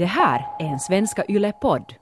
Det 0.00 0.06
här 0.06 0.46
är 0.58 0.64
en 0.64 0.80
Svenska 0.80 1.24
Yle-podd. 1.28 1.94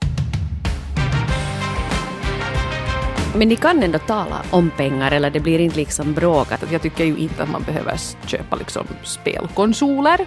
Men 3.35 3.47
ni 3.47 3.55
kan 3.55 3.83
ändå 3.83 3.99
tala 3.99 4.41
om 4.49 4.71
pengar 4.77 5.11
eller 5.11 5.29
det 5.29 5.39
blir 5.39 5.59
inte 5.59 5.77
liksom 5.77 6.13
bråkat. 6.13 6.63
Jag 6.71 6.81
tycker 6.81 7.05
ju 7.05 7.17
inte 7.17 7.43
att 7.43 7.49
man 7.49 7.63
behöver 7.63 7.97
köpa 8.25 8.55
liksom 8.55 8.87
spelkonsoler. 9.03 10.25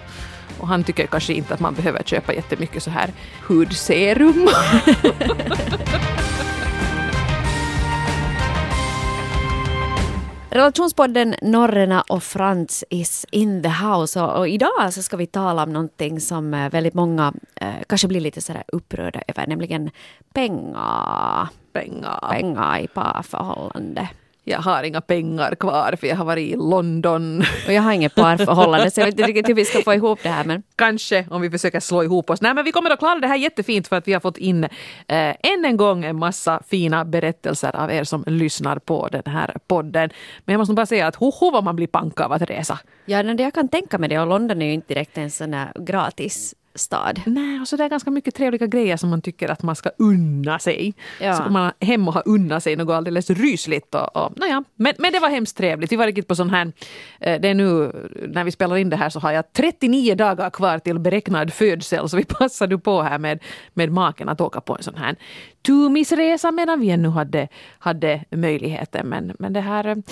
Och 0.59 0.67
han 0.67 0.83
tycker 0.83 1.07
kanske 1.07 1.33
inte 1.33 1.53
att 1.53 1.59
man 1.59 1.73
behöver 1.73 2.03
köpa 2.03 2.33
jättemycket 2.33 2.83
så 2.83 2.89
här 2.89 3.09
hudserum. 3.47 4.47
Relationspodden 10.53 11.35
Norrena 11.41 12.01
och 12.01 12.23
Frans 12.23 12.83
is 12.89 13.25
in 13.31 13.63
the 13.63 13.69
house. 13.69 14.21
Och, 14.21 14.37
och, 14.37 14.47
idag 14.47 14.93
så 14.93 15.01
ska 15.01 15.17
vi 15.17 15.27
tala 15.27 15.63
om 15.63 15.73
någonting 15.73 16.19
som 16.19 16.53
eh, 16.53 16.69
väldigt 16.69 16.93
många 16.93 17.33
eh, 17.55 17.73
kanske 17.87 18.07
blir 18.07 18.21
lite 18.21 18.41
sådär 18.41 18.63
upprörda 18.67 19.21
över, 19.27 19.47
nämligen 19.47 19.89
pengar. 20.33 21.47
Pengar. 21.73 22.29
Pengar 22.29 22.79
i 22.79 22.87
parförhållande 22.87 24.09
jag 24.43 24.59
har 24.59 24.83
inga 24.83 25.01
pengar 25.01 25.55
kvar 25.55 25.95
för 25.99 26.07
jag 26.07 26.15
har 26.15 26.25
varit 26.25 26.49
i 26.49 26.55
London. 26.55 27.43
Och 27.67 27.73
jag 27.73 27.81
har 27.81 27.91
inget 27.91 28.15
parförhållande 28.15 28.91
så 28.91 28.99
jag 28.99 29.05
vet 29.05 29.19
inte 29.19 29.29
riktigt 29.29 29.49
hur 29.49 29.53
vi 29.53 29.65
ska 29.65 29.81
få 29.81 29.93
ihop 29.93 30.19
det 30.23 30.29
här. 30.29 30.43
Men... 30.43 30.63
Kanske 30.75 31.25
om 31.29 31.41
vi 31.41 31.49
försöker 31.49 31.79
slå 31.79 32.03
ihop 32.03 32.29
oss. 32.29 32.41
Nej 32.41 32.53
men 32.53 32.65
vi 32.65 32.71
kommer 32.71 32.89
att 32.89 32.99
klara 32.99 33.19
det 33.19 33.27
här 33.27 33.35
jättefint 33.35 33.87
för 33.87 33.95
att 33.95 34.07
vi 34.07 34.13
har 34.13 34.19
fått 34.19 34.37
in 34.37 34.63
eh, 34.63 34.69
än 35.07 35.65
en 35.65 35.77
gång 35.77 36.05
en 36.05 36.15
massa 36.15 36.61
fina 36.67 37.05
berättelser 37.05 37.75
av 37.75 37.91
er 37.91 38.03
som 38.03 38.23
lyssnar 38.27 38.79
på 38.79 39.07
den 39.11 39.23
här 39.25 39.57
podden. 39.67 40.09
Men 40.45 40.53
jag 40.53 40.59
måste 40.59 40.73
bara 40.73 40.85
säga 40.85 41.07
att 41.07 41.15
hoho 41.15 41.51
vad 41.51 41.63
man 41.63 41.75
blir 41.75 41.87
panka 41.87 42.25
av 42.25 42.31
att 42.31 42.41
resa. 42.41 42.79
Ja, 43.05 43.23
det 43.23 43.43
jag 43.43 43.53
kan 43.53 43.67
tänka 43.67 43.97
mig 43.97 44.09
det 44.09 44.19
och 44.19 44.27
London 44.27 44.61
är 44.61 44.65
ju 44.65 44.73
inte 44.73 44.93
direkt 44.93 45.17
en 45.17 45.31
sån 45.31 45.53
här 45.53 45.71
gratis 45.79 46.55
stad. 46.75 47.21
Nej, 47.25 47.61
och 47.61 47.67
så 47.67 47.75
det 47.75 47.83
är 47.83 47.89
ganska 47.89 48.11
mycket 48.11 48.35
trevliga 48.35 48.67
grejer 48.67 48.97
som 48.97 49.09
man 49.09 49.21
tycker 49.21 49.49
att 49.49 49.63
man 49.63 49.75
ska 49.75 49.89
unna 49.97 50.59
sig. 50.59 50.93
Ja. 51.21 51.33
Så 51.33 51.43
man 51.51 51.71
hem 51.79 52.07
och 52.07 52.13
har 52.13 52.23
unnat 52.25 52.63
sig 52.63 52.75
något 52.75 52.93
alldeles 52.93 53.29
rysligt. 53.29 53.95
Och, 53.95 54.15
och, 54.15 54.33
naja. 54.35 54.63
men, 54.75 54.93
men 54.97 55.13
det 55.13 55.19
var 55.19 55.29
hemskt 55.29 55.57
trevligt. 55.57 55.91
Vi 55.91 55.95
var 55.95 56.05
riktigt 56.05 56.27
på 56.27 56.35
sån 56.35 56.49
här, 56.49 56.71
eh, 57.19 57.41
det 57.41 57.47
är 57.49 57.53
nu 57.53 57.91
när 58.27 58.43
vi 58.43 58.51
spelar 58.51 58.77
in 58.77 58.89
det 58.89 58.95
här 58.95 59.09
så 59.09 59.19
har 59.19 59.31
jag 59.31 59.53
39 59.53 60.15
dagar 60.15 60.49
kvar 60.49 60.79
till 60.79 60.99
beräknad 60.99 61.53
födsel 61.53 62.09
så 62.09 62.17
vi 62.17 62.25
passade 62.39 62.77
på 62.77 63.01
här 63.01 63.17
med, 63.17 63.43
med 63.73 63.91
maken 63.91 64.29
att 64.29 64.41
åka 64.41 64.61
på 64.61 64.75
en 64.75 64.83
sån 64.83 64.95
här 64.95 65.15
tumisresa 65.65 66.51
medan 66.51 66.79
vi 66.79 66.89
ännu 66.89 67.09
hade, 67.09 67.47
hade 67.79 68.23
möjligheten. 68.29 69.07
Men, 69.07 69.33
men 69.39 69.53
det 69.53 69.61
här 69.61 70.03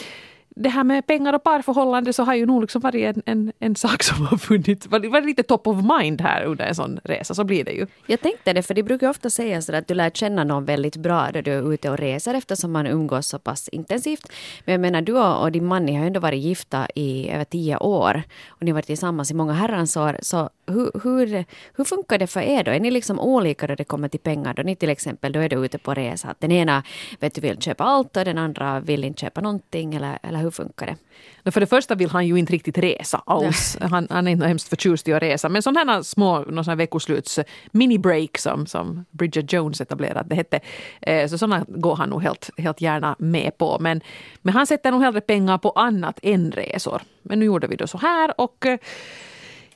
det 0.56 0.70
här 0.70 0.84
med 0.84 1.08
pengar 1.08 1.34
och 1.34 1.44
parförhållande 1.44 2.14
så 2.14 2.24
har 2.24 2.36
ju 2.36 2.46
nog 2.46 2.62
liksom 2.62 2.82
varit 2.82 3.16
en, 3.16 3.22
en, 3.26 3.52
en 3.60 3.76
sak 3.76 4.04
som 4.04 4.26
har 4.26 4.38
funnits, 4.38 4.88
varit 4.88 5.26
lite 5.26 5.44
top 5.44 5.68
of 5.68 5.78
mind 6.00 6.22
här 6.22 6.44
under 6.44 6.66
en 6.66 6.76
sån 6.76 7.00
resa, 7.04 7.34
så 7.34 7.44
blir 7.44 7.64
det 7.64 7.72
ju. 7.72 7.88
Jag 8.08 8.22
tänkte 8.22 8.54
det, 8.54 8.64
för 8.64 8.74
det 8.74 8.84
brukar 8.84 9.10
ofta 9.10 9.30
sägas 9.30 9.70
att 9.70 9.88
du 9.88 9.94
lär 9.94 10.10
känna 10.10 10.44
någon 10.44 10.66
väldigt 10.66 10.96
bra 10.96 11.30
då 11.34 11.42
du 11.42 11.52
är 11.52 11.74
ute 11.74 11.90
och 11.90 11.98
reser 11.98 12.34
eftersom 12.34 12.72
man 12.72 12.88
umgås 12.88 13.28
så 13.28 13.40
pass 13.40 13.68
intensivt. 13.68 14.32
Men 14.66 14.72
jag 14.74 14.82
menar, 14.82 15.02
du 15.02 15.18
och 15.18 15.52
din 15.52 15.66
man, 15.66 15.86
ni 15.86 15.94
har 15.96 16.02
ju 16.02 16.08
ändå 16.08 16.20
varit 16.20 16.42
gifta 16.42 16.88
i 16.96 17.30
över 17.30 17.46
tio 17.46 17.78
år 17.78 18.24
och 18.48 18.62
ni 18.62 18.72
har 18.72 18.76
varit 18.76 18.86
tillsammans 18.86 19.32
i 19.32 19.34
många 19.34 19.54
herrans 19.54 19.98
år. 19.98 20.18
Så 20.22 20.50
hur, 20.68 20.92
hur, 21.04 21.46
hur 21.76 21.84
funkar 21.84 22.18
det 22.18 22.28
för 22.28 22.42
er 22.42 22.64
då? 22.64 22.72
Är 22.72 22.80
ni 22.80 22.92
liksom 22.92 23.20
olika 23.20 23.68
då 23.68 23.76
det 23.76 23.84
kommer 23.84 24.08
till 24.08 24.20
pengar? 24.20 24.54
Då 24.54 24.64
ni 24.64 24.76
till 24.76 24.90
exempel, 24.90 25.32
då 25.32 25.40
är 25.40 25.50
du 25.50 25.66
ute 25.66 25.78
på 25.78 25.94
resa, 25.94 26.28
att 26.28 26.40
den 26.40 26.52
ena 26.52 26.84
vet 27.20 27.36
du, 27.36 27.42
vill 27.42 27.62
köpa 27.62 27.84
allt 27.84 28.18
och 28.18 28.26
den 28.26 28.38
andra 28.38 28.80
vill 28.80 29.04
inte 29.04 29.22
köpa 29.22 29.42
någonting, 29.42 29.96
eller, 29.96 30.20
eller 30.24 30.41
hur 30.42 30.52
funkar 30.52 30.86
det? 30.86 31.52
För 31.52 31.60
det 31.60 31.68
första 31.68 31.96
vill 31.96 32.10
han 32.10 32.28
ju 32.28 32.38
inte 32.38 32.54
riktigt 32.54 32.78
resa 32.78 33.22
alls. 33.26 33.78
Han, 33.82 34.08
han, 34.10 34.28
är 34.28 34.32
inte 34.32 34.48
hemskt 34.48 34.70
förtjust 34.70 35.08
i 35.08 35.14
att 35.14 35.24
resa. 35.24 35.50
Men 35.50 35.62
sådana 35.62 35.94
här 35.94 36.02
små 36.02 36.40
någon 36.40 36.78
veckosluts 36.78 37.40
mini-break 37.72 38.38
som, 38.38 38.66
som 38.66 39.06
Bridget 39.12 39.54
Jones 39.54 39.82
etablerade, 39.82 40.30
det 40.30 40.36
hette. 40.36 40.60
Eh, 41.02 41.30
så 41.30 41.38
sådana 41.38 41.66
går 41.68 41.96
han 41.96 42.10
nog 42.10 42.22
helt, 42.22 42.50
helt 42.58 42.82
gärna 42.82 43.16
med 43.20 43.58
på. 43.58 43.78
Men, 43.80 44.02
men 44.42 44.54
han 44.54 44.68
sätter 44.68 44.92
nog 44.92 45.02
hellre 45.02 45.22
pengar 45.22 45.58
på 45.58 45.70
annat 45.70 46.20
än 46.24 46.52
resor. 46.52 47.02
Men 47.22 47.40
nu 47.40 47.46
gjorde 47.46 47.68
vi 47.68 47.76
då 47.76 47.88
så 47.88 47.98
här 47.98 48.42
och 48.42 48.66
eh, 48.66 48.80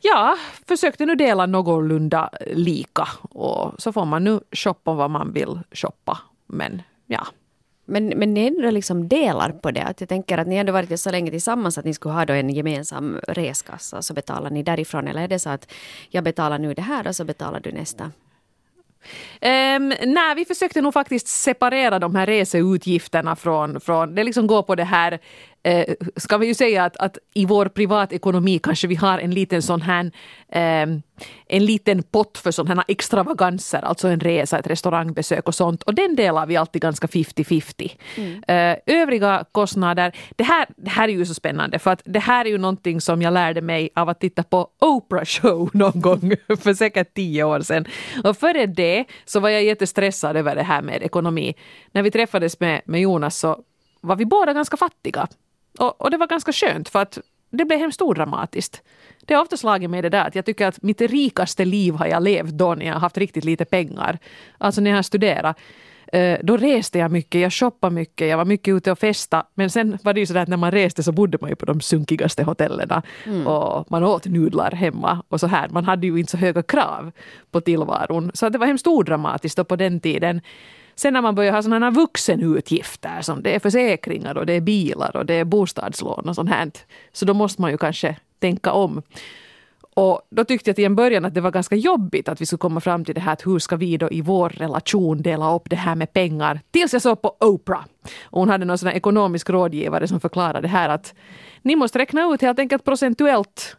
ja, 0.01 0.37
försökte 0.67 1.05
nu 1.05 1.15
dela 1.15 1.45
någorlunda 1.45 2.29
lika. 2.47 3.07
Och 3.21 3.81
så 3.81 3.91
får 3.91 4.05
man 4.05 4.23
nu 4.23 4.39
shoppa 4.51 4.93
vad 4.93 5.11
man 5.11 5.33
vill 5.33 5.59
shoppa. 5.71 6.19
Men 6.47 6.81
ja, 7.07 7.27
men, 7.85 8.07
men 8.07 8.33
ni 8.33 8.47
ändå 8.47 8.71
liksom 8.71 9.07
delar 9.07 9.49
på 9.49 9.71
det. 9.71 9.83
Att 9.83 9.99
jag 9.99 10.09
tänker 10.09 10.37
att 10.37 10.47
ni 10.47 10.55
ändå 10.55 10.71
varit 10.73 10.99
så 10.99 11.11
länge 11.11 11.31
tillsammans 11.31 11.77
att 11.77 11.85
ni 11.85 11.93
skulle 11.93 12.13
ha 12.13 12.25
då 12.25 12.33
en 12.33 12.49
gemensam 12.49 13.19
reskassa. 13.27 14.01
Så 14.01 14.13
betalar 14.13 14.49
ni 14.49 14.63
därifrån. 14.63 15.07
Eller 15.07 15.21
är 15.21 15.27
det 15.27 15.39
så 15.39 15.49
att 15.49 15.71
jag 16.09 16.23
betalar 16.23 16.59
nu 16.59 16.73
det 16.73 16.81
här 16.81 17.07
och 17.07 17.15
så 17.15 17.25
betalar 17.25 17.59
du 17.59 17.71
nästa? 17.71 18.11
Um, 19.41 19.93
nej, 20.05 20.35
vi 20.35 20.45
försökte 20.45 20.81
nog 20.81 20.93
faktiskt 20.93 21.27
separera 21.27 21.99
de 21.99 22.15
här 22.15 22.25
reseutgifterna 22.25 23.35
från, 23.35 23.79
från 23.79 24.15
det 24.15 24.23
liksom 24.23 24.47
går 24.47 24.63
på 24.63 24.75
det 24.75 24.83
här 24.83 25.19
eh, 25.65 25.95
ska 26.15 26.37
vi 26.37 26.47
ju 26.47 26.53
säga 26.53 26.83
att, 26.83 26.97
att 26.97 27.17
i 27.33 27.45
vår 27.45 27.65
privatekonomi 27.65 28.59
kanske 28.59 28.87
vi 28.87 28.95
har 28.95 29.19
en 29.19 29.31
liten 29.31 29.61
sån 29.61 29.81
här 29.81 30.11
eh, 30.49 30.87
en 31.47 31.65
liten 31.65 32.03
pott 32.03 32.37
för 32.37 32.51
sådana 32.51 32.75
här 32.81 32.85
extravaganser, 32.87 33.81
alltså 33.85 34.07
en 34.07 34.19
resa, 34.19 34.59
ett 34.59 34.67
restaurangbesök 34.67 35.47
och 35.47 35.55
sånt. 35.55 35.83
Och 35.83 35.95
den 35.95 36.15
delar 36.15 36.45
vi 36.45 36.57
alltid 36.57 36.81
ganska 36.81 37.07
50-50. 37.07 37.91
Mm. 38.15 38.43
Eh, 38.47 39.01
övriga 39.01 39.45
kostnader, 39.51 40.15
det 40.35 40.43
här, 40.43 40.67
det 40.77 40.89
här 40.89 41.07
är 41.07 41.13
ju 41.13 41.25
så 41.25 41.33
spännande 41.33 41.79
för 41.79 41.91
att 41.91 42.01
det 42.05 42.19
här 42.19 42.45
är 42.45 42.49
ju 42.49 42.57
någonting 42.57 43.01
som 43.01 43.21
jag 43.21 43.33
lärde 43.33 43.61
mig 43.61 43.89
av 43.95 44.09
att 44.09 44.19
titta 44.19 44.43
på 44.43 44.69
Oprah 44.79 45.25
show 45.25 45.69
någon 45.73 46.01
gång 46.01 46.33
för 46.59 46.73
säkert 46.73 47.13
tio 47.13 47.43
år 47.43 47.59
sedan. 47.59 47.85
Och 48.23 48.37
före 48.37 48.65
det 48.65 49.05
så 49.25 49.39
var 49.39 49.49
jag 49.49 49.63
jättestressad 49.63 50.37
över 50.37 50.55
det 50.55 50.63
här 50.63 50.81
med 50.81 51.03
ekonomi. 51.03 51.55
När 51.91 52.03
vi 52.03 52.11
träffades 52.11 52.59
med, 52.59 52.81
med 52.85 53.01
Jonas 53.01 53.37
så 53.37 53.63
var 54.01 54.15
vi 54.15 54.25
båda 54.25 54.53
ganska 54.53 54.77
fattiga. 54.77 55.27
Och, 55.79 56.01
och 56.01 56.11
det 56.11 56.17
var 56.17 56.27
ganska 56.27 56.51
skönt 56.51 56.89
för 56.89 57.01
att 57.01 57.19
det 57.49 57.65
blev 57.65 57.79
hemskt 57.79 58.01
odramatiskt. 58.01 58.81
Det 59.25 59.33
har 59.33 59.41
ofta 59.41 59.57
slagit 59.57 59.89
mig 59.89 60.01
det 60.01 60.09
där 60.09 60.27
att 60.27 60.35
jag 60.35 60.45
tycker 60.45 60.67
att 60.67 60.81
mitt 60.81 61.01
rikaste 61.01 61.65
liv 61.65 61.93
har 61.93 62.05
jag 62.05 62.23
levt 62.23 62.51
då 62.51 62.75
när 62.75 62.85
jag 62.85 62.93
har 62.93 62.99
haft 62.99 63.17
riktigt 63.17 63.43
lite 63.43 63.65
pengar. 63.65 64.19
Alltså 64.57 64.81
när 64.81 64.89
jag 64.89 64.97
har 64.97 65.03
studerat. 65.03 65.57
Eh, 66.07 66.39
då 66.43 66.57
reste 66.57 66.99
jag 66.99 67.11
mycket, 67.11 67.41
jag 67.41 67.53
shoppade 67.53 67.95
mycket, 67.95 68.27
jag 68.27 68.37
var 68.37 68.45
mycket 68.45 68.73
ute 68.73 68.91
och 68.91 68.99
festa. 68.99 69.45
Men 69.53 69.69
sen 69.69 69.97
var 70.03 70.13
det 70.13 70.19
ju 70.19 70.25
sådär 70.25 70.41
att 70.41 70.47
när 70.47 70.57
man 70.57 70.71
reste 70.71 71.03
så 71.03 71.11
bodde 71.11 71.37
man 71.41 71.49
ju 71.49 71.55
på 71.55 71.65
de 71.65 71.81
sunkigaste 71.81 72.43
hotellen. 72.43 73.01
Mm. 73.25 73.47
Och 73.47 73.91
man 73.91 74.03
åt 74.03 74.25
nudlar 74.25 74.71
hemma 74.71 75.23
och 75.29 75.39
så 75.39 75.47
här. 75.47 75.69
Man 75.69 75.85
hade 75.85 76.07
ju 76.07 76.19
inte 76.19 76.31
så 76.31 76.37
höga 76.37 76.63
krav 76.63 77.11
på 77.51 77.61
tillvaron. 77.61 78.31
Så 78.33 78.49
det 78.49 78.57
var 78.57 78.67
hemskt 78.67 78.87
odramatiskt 78.87 79.67
på 79.67 79.75
den 79.75 79.99
tiden 79.99 80.41
Sen 80.95 81.13
när 81.13 81.21
man 81.21 81.35
börjar 81.35 81.53
ha 81.53 81.61
sådana 81.61 81.91
vuxenutgifter 81.91 83.21
som 83.21 83.43
det 83.43 83.55
är 83.55 83.59
försäkringar 83.59 84.37
och 84.37 84.45
det 84.45 84.53
är 84.53 84.61
bilar 84.61 85.17
och 85.17 85.25
det 85.25 85.33
är 85.33 85.45
bostadslån 85.45 86.29
och 86.29 86.35
sånt 86.35 86.49
här. 86.49 86.71
Så 87.11 87.25
då 87.25 87.33
måste 87.33 87.61
man 87.61 87.71
ju 87.71 87.77
kanske 87.77 88.15
tänka 88.39 88.71
om. 88.71 89.01
Och 89.95 90.21
då 90.29 90.45
tyckte 90.45 90.69
jag 90.69 90.75
till 90.75 90.85
en 90.85 90.95
början 90.95 91.25
att 91.25 91.33
det 91.33 91.41
var 91.41 91.51
ganska 91.51 91.75
jobbigt 91.75 92.29
att 92.29 92.41
vi 92.41 92.45
skulle 92.45 92.57
komma 92.57 92.81
fram 92.81 93.05
till 93.05 93.15
det 93.15 93.21
här 93.21 93.33
att 93.33 93.47
hur 93.47 93.59
ska 93.59 93.75
vi 93.75 93.97
då 93.97 94.09
i 94.11 94.21
vår 94.21 94.49
relation 94.49 95.21
dela 95.21 95.55
upp 95.55 95.69
det 95.69 95.75
här 95.75 95.95
med 95.95 96.13
pengar. 96.13 96.59
Tills 96.71 96.93
jag 96.93 97.01
såg 97.01 97.21
på 97.21 97.35
Oprah. 97.39 97.85
Och 98.23 98.39
hon 98.39 98.49
hade 98.49 98.65
någon 98.65 98.77
sån 98.77 98.89
ekonomisk 98.89 99.49
rådgivare 99.49 100.07
som 100.07 100.19
förklarade 100.19 100.61
det 100.61 100.67
här 100.67 100.89
att 100.89 101.13
ni 101.61 101.75
måste 101.75 101.99
räkna 101.99 102.33
ut 102.33 102.41
helt 102.41 102.59
enkelt 102.59 102.83
procentuellt 102.83 103.77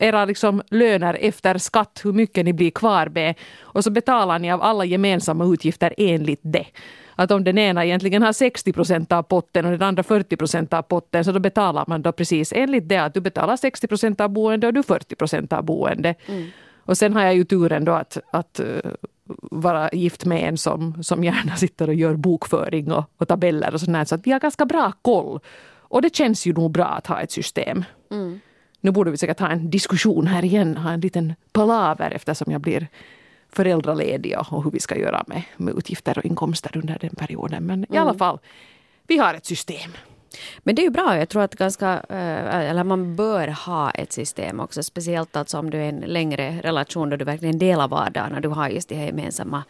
era 0.00 0.24
liksom 0.24 0.62
löner 0.70 1.18
efter 1.20 1.58
skatt, 1.58 2.00
hur 2.04 2.12
mycket 2.12 2.44
ni 2.44 2.52
blir 2.52 2.70
kvar 2.70 3.06
med. 3.06 3.34
Och 3.60 3.84
så 3.84 3.90
betalar 3.90 4.38
ni 4.38 4.52
av 4.52 4.62
alla 4.62 4.84
gemensamma 4.84 5.44
utgifter 5.44 5.94
enligt 5.96 6.40
det. 6.42 6.66
Att 7.14 7.30
om 7.30 7.44
den 7.44 7.58
ena 7.58 7.84
egentligen 7.84 8.22
har 8.22 8.32
60 8.32 8.72
procent 8.72 9.12
av 9.12 9.22
potten 9.22 9.64
och 9.64 9.70
den 9.70 9.82
andra 9.82 10.02
40 10.02 10.36
procent 10.36 10.72
av 10.72 10.82
potten 10.82 11.24
så 11.24 11.32
då 11.32 11.38
betalar 11.38 11.84
man 11.88 12.02
då 12.02 12.12
precis 12.12 12.52
enligt 12.52 12.88
det 12.88 12.96
att 12.96 13.14
du 13.14 13.20
betalar 13.20 13.56
60 13.56 13.86
procent 13.86 14.20
av 14.20 14.28
boende 14.28 14.66
och 14.66 14.72
du 14.72 14.82
40 14.82 15.16
procent 15.16 15.52
av 15.52 15.64
boende. 15.64 16.14
Mm. 16.26 16.48
Och 16.86 16.98
sen 16.98 17.12
har 17.12 17.22
jag 17.22 17.34
ju 17.34 17.44
turen 17.44 17.84
då 17.84 17.92
att, 17.92 18.18
att 18.30 18.60
uh, 18.60 18.92
vara 19.50 19.90
gift 19.92 20.24
med 20.24 20.48
en 20.48 20.58
som, 20.58 21.02
som 21.02 21.24
gärna 21.24 21.56
sitter 21.56 21.88
och 21.88 21.94
gör 21.94 22.14
bokföring 22.14 22.92
och, 22.92 23.04
och 23.16 23.28
tabeller 23.28 23.74
och 23.74 23.80
sånt 23.80 24.08
så 24.08 24.14
att 24.14 24.26
vi 24.26 24.32
har 24.32 24.40
ganska 24.40 24.66
bra 24.66 24.92
koll. 25.02 25.40
Och 25.88 26.02
det 26.02 26.16
känns 26.16 26.46
ju 26.46 26.52
nog 26.52 26.70
bra 26.70 26.86
att 26.86 27.06
ha 27.06 27.20
ett 27.20 27.32
system. 27.32 27.84
Mm. 28.10 28.40
Nu 28.80 28.90
borde 28.90 29.10
vi 29.10 29.16
säkert 29.16 29.40
ha 29.40 29.48
en 29.48 29.70
diskussion 29.70 30.26
här 30.26 30.44
igen, 30.44 30.76
ha 30.76 30.90
en 30.90 31.00
liten 31.00 31.34
palaver 31.52 32.10
eftersom 32.10 32.52
jag 32.52 32.60
blir 32.60 32.88
föräldraledig 33.52 34.38
och 34.38 34.64
hur 34.64 34.70
vi 34.70 34.80
ska 34.80 34.98
göra 34.98 35.24
med, 35.26 35.42
med 35.56 35.74
utgifter 35.74 36.18
och 36.18 36.24
inkomster 36.24 36.76
under 36.76 36.98
den 37.00 37.10
perioden. 37.10 37.66
Men 37.66 37.78
mm. 37.78 37.94
i 37.94 37.96
alla 37.96 38.10
mm. 38.10 38.18
fall, 38.18 38.38
vi 39.06 39.18
har 39.18 39.34
ett 39.34 39.46
system. 39.46 39.90
Men 40.58 40.74
det 40.74 40.82
är 40.82 40.84
ju 40.84 40.90
bra. 40.90 41.18
Jag 41.18 41.28
tror 41.28 41.42
att 41.42 41.54
ganska, 41.54 41.92
eh, 42.08 42.68
eller 42.70 42.84
man 42.84 43.16
bör 43.16 43.48
ha 43.48 43.90
ett 43.90 44.12
system 44.12 44.60
också. 44.60 44.82
Speciellt 44.82 45.36
alltså 45.36 45.58
om 45.58 45.70
du 45.70 45.78
är 45.78 45.88
en 45.88 46.00
längre 46.00 46.60
relation 46.62 47.10
då 47.10 47.16
du 47.16 47.24
verkligen 47.24 47.58
delar 47.58 47.88
vardagen 47.88 48.34
och 48.34 48.40
du 48.40 48.48
har 48.48 48.68
just 48.68 48.88
de 48.88 48.94
här 48.94 49.06
gemensamma 49.06 49.64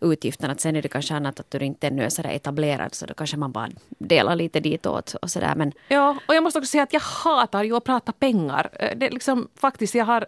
utgifterna. 0.00 0.52
Att 0.52 0.60
sen 0.60 0.76
är 0.76 0.82
det 0.82 0.88
kanske 0.88 1.14
annat 1.14 1.40
att 1.40 1.50
du 1.50 1.58
inte 1.58 1.86
ännu 1.86 2.04
är 2.04 2.08
så 2.08 2.22
etablerad 2.22 2.94
så 2.94 3.06
då 3.06 3.14
kanske 3.14 3.36
man 3.36 3.52
bara 3.52 3.68
delar 3.88 4.36
lite 4.36 4.60
ditåt 4.60 5.14
och 5.22 5.30
sådär. 5.30 5.54
Men... 5.56 5.72
Ja, 5.88 6.16
och 6.28 6.34
jag 6.34 6.42
måste 6.42 6.58
också 6.58 6.70
säga 6.70 6.82
att 6.82 6.92
jag 6.92 7.00
hatar 7.00 7.62
ju 7.62 7.76
att 7.76 7.84
prata 7.84 8.12
pengar. 8.12 8.70
Eh, 8.72 8.96
det 8.96 9.06
är 9.06 9.10
liksom 9.10 9.48
faktiskt, 9.56 9.94
jag 9.94 10.04
har 10.04 10.26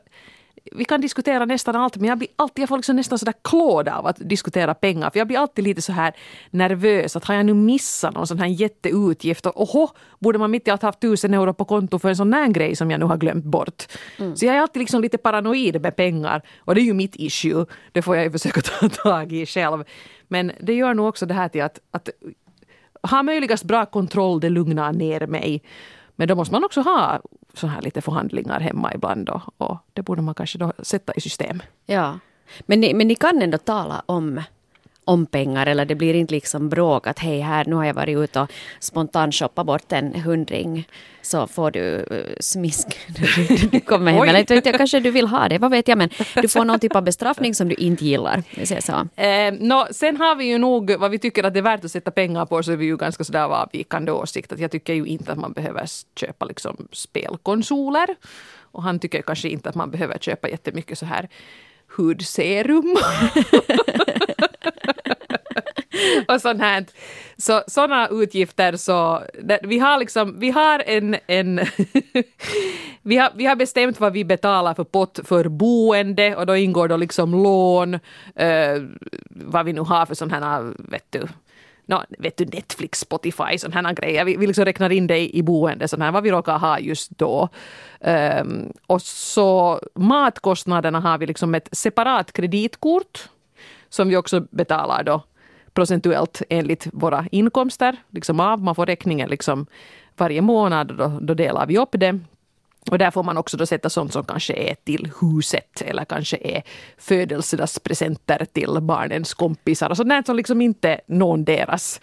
vi 0.73 0.85
kan 0.85 1.01
diskutera 1.01 1.45
nästan 1.45 1.77
allt 1.77 1.97
men 1.97 2.09
jag 2.09 2.19
blir 2.19 2.29
alltid, 2.37 2.63
jag 2.63 2.69
får 2.69 2.77
liksom 2.77 2.97
nästan 2.97 3.19
sådär 3.19 3.35
klåda 3.43 3.99
av 3.99 4.07
att 4.07 4.17
diskutera 4.21 4.75
pengar 4.75 5.11
för 5.11 5.19
jag 5.19 5.27
blir 5.27 5.39
alltid 5.39 5.65
lite 5.65 5.83
så 5.83 5.93
här 5.93 6.17
nervös 6.51 7.17
att 7.17 7.25
har 7.25 7.35
jag 7.35 7.47
nu 7.47 7.55
missat 7.55 8.15
någon 8.15 8.27
sån 8.27 8.39
här 8.39 8.47
jätteutgift 8.47 9.47
och 9.47 9.63
oho, 9.63 9.89
borde 10.19 10.39
man 10.39 10.51
mitt 10.51 10.69
i 10.69 10.71
allt 10.71 10.83
haft 10.83 11.01
tusen 11.01 11.35
euro 11.35 11.55
på 11.55 11.65
konto 11.65 11.99
för 11.99 12.09
en 12.09 12.17
sån 12.17 12.33
här 12.33 12.49
grej 12.49 12.77
som 12.77 12.91
jag 12.91 13.01
nu 13.01 13.07
har 13.07 13.17
glömt 13.17 13.45
bort. 13.45 13.85
Mm. 14.19 14.37
Så 14.37 14.47
jag 14.47 14.57
är 14.57 14.61
alltid 14.61 14.81
liksom 14.81 15.03
lite 15.03 15.19
paranoid 15.19 15.83
med 15.83 15.97
pengar 15.97 16.43
och 16.59 16.75
det 16.75 16.81
är 16.81 16.85
ju 16.85 16.95
mitt 16.95 17.17
issue. 17.17 17.67
Det 17.93 18.03
får 18.03 18.17
jag 18.17 18.25
ju 18.25 18.31
försöka 18.31 18.61
ta 18.81 18.89
tag 18.89 19.33
i 19.33 19.47
själv. 19.47 19.85
Men 20.29 20.53
det 20.61 20.75
gör 20.75 20.95
nog 20.95 21.09
också 21.09 21.27
det 21.27 21.35
här 21.35 21.49
till 21.49 21.62
att, 21.62 21.81
att 21.91 22.09
ha 23.03 23.23
möjligast 23.23 23.65
bra 23.65 23.87
kontroll, 23.87 24.41
det 24.41 24.49
lugnar 24.49 24.93
ner 24.93 25.27
mig. 25.27 25.62
Men 26.17 26.29
då 26.29 26.35
måste 26.35 26.55
man 26.55 26.65
också 26.65 26.81
ha 26.81 27.21
så 27.55 27.67
här 27.67 27.83
lite 27.83 28.01
förhandlingar 28.01 28.61
hemma 28.61 28.95
ibland 28.95 29.29
och, 29.29 29.43
och 29.59 29.79
det 29.93 30.03
borde 30.03 30.23
man 30.23 30.35
kanske 30.35 30.59
då 30.59 30.73
sätta 30.79 31.13
i 31.15 31.21
system. 31.21 31.63
Ja, 31.87 32.19
men 32.61 32.81
ni, 32.81 32.95
men 32.95 33.09
ni 33.09 33.15
kan 33.15 33.43
ändå 33.43 33.59
tala 33.59 34.03
om 34.07 34.41
om 35.06 35.26
pengar 35.26 35.67
eller 35.67 35.85
det 35.85 35.94
blir 35.94 36.14
inte 36.14 36.35
liksom 36.35 36.69
bråk 36.69 37.06
att 37.06 37.19
hej 37.19 37.41
här 37.41 37.64
nu 37.64 37.75
har 37.75 37.85
jag 37.85 37.94
varit 37.94 38.19
ute 38.19 38.41
och 38.41 38.50
spontant 38.81 39.35
shoppat 39.35 39.67
bort 39.67 39.93
en 39.93 40.14
hundring 40.14 40.88
så 41.23 41.47
får 41.47 41.70
du 41.70 41.81
uh, 41.81 42.37
smisk 42.41 42.87
du 43.70 43.81
kommer 43.81 44.12
hem. 44.12 44.23
Eller 44.23 44.38
inte 44.38 44.73
kanske 44.73 45.00
du 45.00 45.11
vill 45.11 45.26
ha 45.26 45.49
det, 45.49 45.58
vad 45.58 45.70
vet 45.70 45.88
jag 45.88 45.99
men 45.99 46.11
du 46.43 46.49
får 46.49 46.64
någon 46.64 46.81
typ 46.81 46.97
av 46.97 47.03
bestraffning 47.03 47.55
som 47.55 47.69
du 47.69 47.75
inte 47.75 48.05
gillar. 48.05 48.43
Så. 48.81 49.23
Eh, 49.23 49.55
no, 49.55 49.87
sen 49.91 50.17
har 50.17 50.37
vi 50.37 50.44
ju 50.44 50.58
nog 50.58 50.91
vad 50.99 51.11
vi 51.11 51.19
tycker 51.19 51.44
att 51.44 51.55
det 51.55 51.61
är 51.61 51.62
värt 51.62 51.85
att 51.85 51.91
sätta 51.91 52.11
pengar 52.11 52.47
på 52.47 52.62
så 52.62 52.73
är 52.73 52.76
vi 52.76 52.87
ju 52.87 52.97
ganska 52.97 53.25
sådär 53.25 53.44
avvikande 53.44 54.12
åsikt. 54.12 54.52
Att 54.52 54.59
jag 54.59 54.70
tycker 54.70 54.94
ju 54.94 55.06
inte 55.06 55.32
att 55.32 55.38
man 55.38 55.52
behöver 55.52 55.87
köpa 56.17 56.44
liksom 56.44 56.88
spelkonsoler 56.93 58.06
och 58.73 58.82
han 58.82 58.99
tycker 58.99 59.23
kanske 59.23 59.49
inte 59.49 59.69
att 59.69 59.75
man 59.75 59.91
behöver 59.91 60.19
köpa 60.19 60.49
jättemycket 60.49 60.99
så 60.99 61.06
här 61.06 61.29
hudserum. 61.97 62.97
och 66.29 66.41
sånt 66.41 66.61
här. 66.61 66.85
Så 67.39 67.63
sådana 67.67 68.09
utgifter 68.09 68.77
så, 68.77 69.23
vi 69.63 69.79
har 69.79 69.99
liksom, 69.99 70.41
vi 70.41 70.51
har 70.51 70.83
en, 70.87 71.17
en 71.27 71.57
vi, 73.03 73.17
har, 73.17 73.31
vi 73.35 73.47
har 73.47 73.57
bestämt 73.57 74.01
vad 74.01 74.13
vi 74.13 74.25
betalar 74.25 74.75
för 74.75 74.85
pott 74.85 75.21
för 75.25 75.49
boende 75.49 76.37
och 76.37 76.47
då 76.47 76.57
ingår 76.57 76.89
då 76.89 76.97
liksom 76.97 77.43
lån, 77.43 77.95
eh, 78.35 78.83
vad 79.31 79.65
vi 79.65 79.73
nu 79.73 79.81
har 79.81 80.07
för 80.07 80.15
sådana 80.15 80.51
här, 80.51 80.75
vet 80.79 81.07
du, 81.11 81.29
no, 81.87 82.03
vet 82.19 82.37
du, 82.37 82.45
Netflix, 82.45 83.01
Spotify, 83.01 83.59
sådana 83.59 83.89
här 83.89 83.95
grejer. 83.95 84.25
Vi, 84.25 84.37
vi 84.37 84.47
liksom 84.47 84.65
räknar 84.65 84.93
in 84.93 85.07
det 85.07 85.19
i, 85.19 85.39
i 85.39 85.43
boende, 85.43 85.89
sån 85.89 86.03
här, 86.03 86.13
vad 86.13 86.23
vi 86.23 86.31
råkar 86.31 86.59
ha 86.59 86.79
just 86.79 87.19
då. 87.19 87.49
Um, 88.01 88.73
och 88.87 89.03
så 89.03 89.81
matkostnaderna 89.95 91.01
har 91.01 91.19
vi 91.19 91.27
liksom 91.27 91.55
ett 91.55 91.69
separat 91.73 92.33
kreditkort 92.33 93.29
som 93.89 94.09
vi 94.09 94.17
också 94.17 94.41
betalar 94.41 95.03
då 95.03 95.23
procentuellt 95.76 96.43
enligt 96.49 96.87
våra 96.93 97.26
inkomster 97.31 97.96
liksom 98.11 98.40
av. 98.40 98.62
Man 98.62 98.75
får 98.75 98.87
räkningen 98.87 99.28
liksom 99.31 99.67
varje 100.17 100.43
månad 100.43 100.90
och 100.90 100.96
då, 100.96 101.19
då 101.20 101.34
delar 101.34 101.67
vi 101.67 101.78
upp 101.78 101.88
det. 101.93 102.20
Och 102.90 102.99
där 102.99 103.11
får 103.11 103.23
man 103.23 103.37
också 103.37 103.56
då 103.56 103.67
sätta 103.67 103.90
sånt 103.90 104.12
som 104.12 104.25
kanske 104.25 104.55
är 104.55 104.75
till 104.75 105.12
huset 105.20 105.82
eller 105.82 106.05
kanske 106.05 106.37
är 106.37 106.62
födelsedagspresenter 106.99 108.46
till 108.52 108.78
barnens 108.81 109.34
kompisar 109.34 109.90
och 109.90 109.96
sånt 109.96 110.26
som 110.26 110.37
liksom 110.37 110.61
inte 110.61 111.00
någon 111.06 111.44
deras 111.44 112.00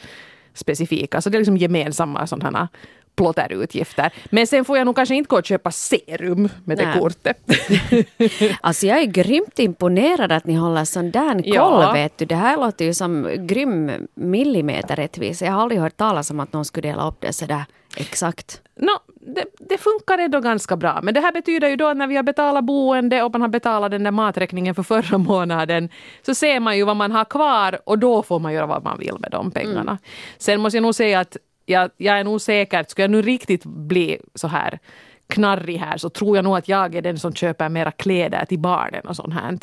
specifika. 0.53 1.21
Så 1.21 1.29
det 1.29 1.37
är 1.37 1.39
liksom 1.39 1.57
gemensamma 1.57 2.27
sådana 2.27 2.69
plotterutgifter. 3.15 4.13
Men 4.29 4.47
sen 4.47 4.65
får 4.65 4.77
jag 4.77 4.85
nog 4.85 4.95
kanske 4.95 5.15
inte 5.15 5.27
gå 5.27 5.37
och 5.37 5.45
köpa 5.45 5.71
serum 5.71 6.49
med 6.63 6.77
Nej. 6.77 6.85
det 6.85 6.99
kortet. 6.99 7.37
alltså 8.61 8.87
jag 8.87 8.99
är 8.99 9.05
grymt 9.05 9.59
imponerad 9.59 10.31
att 10.31 10.45
ni 10.45 10.53
håller 10.53 10.85
sån 10.85 11.11
där 11.11 11.33
koll 11.33 11.83
ja. 11.83 11.91
vet 11.93 12.17
du. 12.17 12.25
Det 12.25 12.35
här 12.35 12.57
låter 12.57 12.85
ju 12.85 12.93
som 12.93 13.29
grym 13.37 13.91
millimeterrättvisa. 14.13 15.45
Jag 15.45 15.53
har 15.53 15.61
aldrig 15.61 15.81
hört 15.81 15.97
talas 15.97 16.31
om 16.31 16.39
att 16.39 16.53
någon 16.53 16.65
skulle 16.65 16.87
dela 16.87 17.07
upp 17.07 17.21
det 17.21 17.33
sådär 17.33 17.65
exakt. 17.95 18.61
No, 18.75 18.99
det, 19.21 19.45
det, 19.59 19.77
funkar 19.77 20.17
ändå 20.17 20.39
ganska 20.39 20.77
bra. 20.77 20.99
Men 21.03 21.13
det 21.13 21.19
här 21.19 21.31
betyder 21.31 21.69
ju 21.69 21.75
då 21.75 21.87
att 21.87 21.97
när 21.97 22.07
vi 22.07 22.15
har 22.15 22.23
betalat 22.23 22.63
boende 22.63 23.23
och 23.23 23.31
man 23.31 23.41
har 23.41 23.47
betalat 23.47 23.91
den 23.91 24.03
där 24.03 24.11
maträkningen 24.11 24.75
för 24.75 24.83
förra 24.83 25.17
månaden 25.17 25.89
så 26.25 26.35
ser 26.35 26.59
man 26.59 26.77
ju 26.77 26.83
vad 26.83 26.95
man 26.95 27.11
har 27.11 27.25
kvar 27.25 27.79
och 27.85 27.99
då 27.99 28.23
får 28.23 28.39
man 28.39 28.53
göra 28.53 28.65
vad 28.65 28.83
man 28.83 28.99
vill 28.99 29.15
med 29.19 29.31
de 29.31 29.51
pengarna. 29.51 29.91
Mm. 29.91 29.97
Sen 30.37 30.61
måste 30.61 30.77
jag 30.77 30.81
nog 30.81 30.95
säga 30.95 31.19
att 31.19 31.37
jag, 31.65 31.91
jag 31.97 32.19
är 32.19 32.23
nog 32.23 32.41
säker, 32.41 32.85
skulle 32.87 33.03
jag 33.03 33.11
nu 33.11 33.21
riktigt 33.21 33.65
bli 33.65 34.19
så 34.35 34.47
här 34.47 34.79
knarrig 35.27 35.77
här 35.77 35.97
så 35.97 36.09
tror 36.09 36.35
jag 36.35 36.43
nog 36.43 36.57
att 36.57 36.67
jag 36.67 36.95
är 36.95 37.01
den 37.01 37.19
som 37.19 37.33
köper 37.33 37.69
mera 37.69 37.91
kläder 37.91 38.45
till 38.45 38.59
barnen 38.59 39.05
och 39.05 39.15
sånt 39.15 39.33
här. 39.33 39.59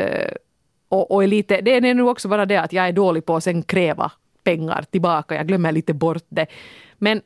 Uh, 0.00 0.32
och, 0.88 1.10
och 1.10 1.22
är 1.22 1.26
lite, 1.26 1.60
det 1.60 1.76
är 1.76 1.94
nog 1.94 2.08
också 2.08 2.28
bara 2.28 2.46
det 2.46 2.56
att 2.56 2.72
jag 2.72 2.88
är 2.88 2.92
dålig 2.92 3.26
på 3.26 3.36
att 3.36 3.44
sen 3.44 3.62
kräva 3.62 4.12
pengar 4.44 4.84
tillbaka. 4.90 5.34
Jag 5.34 5.46
glömmer 5.46 5.72
lite 5.72 5.94
bort 5.94 6.24
det. 6.28 6.46
Men 6.98 7.22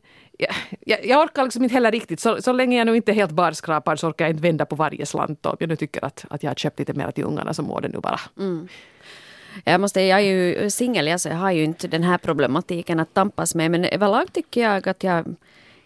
jag, 0.86 1.06
jag, 1.06 1.22
orkar 1.22 1.44
liksom 1.44 1.64
inte 1.64 1.74
heller 1.74 1.92
riktigt. 1.92 2.20
Så, 2.20 2.42
så 2.42 2.52
länge 2.52 2.78
jag 2.78 2.86
nu 2.86 2.96
inte 2.96 3.12
är 3.12 3.14
helt 3.14 3.30
barskrapad 3.30 4.00
så 4.00 4.08
orkar 4.08 4.24
jag 4.24 4.32
inte 4.32 4.42
vända 4.42 4.66
på 4.66 4.76
varje 4.76 5.06
slant. 5.06 5.46
Om 5.46 5.56
jag 5.58 5.68
nu 5.68 5.76
tycker 5.76 6.04
att, 6.04 6.24
att 6.30 6.42
jag 6.42 6.50
har 6.50 6.54
köpt 6.54 6.78
lite 6.78 6.92
mer 6.92 7.10
till 7.10 7.24
ungarna 7.24 7.54
så 7.54 7.62
må 7.62 7.80
det 7.80 7.88
nu 7.88 7.98
bara. 7.98 8.20
Mm. 8.38 8.68
Jag, 9.64 9.80
måste, 9.80 10.00
jag 10.00 10.20
är 10.20 10.24
ju 10.24 10.70
singel, 10.70 11.08
alltså 11.08 11.28
jag 11.28 11.36
har 11.36 11.50
ju 11.50 11.64
inte 11.64 11.88
den 11.88 12.02
här 12.02 12.18
problematiken 12.18 13.00
att 13.00 13.14
tampas 13.14 13.54
med. 13.54 13.70
Men 13.70 13.84
överlag 13.84 14.32
tycker 14.32 14.60
jag 14.60 14.88
att 14.88 15.04
jag 15.04 15.36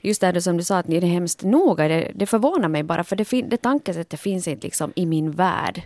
Just 0.02 0.20
det 0.20 0.42
som 0.42 0.56
du 0.56 0.64
sa 0.64 0.78
att 0.78 0.88
ni 0.88 0.96
är 0.96 1.00
hemskt 1.00 1.42
noga, 1.42 1.88
det, 1.88 2.12
det 2.14 2.26
förvånar 2.26 2.68
mig 2.68 2.82
bara 2.82 3.04
för 3.04 3.16
det, 3.16 3.42
det 3.42 3.56
tankesättet 3.56 4.20
finns 4.20 4.48
inte 4.48 4.66
liksom 4.66 4.92
i 4.96 5.06
min 5.06 5.30
värld. 5.30 5.82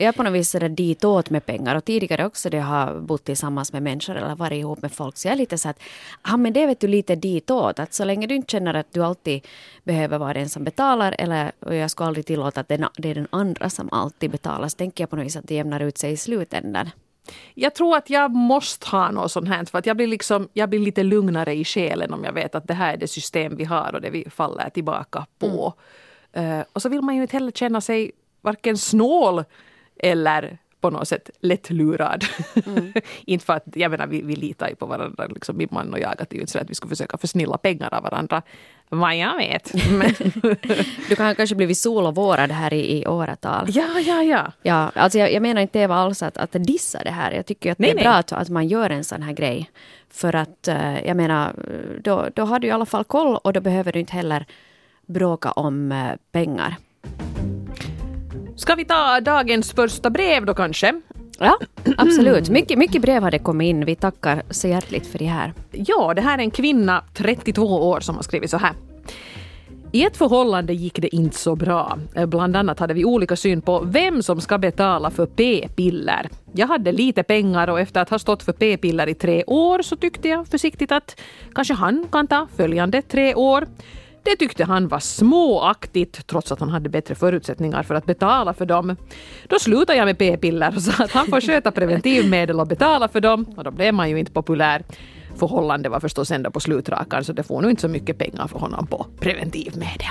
Jag 0.00 0.08
är 0.08 0.12
på 0.12 0.22
något 0.22 0.32
vis 0.32 0.50
sådär 0.50 0.68
ditåt 0.68 1.30
med 1.30 1.46
pengar 1.46 1.76
och 1.76 1.84
tidigare 1.84 2.26
också 2.26 2.50
det 2.50 2.58
har 2.58 3.00
bott 3.00 3.24
tillsammans 3.24 3.72
med 3.72 3.82
människor 3.82 4.16
eller 4.16 4.34
varit 4.34 4.58
ihop 4.58 4.82
med 4.82 4.92
folk. 4.92 5.16
Så 5.16 5.28
jag 5.28 5.32
är 5.32 5.36
lite 5.36 5.58
så 5.58 5.68
att, 5.68 5.80
ja 6.24 6.36
men 6.36 6.52
det 6.52 6.66
vet 6.66 6.80
du 6.80 6.86
lite 6.88 7.16
ditåt. 7.16 7.78
Att 7.78 7.94
så 7.94 8.04
länge 8.04 8.26
du 8.26 8.34
inte 8.34 8.50
känner 8.50 8.74
att 8.74 8.92
du 8.92 9.04
alltid 9.04 9.46
behöver 9.84 10.18
vara 10.18 10.34
den 10.34 10.48
som 10.48 10.64
betalar 10.64 11.14
eller 11.18 11.52
och 11.60 11.74
jag 11.74 11.90
skulle 11.90 12.06
aldrig 12.06 12.26
tillåta 12.26 12.60
att 12.60 12.68
det 12.68 12.74
är 12.74 13.14
den 13.14 13.26
andra 13.30 13.70
som 13.70 13.88
alltid 13.92 14.30
betalar. 14.30 14.68
Så 14.68 14.76
tänker 14.76 15.02
jag 15.02 15.10
på 15.10 15.16
något 15.16 15.26
vis 15.26 15.36
att 15.36 15.48
det 15.48 15.54
jämnar 15.54 15.80
ut 15.80 15.98
sig 15.98 16.12
i 16.12 16.16
slutändan. 16.16 16.90
Jag 17.54 17.74
tror 17.74 17.96
att 17.96 18.10
jag 18.10 18.30
måste 18.30 18.86
ha 18.86 19.10
något 19.10 19.32
sånt 19.32 19.48
här 19.48 19.64
för 19.64 19.78
att 19.78 19.86
jag 19.86 19.96
blir, 19.96 20.06
liksom, 20.06 20.48
jag 20.52 20.68
blir 20.68 20.80
lite 20.80 21.02
lugnare 21.02 21.54
i 21.54 21.64
själen 21.64 22.12
om 22.12 22.24
jag 22.24 22.32
vet 22.32 22.54
att 22.54 22.68
det 22.68 22.74
här 22.74 22.92
är 22.92 22.96
det 22.96 23.08
system 23.08 23.56
vi 23.56 23.64
har 23.64 23.94
och 23.94 24.00
det 24.00 24.10
vi 24.10 24.30
faller 24.30 24.70
tillbaka 24.70 25.26
på. 25.38 25.74
Mm. 26.32 26.58
Uh, 26.58 26.64
och 26.72 26.82
så 26.82 26.88
vill 26.88 27.00
man 27.00 27.16
ju 27.16 27.22
inte 27.22 27.36
heller 27.36 27.52
känna 27.52 27.80
sig 27.80 28.12
varken 28.40 28.78
snål 28.78 29.44
eller 29.98 30.58
på 30.80 30.90
något 30.90 31.08
sätt 31.08 31.30
lättlurad. 31.40 32.24
Mm. 32.66 32.92
inte 33.24 33.44
för 33.44 33.52
att, 33.52 33.64
jag 33.74 33.90
menar 33.90 34.06
vi, 34.06 34.22
vi 34.22 34.36
litar 34.36 34.68
ju 34.68 34.74
på 34.74 34.86
varandra, 34.86 35.26
liksom, 35.26 35.56
min 35.56 35.68
man 35.70 35.92
och 35.92 36.00
jag, 36.00 36.10
att 36.10 36.30
det 36.30 36.34
är 36.34 36.36
ju 36.36 36.40
inte 36.40 36.52
så 36.52 36.58
att 36.58 36.70
vi 36.70 36.74
skulle 36.74 36.88
försöka 36.88 37.18
försnilla 37.18 37.58
pengar 37.58 37.94
av 37.94 38.02
varandra. 38.02 38.42
Vad 38.88 39.16
jag 39.16 39.36
vet. 39.36 39.72
du 41.08 41.16
kan 41.16 41.34
kanske 41.34 41.56
blivit 41.56 41.86
vårad 41.86 42.50
här 42.50 42.74
i, 42.74 43.00
i 43.00 43.06
åratal. 43.06 43.66
Ja, 43.68 44.00
ja, 44.00 44.22
ja. 44.22 44.52
ja 44.62 44.90
alltså 44.94 45.18
jag, 45.18 45.32
jag 45.32 45.42
menar 45.42 45.62
inte 45.62 45.78
Eva 45.78 45.94
alls 45.94 46.22
att, 46.22 46.36
att 46.36 46.52
dissa 46.52 47.02
det 47.04 47.10
här. 47.10 47.32
Jag 47.32 47.46
tycker 47.46 47.72
att 47.72 47.78
nej, 47.78 47.88
det 47.88 47.92
är 47.92 47.94
nej. 47.94 48.04
bra 48.04 48.12
att, 48.12 48.32
att 48.32 48.48
man 48.48 48.68
gör 48.68 48.90
en 48.90 49.04
sån 49.04 49.22
här 49.22 49.32
grej. 49.32 49.70
För 50.10 50.34
att 50.34 50.68
eh, 50.68 51.06
jag 51.06 51.16
menar, 51.16 51.52
då, 52.02 52.28
då 52.34 52.44
har 52.44 52.58
du 52.58 52.66
i 52.66 52.70
alla 52.70 52.86
fall 52.86 53.04
koll 53.04 53.36
och 53.36 53.52
då 53.52 53.60
behöver 53.60 53.92
du 53.92 54.00
inte 54.00 54.12
heller 54.12 54.46
bråka 55.06 55.52
om 55.52 55.92
eh, 55.92 56.12
pengar. 56.32 56.76
Ska 58.58 58.74
vi 58.74 58.84
ta 58.84 59.20
dagens 59.20 59.72
första 59.72 60.10
brev 60.10 60.46
då 60.46 60.54
kanske? 60.54 61.00
Ja, 61.38 61.58
absolut. 61.96 62.48
Mycket, 62.48 62.78
mycket 62.78 63.02
brev 63.02 63.22
har 63.22 63.30
det 63.30 63.38
kommit 63.38 63.66
in. 63.66 63.84
Vi 63.84 63.94
tackar 63.94 64.42
så 64.50 64.68
hjärtligt 64.68 65.06
för 65.06 65.18
det 65.18 65.24
här. 65.24 65.52
Ja, 65.72 66.14
det 66.14 66.20
här 66.20 66.38
är 66.38 66.42
en 66.42 66.50
kvinna, 66.50 67.04
32 67.14 67.62
år, 67.62 68.00
som 68.00 68.16
har 68.16 68.22
skrivit 68.22 68.50
så 68.50 68.56
här. 68.56 68.72
I 69.92 70.04
ett 70.04 70.16
förhållande 70.16 70.72
gick 70.72 71.00
det 71.00 71.14
inte 71.14 71.36
så 71.36 71.56
bra. 71.56 71.98
Bland 72.26 72.56
annat 72.56 72.78
hade 72.78 72.94
vi 72.94 73.04
olika 73.04 73.36
syn 73.36 73.60
på 73.60 73.80
vem 73.80 74.22
som 74.22 74.40
ska 74.40 74.58
betala 74.58 75.10
för 75.10 75.26
p-piller. 75.26 76.28
Jag 76.52 76.66
hade 76.66 76.92
lite 76.92 77.22
pengar 77.22 77.68
och 77.68 77.80
efter 77.80 78.00
att 78.00 78.10
ha 78.10 78.18
stått 78.18 78.42
för 78.42 78.52
p-piller 78.52 79.08
i 79.08 79.14
tre 79.14 79.44
år 79.46 79.82
så 79.82 79.96
tyckte 79.96 80.28
jag 80.28 80.48
försiktigt 80.48 80.92
att 80.92 81.20
kanske 81.54 81.74
han 81.74 82.06
kan 82.12 82.26
ta 82.26 82.48
följande 82.56 83.02
tre 83.02 83.34
år. 83.34 83.66
Det 84.22 84.36
tyckte 84.36 84.64
han 84.64 84.88
var 84.88 84.98
småaktigt 84.98 86.26
trots 86.26 86.52
att 86.52 86.60
han 86.60 86.68
hade 86.68 86.88
bättre 86.88 87.14
förutsättningar 87.14 87.82
för 87.82 87.94
att 87.94 88.06
betala 88.06 88.54
för 88.54 88.66
dem. 88.66 88.96
Då 89.48 89.58
slutade 89.58 89.98
jag 89.98 90.06
med 90.06 90.18
p-piller 90.18 90.72
och 90.76 90.82
sa 90.82 91.04
att 91.04 91.12
han 91.12 91.26
får 91.26 91.40
sköta 91.40 91.70
preventivmedel 91.70 92.60
och 92.60 92.66
betala 92.66 93.08
för 93.08 93.20
dem 93.20 93.44
och 93.56 93.64
då 93.64 93.70
blev 93.70 93.94
man 93.94 94.10
ju 94.10 94.18
inte 94.18 94.32
populär 94.32 94.82
förhållande 95.38 95.88
var 95.88 96.00
förstås 96.00 96.30
ändå 96.30 96.50
på 96.50 96.60
slutrakan 96.60 97.24
så 97.24 97.32
det 97.32 97.42
får 97.42 97.62
nog 97.62 97.70
inte 97.70 97.82
så 97.82 97.88
mycket 97.88 98.18
pengar 98.18 98.46
för 98.46 98.58
honom 98.58 98.86
på 98.86 99.06
preventivmedel. 99.20 100.06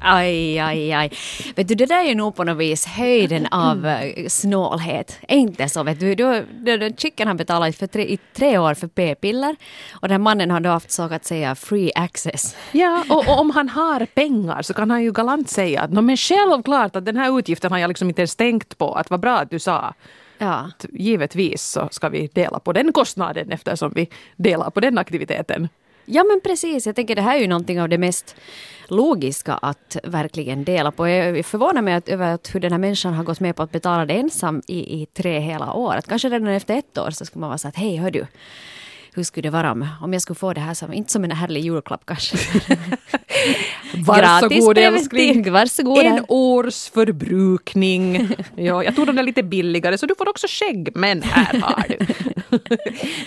Aj, 0.00 0.58
aj, 0.58 0.92
aj. 0.92 1.12
Vet 1.56 1.68
du, 1.68 1.74
det 1.74 1.86
där 1.86 2.04
är 2.04 2.08
ju 2.08 2.14
nog 2.14 2.36
på 2.36 2.44
något 2.44 2.56
vis 2.56 2.86
höjden 2.86 3.46
av 3.46 3.86
uh, 3.86 4.28
snålhet. 4.28 5.18
Inte 5.28 5.68
så? 5.68 5.82
Vet 5.82 6.00
du, 6.00 6.14
du, 6.14 6.46
du, 6.60 6.76
du 6.76 6.92
chicken 6.96 7.28
har 7.28 7.34
betalat 7.34 7.76
för 7.76 7.86
tre, 7.86 8.02
i 8.02 8.18
tre 8.34 8.58
år 8.58 8.74
för 8.74 8.88
p-piller 8.88 9.56
och 9.92 10.08
den 10.08 10.10
här 10.10 10.18
mannen 10.18 10.50
har 10.50 10.60
då 10.60 10.70
haft 10.70 10.90
så 10.90 11.02
att 11.02 11.24
säga 11.24 11.54
free 11.54 11.92
access. 11.94 12.56
Ja, 12.72 13.04
och, 13.10 13.28
och, 13.28 13.40
om 13.40 13.50
han 13.50 13.68
har 13.68 14.06
pengar 14.06 14.62
så 14.62 14.74
kan 14.74 14.90
han 14.90 15.02
ju 15.02 15.12
galant 15.12 15.50
säga 15.50 15.82
att 15.82 15.90
men 15.90 16.16
självklart 16.16 16.96
att 16.96 17.04
den 17.04 17.16
här 17.16 17.38
utgiften 17.38 17.72
har 17.72 17.78
jag 17.78 17.88
liksom 17.88 18.08
inte 18.08 18.20
ens 18.20 18.36
tänkt 18.36 18.78
på. 18.78 18.94
Att 18.94 19.10
vad 19.10 19.20
bra 19.20 19.38
att 19.38 19.50
du 19.50 19.58
sa. 19.58 19.94
Ja. 20.38 20.70
Givetvis 20.92 21.62
så 21.62 21.88
ska 21.90 22.08
vi 22.08 22.26
dela 22.26 22.60
på 22.60 22.72
den 22.72 22.92
kostnaden 22.92 23.52
eftersom 23.52 23.92
vi 23.94 24.08
delar 24.36 24.70
på 24.70 24.80
den 24.80 24.98
aktiviteten. 24.98 25.68
Ja 26.10 26.24
men 26.24 26.40
precis, 26.40 26.86
jag 26.86 26.96
tänker 26.96 27.16
det 27.16 27.22
här 27.22 27.36
är 27.36 27.40
ju 27.40 27.46
någonting 27.46 27.80
av 27.80 27.88
det 27.88 27.98
mest 27.98 28.36
logiska 28.88 29.54
att 29.54 29.96
verkligen 30.04 30.64
dela 30.64 30.90
på. 30.90 31.08
Jag 31.08 31.46
förvånar 31.46 31.82
mig 31.82 31.94
att, 31.94 32.08
över 32.08 32.34
att 32.34 32.54
hur 32.54 32.60
den 32.60 32.72
här 32.72 32.78
människan 32.78 33.14
har 33.14 33.24
gått 33.24 33.40
med 33.40 33.56
på 33.56 33.62
att 33.62 33.72
betala 33.72 34.06
det 34.06 34.14
ensam 34.14 34.62
i, 34.66 35.02
i 35.02 35.06
tre 35.06 35.38
hela 35.40 35.72
år. 35.72 35.94
Att 35.96 36.08
kanske 36.08 36.28
redan 36.28 36.48
efter 36.48 36.76
ett 36.76 36.98
år 36.98 37.10
så 37.10 37.24
skulle 37.24 37.40
man 37.40 37.48
vara 37.50 37.58
så 37.58 37.68
att 37.68 37.76
hej 37.76 37.96
hör 37.96 38.10
du 38.10 38.26
hur 39.18 39.24
skulle 39.24 39.42
det 39.42 39.50
vara 39.50 39.72
om, 39.72 39.88
om 40.00 40.12
jag 40.12 40.22
skulle 40.22 40.36
få 40.36 40.52
det 40.52 40.60
här 40.60 40.74
som, 40.74 40.92
inte 40.92 41.12
som 41.12 41.24
en 41.24 41.30
härlig 41.30 41.64
julklapp 41.64 42.06
kanske. 42.06 42.36
Varsågod 44.06 44.78
älskling. 44.78 45.52
Varsågod. 45.52 46.04
En 46.04 46.24
års 46.28 46.90
förbrukning. 46.90 48.28
Ja, 48.56 48.84
jag 48.84 48.96
tog 48.96 49.06
dem 49.06 49.16
där 49.16 49.22
lite 49.22 49.42
billigare 49.42 49.98
så 49.98 50.06
du 50.06 50.14
får 50.14 50.28
också 50.28 50.46
skägg, 50.50 50.90
men 50.94 51.22
här 51.22 51.60
har 51.60 51.84
du. 51.88 51.96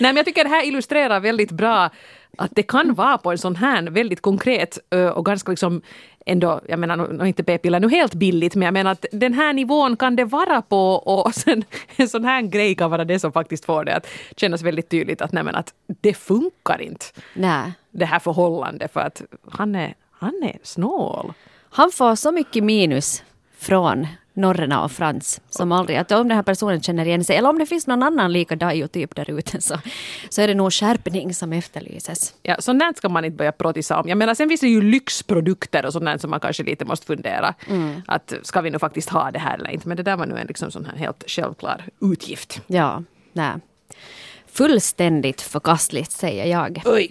men 0.00 0.16
jag 0.16 0.26
tycker 0.26 0.44
det 0.44 0.50
här 0.50 0.66
illustrerar 0.66 1.20
väldigt 1.20 1.50
bra 1.50 1.90
att 2.38 2.50
det 2.54 2.62
kan 2.62 2.94
vara 2.94 3.18
på 3.18 3.30
en 3.30 3.38
sån 3.38 3.56
här 3.56 3.82
väldigt 3.82 4.20
konkret 4.20 4.78
och 5.14 5.24
ganska 5.24 5.50
liksom 5.50 5.82
ändå, 6.26 6.60
jag 6.68 6.78
menar 6.78 7.24
inte 7.24 7.44
p-piller 7.44 7.80
nu 7.80 7.88
helt 7.88 8.14
billigt, 8.14 8.54
men 8.54 8.64
jag 8.66 8.72
menar 8.72 8.90
att 8.92 9.06
den 9.12 9.34
här 9.34 9.52
nivån 9.52 9.96
kan 9.96 10.16
det 10.16 10.24
vara 10.24 10.62
på 10.62 10.92
och 10.94 11.34
sen 11.34 11.64
en 11.96 12.08
sån 12.08 12.24
här 12.24 12.42
grej 12.42 12.74
kan 12.74 12.90
vara 12.90 13.04
det 13.04 13.18
som 13.18 13.32
faktiskt 13.32 13.64
får 13.64 13.84
det 13.84 13.96
att 13.96 14.06
kännas 14.36 14.62
väldigt 14.62 14.88
tydligt 14.88 15.22
att, 15.22 15.32
nej, 15.32 15.42
men 15.42 15.54
att 15.54 15.74
det 15.86 16.14
funkar 16.14 16.80
inte. 16.80 17.06
Nej. 17.34 17.72
Det 17.90 18.04
här 18.04 18.18
förhållandet 18.18 18.92
för 18.92 19.00
att 19.00 19.22
han 19.50 19.74
är, 19.74 19.94
han 20.10 20.42
är 20.42 20.58
snål. 20.62 21.32
Han 21.70 21.90
får 21.92 22.14
så 22.14 22.32
mycket 22.32 22.64
minus 22.64 23.22
från 23.58 24.06
Norrena 24.34 24.84
och 24.84 24.92
Frans 24.92 25.40
som 25.50 25.72
aldrig, 25.72 25.98
att 25.98 26.12
om 26.12 26.28
den 26.28 26.36
här 26.36 26.42
personen 26.42 26.82
känner 26.82 27.06
igen 27.06 27.24
sig 27.24 27.36
eller 27.36 27.48
om 27.48 27.58
det 27.58 27.66
finns 27.66 27.86
någon 27.86 28.02
annan 28.02 28.32
lika 28.32 28.56
Dajo-typ 28.56 29.14
där 29.14 29.30
ute 29.30 29.60
så, 29.60 29.78
så 30.28 30.42
är 30.42 30.48
det 30.48 30.54
nog 30.54 30.72
skärpning 30.72 31.34
som 31.34 31.52
efterlyses. 31.52 32.34
Ja, 32.42 32.56
sånt 32.58 32.96
ska 32.96 33.08
man 33.08 33.24
inte 33.24 33.36
börja 33.36 33.52
protisa 33.52 34.00
om. 34.00 34.08
Jag 34.08 34.18
menar 34.18 34.34
sen 34.34 34.48
finns 34.48 34.60
det 34.60 34.68
ju 34.68 34.82
lyxprodukter 34.82 35.86
och 35.86 35.92
sånt 35.92 36.20
som 36.20 36.30
man 36.30 36.40
kanske 36.40 36.62
lite 36.62 36.84
måste 36.84 37.06
fundera. 37.06 37.54
Mm. 37.68 38.02
Att 38.06 38.34
ska 38.42 38.60
vi 38.60 38.70
nu 38.70 38.78
faktiskt 38.78 39.08
ha 39.08 39.30
det 39.30 39.38
här 39.38 39.58
eller 39.58 39.70
inte? 39.70 39.88
Men 39.88 39.96
det 39.96 40.02
där 40.02 40.16
var 40.16 40.26
nu 40.26 40.38
en 40.38 40.46
liksom 40.46 40.70
sån 40.70 40.84
här 40.84 40.96
helt 40.96 41.24
självklar 41.26 41.84
utgift. 42.00 42.60
Ja, 42.66 43.02
nej. 43.32 43.52
Fullständigt 44.46 45.40
förkastligt 45.40 46.12
säger 46.12 46.46
jag. 46.46 46.82
Oj. 46.84 47.10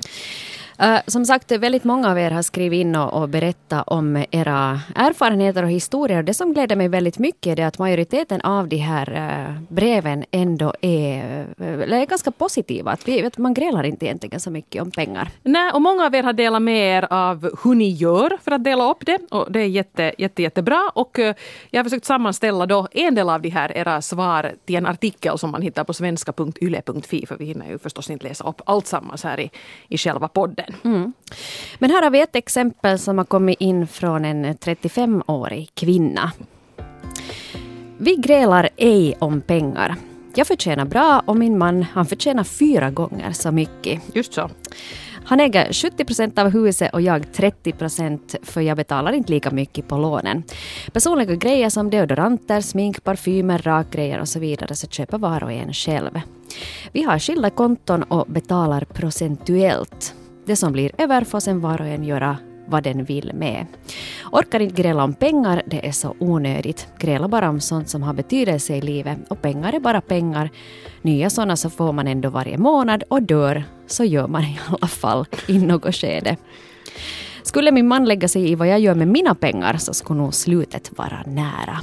Uh, 0.84 1.00
som 1.08 1.26
sagt, 1.26 1.52
väldigt 1.52 1.84
många 1.84 2.12
av 2.12 2.20
er 2.20 2.32
har 2.32 2.42
skrivit 2.42 2.82
in 2.82 2.96
och, 2.96 3.22
och 3.22 3.30
berättat 3.30 3.84
om 3.88 4.26
era 4.32 4.80
erfarenheter 4.96 5.64
och 5.64 5.70
historier. 5.70 6.24
Det 6.24 6.34
som 6.34 6.54
gläder 6.54 6.76
mig 6.76 6.88
väldigt 6.88 7.20
mycket 7.20 7.60
är 7.60 7.66
att 7.66 7.80
majoriteten 7.80 8.42
av 8.42 8.68
de 8.68 8.78
här 8.78 9.10
uh, 9.12 9.62
breven 9.70 10.24
ändå 10.32 10.74
är, 10.82 11.46
uh, 11.62 11.94
är 11.94 12.06
ganska 12.06 12.32
positiva. 12.32 12.92
Att 12.92 13.08
vi, 13.08 13.26
att 13.26 13.38
man 13.38 13.54
grälar 13.54 13.84
inte 13.84 14.06
egentligen 14.06 14.40
så 14.40 14.52
mycket 14.52 14.82
om 14.82 14.92
pengar. 14.92 15.30
Nej, 15.44 15.72
och 15.72 15.82
många 15.82 16.06
av 16.06 16.16
er 16.16 16.24
har 16.24 16.34
delat 16.34 16.62
med 16.62 16.98
er 16.98 17.08
av 17.10 17.50
hur 17.64 17.76
ni 17.76 17.90
gör 17.90 18.38
för 18.44 18.52
att 18.52 18.64
dela 18.64 18.92
upp 18.92 19.06
det. 19.06 19.20
Och 19.30 19.52
det 19.52 19.60
är 19.60 19.68
jätte, 19.68 20.14
jätte, 20.18 20.42
jättebra. 20.42 20.92
Och 20.94 21.20
jag 21.70 21.80
har 21.80 21.84
försökt 21.84 22.06
sammanställa 22.06 22.66
då 22.66 22.88
en 22.92 23.16
del 23.16 23.30
av 23.30 23.42
de 23.42 23.50
här 23.50 23.78
era 23.78 24.02
svar 24.02 24.52
till 24.66 24.76
en 24.76 24.86
artikel 24.86 25.38
som 25.38 25.52
man 25.52 25.62
hittar 25.62 25.84
på 25.84 25.94
svenska.yle.fi. 25.94 27.26
För 27.26 27.38
vi 27.38 27.46
hinner 27.46 27.70
ju 27.70 27.78
förstås 27.78 28.10
inte 28.10 28.28
läsa 28.28 28.48
upp 28.50 28.62
allt 28.66 28.88
sammans 28.88 29.24
här 29.24 29.40
i, 29.40 29.52
i 29.88 29.98
själva 29.98 30.28
podden. 30.28 30.71
Mm. 30.84 31.13
Men 31.80 31.90
här 31.90 32.01
har 32.01 32.10
vi 32.10 32.22
ett 32.22 32.36
exempel 32.36 33.00
som 33.00 33.18
har 33.18 33.25
kommit 33.25 33.62
in 33.62 33.88
från 33.88 34.25
en 34.25 34.46
35-årig 34.46 35.72
kvinna. 35.74 36.32
Vi 37.98 38.16
grälar 38.16 38.70
ej 38.78 39.16
om 39.20 39.42
pengar. 39.42 39.96
Jag 40.36 40.48
förtjänar 40.48 40.86
bra 40.86 41.24
och 41.25 41.38
min 41.38 41.58
man 41.58 41.84
han 41.84 42.06
förtjänar 42.06 42.44
fyra 42.44 42.92
gånger 42.92 43.32
så 43.32 43.51
mycket. 43.51 44.01
Just 44.13 44.34
så. 44.34 44.50
Han 45.25 45.40
äger 45.40 45.74
70 45.74 46.06
procent 46.06 46.40
av 46.40 46.50
huset 46.50 46.94
och 46.94 47.01
jag 47.01 47.34
30 47.34 47.72
procent 47.72 48.36
för 48.44 48.62
jag 48.62 48.78
betalar 48.78 49.12
inte 49.12 49.32
lika 49.32 49.51
mycket 49.51 49.88
på 49.88 49.98
lånen. 49.98 50.44
Personliga 50.94 51.36
grejer 51.36 51.70
som 51.70 51.90
deodoranter, 51.90 52.62
smink, 52.62 53.04
parfymer, 53.04 53.58
rakgrejer 53.58 54.20
och 54.20 54.28
så 54.28 54.40
vidare 54.40 54.75
så 54.75 54.88
köper 54.88 55.18
var 55.18 55.44
och 55.44 55.51
en 55.51 55.74
själv. 55.74 56.22
Vi 56.92 57.04
har 57.04 57.20
skilda 57.20 57.50
konton 57.50 58.04
och 58.04 58.25
betalar 58.28 58.86
procentuellt. 58.86 60.13
Det 60.51 60.55
som 60.55 60.72
blir 60.72 60.91
över 60.98 61.24
får 61.24 61.39
sen 61.39 61.62
var 61.62 61.81
och 61.81 61.88
en 61.88 62.03
göra 62.03 62.38
vad 62.65 62.84
den 62.84 63.03
vill 63.03 63.31
med. 63.34 63.65
Orkar 64.31 64.60
inte 64.60 64.81
gräla 64.81 65.03
om 65.03 65.13
pengar, 65.13 65.62
det 65.65 65.88
är 65.88 65.91
så 65.91 66.15
onödigt. 66.20 66.88
Gräla 67.00 67.27
bara 67.27 67.50
om 67.50 67.60
sånt 67.60 67.89
som 67.89 68.03
har 68.03 68.13
betydelse 68.13 68.75
i 68.75 68.81
livet 68.81 69.17
och 69.27 69.41
pengar 69.41 69.74
är 69.74 69.79
bara 69.79 70.01
pengar. 70.01 70.50
Nya 71.01 71.29
sådana 71.29 71.55
så 71.55 71.70
får 71.70 71.93
man 71.93 72.08
ändå 72.08 72.29
varje 72.29 72.58
månad 72.58 73.03
och 73.10 73.24
dör 73.24 73.63
så 73.88 74.03
gör 74.03 74.27
man 74.27 74.43
i 74.43 74.60
alla 74.67 74.88
fall 74.88 75.25
i 75.48 75.60
något 75.60 75.96
skede. 75.96 76.38
Skulle 77.43 77.72
min 77.72 77.88
man 77.88 78.05
lägga 78.05 78.27
sig 78.27 78.51
i 78.51 78.55
vad 78.55 78.67
jag 78.67 78.79
gör 78.79 78.96
med 78.96 79.08
mina 79.08 79.36
pengar 79.36 79.77
så 79.77 79.93
skulle 79.93 80.20
nog 80.20 80.34
slutet 80.34 80.98
vara 80.98 81.24
nära. 81.25 81.79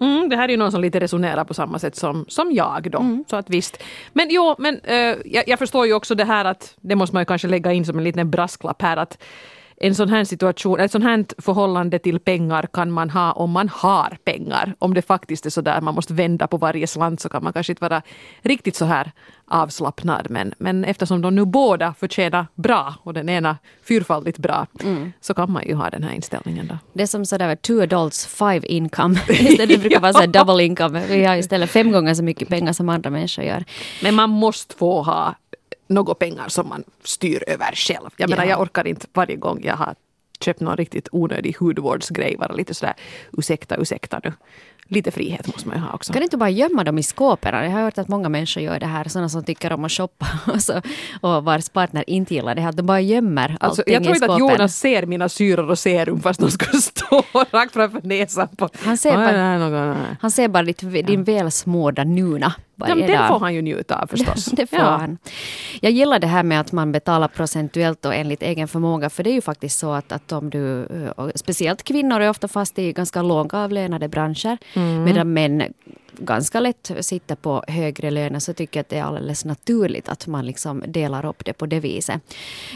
Mm, 0.00 0.28
det 0.28 0.36
här 0.36 0.44
är 0.44 0.48
ju 0.48 0.56
någon 0.56 0.72
som 0.72 0.80
lite 0.80 1.00
resonerar 1.00 1.44
på 1.44 1.54
samma 1.54 1.78
sätt 1.78 1.96
som, 1.96 2.24
som 2.28 2.52
jag 2.52 2.90
då. 2.90 2.98
Mm. 2.98 3.24
Så 3.30 3.36
att 3.36 3.50
visst. 3.50 3.82
Men 4.12 4.26
jo, 4.30 4.54
men 4.58 4.74
uh, 4.74 5.16
jag, 5.24 5.44
jag, 5.46 5.58
förstår 5.58 5.86
ju 5.86 5.94
också 5.94 6.14
det 6.14 6.24
här 6.24 6.44
att 6.44 6.74
det 6.80 6.96
måste 6.96 7.14
man 7.14 7.20
ju 7.20 7.24
kanske 7.26 7.48
lägga 7.48 7.72
in 7.72 7.84
som 7.84 7.98
en 7.98 8.04
liten 8.04 8.30
brasklapp 8.30 8.82
här 8.82 8.96
att 8.96 9.18
en 9.80 9.94
sån 9.94 10.08
här 10.08 10.24
situation, 10.24 10.80
ett 10.80 10.92
sånt 10.92 11.04
här 11.04 11.24
förhållande 11.38 11.98
till 11.98 12.20
pengar 12.20 12.68
kan 12.72 12.90
man 12.90 13.10
ha 13.10 13.32
om 13.32 13.50
man 13.50 13.68
har 13.68 14.16
pengar. 14.24 14.74
Om 14.78 14.94
det 14.94 15.02
faktiskt 15.02 15.46
är 15.46 15.50
så 15.50 15.60
där 15.60 15.80
man 15.80 15.94
måste 15.94 16.14
vända 16.14 16.46
på 16.46 16.56
varje 16.56 16.86
slant 16.86 17.20
så 17.20 17.28
kan 17.28 17.44
man 17.44 17.52
kanske 17.52 17.72
inte 17.72 17.82
vara 17.82 18.02
riktigt 18.42 18.76
så 18.76 18.84
här 18.84 19.12
avslappnad. 19.46 20.26
Men, 20.30 20.54
men 20.58 20.84
eftersom 20.84 21.22
de 21.22 21.34
nu 21.34 21.44
båda 21.44 21.94
förtjänar 21.94 22.46
bra 22.54 22.94
och 23.02 23.14
den 23.14 23.28
ena 23.28 23.56
fyrfaldigt 23.84 24.38
bra 24.38 24.66
mm. 24.82 25.12
så 25.20 25.34
kan 25.34 25.52
man 25.52 25.66
ju 25.66 25.74
ha 25.74 25.90
den 25.90 26.02
här 26.02 26.12
inställningen. 26.12 26.66
Då. 26.66 26.78
Det 26.92 27.02
är 27.02 27.06
som 27.06 27.26
sådär 27.26 27.56
two 27.56 27.82
adults, 27.82 28.26
five 28.26 28.66
income. 28.66 29.20
det 29.58 29.80
brukar 29.80 30.00
vara 30.00 30.12
så 30.12 30.26
double 30.26 30.64
income. 30.64 31.06
Vi 31.08 31.24
har 31.24 31.36
istället 31.36 31.70
fem 31.70 31.92
gånger 31.92 32.14
så 32.14 32.22
mycket 32.22 32.48
pengar 32.48 32.72
som 32.72 32.88
andra 32.88 33.10
människor 33.10 33.44
gör. 33.44 33.64
Men 34.02 34.14
man 34.14 34.30
måste 34.30 34.74
få 34.74 35.02
ha 35.02 35.34
några 35.86 36.14
pengar 36.14 36.48
som 36.48 36.68
man 36.68 36.84
styr 37.04 37.44
över 37.46 37.72
själv. 37.74 38.10
Jag 38.16 38.30
menar, 38.30 38.44
jag 38.44 38.60
orkar 38.60 38.86
inte 38.86 39.06
varje 39.12 39.36
gång 39.36 39.60
jag 39.64 39.76
har 39.76 39.94
köpt 40.40 40.60
någon 40.60 40.76
riktigt 40.76 41.08
onödig 41.12 41.56
hudvårdsgrej 41.60 42.36
vara 42.36 42.52
lite 42.52 42.74
sådär 42.74 42.94
ursäkta, 43.32 43.76
ursäkta 43.76 44.20
nu 44.24 44.32
lite 44.88 45.10
frihet 45.10 45.46
måste 45.46 45.68
man 45.68 45.76
ju 45.76 45.82
ha 45.82 45.92
också. 45.92 46.12
Kan 46.12 46.20
du 46.20 46.24
inte 46.24 46.36
bara 46.36 46.50
gömma 46.50 46.84
dem 46.84 46.98
i 46.98 47.02
skåpen? 47.02 47.54
Jag 47.54 47.70
har 47.70 47.80
hört 47.80 47.98
att 47.98 48.08
många 48.08 48.28
människor 48.28 48.62
gör 48.62 48.80
det 48.80 48.86
här, 48.86 49.08
sådana 49.08 49.28
som 49.28 49.44
tycker 49.44 49.72
om 49.72 49.84
att 49.84 49.92
shoppa 49.92 50.26
och, 50.52 50.62
så, 50.62 50.82
och 51.20 51.44
vars 51.44 51.68
partner 51.68 52.04
inte 52.06 52.34
gillar 52.34 52.54
det 52.54 52.60
här, 52.60 52.68
att 52.68 52.76
de 52.76 52.86
bara 52.86 53.00
gömmer 53.00 53.56
alltså, 53.60 53.82
allting 53.82 53.94
Jag 53.94 54.02
tror 54.02 54.14
inte 54.14 54.32
att 54.32 54.38
Jonas 54.38 54.76
ser 54.76 55.06
mina 55.06 55.28
syror 55.28 55.70
och 55.70 55.78
serum 55.78 56.20
fast 56.20 56.40
de 56.40 56.50
ska 56.50 56.66
stå 56.80 57.22
rakt 57.50 57.72
framför 57.72 58.00
näsan 58.02 58.48
på... 58.48 58.68
Han 58.84 58.96
ser 58.96 59.16
bara, 59.16 59.96
han 60.20 60.30
ser 60.30 60.48
bara 60.48 60.62
ditt, 60.62 60.80
din 60.80 61.24
ja. 61.26 61.34
välsmådda 61.34 62.04
nuna 62.04 62.54
varje 62.76 63.12
ja, 63.12 63.18
Den 63.18 63.28
får 63.28 63.40
han 63.40 63.54
ju 63.54 63.62
njuta 63.62 64.02
av 64.02 64.06
förstås. 64.06 64.44
det 64.52 64.66
får 64.66 64.78
ja. 64.78 64.84
han. 64.84 65.18
Jag 65.80 65.92
gillar 65.92 66.18
det 66.18 66.26
här 66.26 66.42
med 66.42 66.60
att 66.60 66.72
man 66.72 66.92
betalar 66.92 67.28
procentuellt 67.28 68.04
och 68.04 68.14
enligt 68.14 68.42
egen 68.42 68.68
förmåga. 68.68 69.10
För 69.10 69.22
det 69.22 69.30
är 69.30 69.34
ju 69.34 69.40
faktiskt 69.40 69.78
så 69.78 69.92
att, 69.92 70.12
att 70.12 70.32
om 70.32 70.50
du, 70.50 70.88
speciellt 71.34 71.82
kvinnor 71.82 72.20
är 72.20 72.30
ofta 72.30 72.48
fast 72.48 72.78
i 72.78 72.92
ganska 72.92 73.22
lågavlönade 73.22 74.08
branscher. 74.08 74.58
Mm. 74.76 75.04
Medan 75.04 75.32
män 75.32 75.62
ganska 76.18 76.60
lätt 76.60 76.90
sitter 77.00 77.34
på 77.34 77.64
högre 77.68 78.10
löner 78.10 78.38
så 78.38 78.52
tycker 78.52 78.78
jag 78.78 78.82
att 78.82 78.88
det 78.88 78.98
är 78.98 79.02
alldeles 79.02 79.44
naturligt 79.44 80.08
att 80.08 80.26
man 80.26 80.46
liksom 80.46 80.82
delar 80.86 81.26
upp 81.26 81.44
det 81.44 81.52
på 81.52 81.66
det 81.66 81.80
viset. 81.80 82.20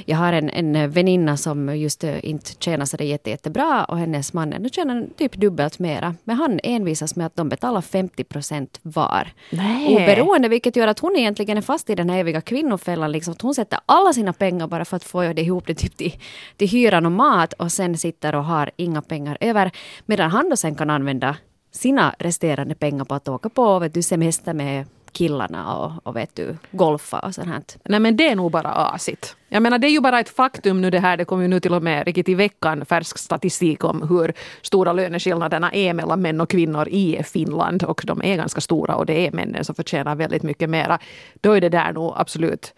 Jag 0.04 0.16
har 0.16 0.32
en, 0.32 0.50
en 0.50 0.90
väninna 0.90 1.36
som 1.36 1.76
just 1.78 2.04
eh, 2.04 2.24
inte 2.24 2.50
tjänar 2.58 2.84
så 2.84 2.96
jätte, 2.96 3.30
jättebra 3.30 3.84
och 3.84 3.98
hennes 3.98 4.32
man 4.32 4.48
nu 4.50 4.68
tjänar 4.68 5.06
typ 5.16 5.34
dubbelt 5.34 5.78
mera. 5.78 6.14
Men 6.24 6.36
han 6.36 6.60
envisas 6.62 7.16
med 7.16 7.26
att 7.26 7.36
de 7.36 7.48
betalar 7.48 7.80
50 7.80 8.24
procent 8.24 8.78
var. 8.82 9.28
Nej. 9.50 9.96
Oberoende, 9.96 10.48
vilket 10.48 10.76
gör 10.76 10.88
att 10.88 10.98
hon 10.98 11.16
egentligen 11.16 11.58
är 11.58 11.62
fast 11.62 11.90
i 11.90 11.94
den 11.94 12.10
här 12.10 12.18
eviga 12.18 12.40
kvinnofällan. 12.40 13.12
Liksom, 13.12 13.32
att 13.32 13.42
hon 13.42 13.54
sätter 13.54 13.78
alla 13.86 14.12
sina 14.12 14.32
pengar 14.32 14.66
bara 14.66 14.84
för 14.84 14.96
att 14.96 15.04
få 15.04 15.22
det 15.22 15.42
ihop 15.42 15.66
det 15.66 15.74
typ 15.74 15.96
till, 15.96 16.12
till 16.56 16.68
hyran 16.68 17.06
och 17.06 17.12
mat 17.12 17.52
och 17.52 17.72
sen 17.72 17.98
sitter 17.98 18.34
och 18.34 18.44
har 18.44 18.70
inga 18.76 19.02
pengar 19.02 19.38
över. 19.40 19.70
Medan 20.06 20.30
han 20.30 20.50
då 20.50 20.56
sen 20.56 20.74
kan 20.74 20.90
använda 20.90 21.36
sina 21.70 22.14
resterande 22.18 22.74
pengar 22.74 23.04
på 23.04 23.14
att 23.14 23.28
åka 23.28 23.48
på 23.48 23.78
vet 23.78 23.94
du, 23.94 24.02
semester 24.02 24.54
med 24.54 24.86
killarna 25.12 25.76
och, 25.76 26.06
och 26.06 26.16
vet 26.16 26.36
du, 26.36 26.56
golfa 26.70 27.18
och 27.18 27.34
sånt 27.34 27.48
här. 27.48 27.62
Nej 27.84 28.00
men 28.00 28.16
det 28.16 28.28
är 28.28 28.36
nog 28.36 28.50
bara 28.50 28.68
asigt. 28.68 29.36
Jag 29.48 29.62
menar 29.62 29.78
det 29.78 29.86
är 29.86 29.90
ju 29.90 30.00
bara 30.00 30.20
ett 30.20 30.28
faktum 30.28 30.80
nu 30.80 30.90
det 30.90 30.98
här, 30.98 31.16
det 31.16 31.24
kommer 31.24 31.42
ju 31.42 31.48
nu 31.48 31.60
till 31.60 31.74
och 31.74 31.82
med 31.82 32.06
riktigt 32.06 32.28
i 32.28 32.34
veckan 32.34 32.84
färsk 32.84 33.18
statistik 33.18 33.84
om 33.84 34.08
hur 34.08 34.32
stora 34.62 34.92
löneskillnaderna 34.92 35.72
är 35.72 35.94
mellan 35.94 36.22
män 36.22 36.40
och 36.40 36.50
kvinnor 36.50 36.88
i 36.88 37.22
Finland 37.24 37.82
och 37.82 38.02
de 38.04 38.22
är 38.24 38.36
ganska 38.36 38.60
stora 38.60 38.96
och 38.96 39.06
det 39.06 39.26
är 39.26 39.32
männen 39.32 39.64
som 39.64 39.74
förtjänar 39.74 40.14
väldigt 40.16 40.42
mycket 40.42 40.70
mera. 40.70 40.98
Då 41.40 41.52
är 41.52 41.60
det 41.60 41.68
där 41.68 41.92
nog 41.92 42.12
absolut 42.16 42.74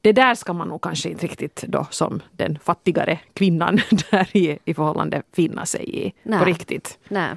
det 0.00 0.12
där 0.12 0.34
ska 0.34 0.52
man 0.52 0.68
nog 0.68 0.82
kanske 0.82 1.08
inte 1.08 1.26
riktigt 1.26 1.64
då 1.68 1.86
som 1.90 2.22
den 2.30 2.58
fattigare 2.58 3.18
kvinnan 3.34 3.80
där 4.10 4.36
i, 4.36 4.58
i 4.64 4.74
förhållande 4.74 5.22
finna 5.32 5.66
sig 5.66 6.06
i 6.06 6.12
Nej. 6.22 6.38
på 6.38 6.44
riktigt. 6.44 6.98
Nej. 7.08 7.28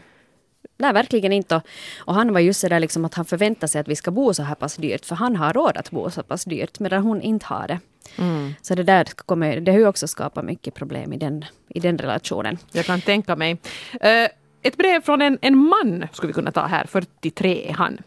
Nej, 0.77 0.93
verkligen 0.93 1.31
inte. 1.31 1.61
Och 1.97 2.13
han 2.13 2.33
var 2.33 2.39
just 2.39 2.59
så 2.59 2.67
där 2.67 2.79
liksom 2.79 3.05
att 3.05 3.13
han 3.13 3.25
förväntar 3.25 3.67
sig 3.67 3.81
att 3.81 3.87
vi 3.87 3.95
ska 3.95 4.11
bo 4.11 4.33
så 4.33 4.43
här 4.43 4.55
pass 4.55 4.75
dyrt, 4.75 5.05
för 5.05 5.15
han 5.15 5.35
har 5.35 5.53
råd 5.53 5.77
att 5.77 5.91
bo 5.91 6.09
så 6.09 6.23
pass 6.23 6.45
dyrt, 6.45 6.79
medan 6.79 7.03
hon 7.03 7.21
inte 7.21 7.45
har 7.45 7.67
det. 7.67 7.79
Mm. 8.17 8.53
Så 8.61 8.75
det 8.75 8.83
där 8.83 9.05
kommer, 9.05 9.59
det 9.59 9.71
har 9.71 9.79
ju 9.79 9.87
också 9.87 10.07
skapat 10.07 10.45
mycket 10.45 10.73
problem 10.73 11.13
i 11.13 11.17
den, 11.17 11.45
i 11.69 11.79
den 11.79 11.97
relationen. 11.97 12.57
Jag 12.71 12.85
kan 12.85 13.01
tänka 13.01 13.35
mig. 13.35 13.57
Eh, 14.01 14.29
ett 14.61 14.77
brev 14.77 15.01
från 15.01 15.21
en, 15.21 15.37
en 15.41 15.57
man 15.57 16.07
skulle 16.11 16.27
vi 16.27 16.33
kunna 16.33 16.51
ta 16.51 16.65
här, 16.65 16.85
43 16.85 17.69
är 17.69 17.73
han. 17.73 17.97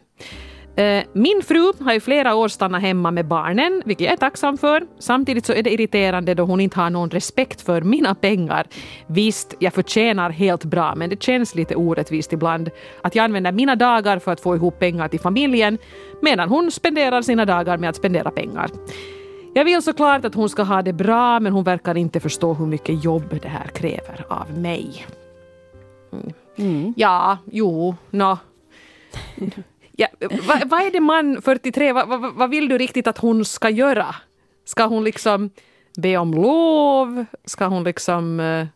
Eh, 0.79 1.05
Min 1.13 1.43
fru 1.43 1.73
har 1.81 1.93
i 1.93 2.01
flera 2.01 2.35
år 2.35 2.49
stannat 2.49 2.83
hemma 2.83 3.11
med 3.11 3.27
barnen, 3.27 3.83
vilket 3.85 4.05
jag 4.05 4.13
är 4.13 4.17
tacksam 4.17 4.59
för. 4.59 4.87
Samtidigt 4.99 5.47
så 5.47 5.53
är 5.53 5.63
det 5.63 5.73
irriterande 5.73 6.35
då 6.35 6.43
hon 6.43 6.61
inte 6.61 6.81
har 6.81 6.91
någon 6.91 7.11
respekt 7.11 7.61
för 7.61 7.81
mina 7.81 8.15
pengar. 8.15 8.67
Visst, 9.07 9.55
jag 9.59 9.73
förtjänar 9.75 10.31
helt 10.31 10.65
bra, 10.65 10.95
men 10.95 11.11
det 11.11 11.23
känns 11.23 11.55
lite 11.55 11.77
orättvist 11.77 12.33
ibland 12.33 12.71
att 13.03 13.15
jag 13.15 13.25
använder 13.25 13.53
mina 13.53 13.77
dagar 13.77 14.19
för 14.19 14.33
att 14.33 14.41
få 14.41 14.57
ihop 14.57 14.79
pengar 14.79 15.09
till 15.09 15.21
familjen, 15.21 15.79
medan 16.23 16.49
hon 16.49 16.71
spenderar 16.71 17.23
sina 17.23 17.45
dagar 17.45 17.79
med 17.79 17.91
att 17.91 17.97
spendera 17.97 18.31
pengar. 18.31 18.71
Jag 19.55 19.65
vill 19.65 19.83
såklart 19.83 20.25
att 20.25 20.35
hon 20.35 20.49
ska 20.49 20.63
ha 20.63 20.83
det 20.83 20.93
bra, 20.93 21.41
men 21.41 21.53
hon 21.53 21.65
verkar 21.65 21.97
inte 21.97 22.21
förstå 22.21 22.55
hur 22.55 22.67
mycket 22.67 23.05
jobb 23.05 23.39
det 23.43 23.49
här 23.49 23.67
kräver 23.67 24.25
av 24.29 24.59
mig. 24.59 25.07
Mm. 26.59 26.95
Ja, 26.97 27.39
jo, 27.51 27.95
nå. 28.11 28.39
Ja, 30.01 30.09
vad, 30.21 30.69
vad 30.69 30.81
är 30.81 30.91
det 30.91 31.01
man 31.01 31.43
43, 31.43 31.93
vad, 31.93 32.09
vad, 32.09 32.35
vad 32.35 32.51
vill 32.51 32.69
du 32.69 32.79
riktigt 32.79 33.07
att 33.07 33.19
hon 33.19 33.45
ska 33.45 33.71
göra? 33.71 34.15
Ska 34.65 34.87
hon 34.87 35.05
liksom 35.05 35.51
be 35.97 36.17
om 36.17 36.35
lov? 36.35 37.25
Ska 37.45 37.67
hon 37.67 37.85
liksom... 37.85 38.41
Eh, 38.41 38.67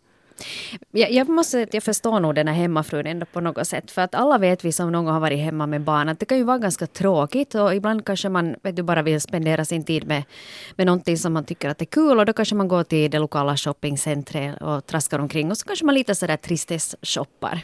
jag, 0.90 1.12
jag 1.12 1.28
måste 1.28 1.50
säga 1.50 1.64
att 1.64 1.74
jag 1.74 1.82
förstår 1.82 2.20
nog 2.20 2.34
den 2.34 2.48
här 2.48 2.54
hemmafrun 2.54 3.06
ändå 3.06 3.26
på 3.26 3.40
något 3.40 3.68
sätt. 3.68 3.90
För 3.90 4.02
att 4.02 4.14
alla 4.14 4.38
vet 4.38 4.64
vi 4.64 4.72
som 4.72 4.92
någon 4.92 5.04
gång 5.04 5.14
har 5.14 5.20
varit 5.20 5.38
hemma 5.38 5.66
med 5.66 5.80
barn 5.80 6.08
att 6.08 6.18
det 6.18 6.26
kan 6.26 6.38
ju 6.38 6.44
vara 6.44 6.58
ganska 6.58 6.86
tråkigt 6.86 7.54
och 7.54 7.74
ibland 7.74 8.04
kanske 8.04 8.28
man 8.28 8.56
vet 8.62 8.76
du, 8.76 8.82
bara 8.82 9.02
vill 9.02 9.20
spendera 9.20 9.64
sin 9.64 9.84
tid 9.84 10.06
med, 10.06 10.22
med 10.76 10.86
någonting 10.86 11.18
som 11.18 11.32
man 11.32 11.44
tycker 11.44 11.68
att 11.68 11.80
är 11.80 11.84
kul 11.84 12.18
och 12.18 12.26
då 12.26 12.32
kanske 12.32 12.54
man 12.54 12.68
går 12.68 12.84
till 12.84 13.10
det 13.10 13.18
lokala 13.18 13.56
shoppingcentret 13.56 14.62
och 14.62 14.86
traskar 14.86 15.18
omkring 15.18 15.50
och 15.50 15.58
så 15.58 15.66
kanske 15.66 15.84
man 15.84 15.94
lite 15.94 16.14
sådär 16.14 16.36
tristess-shoppar. 16.36 17.60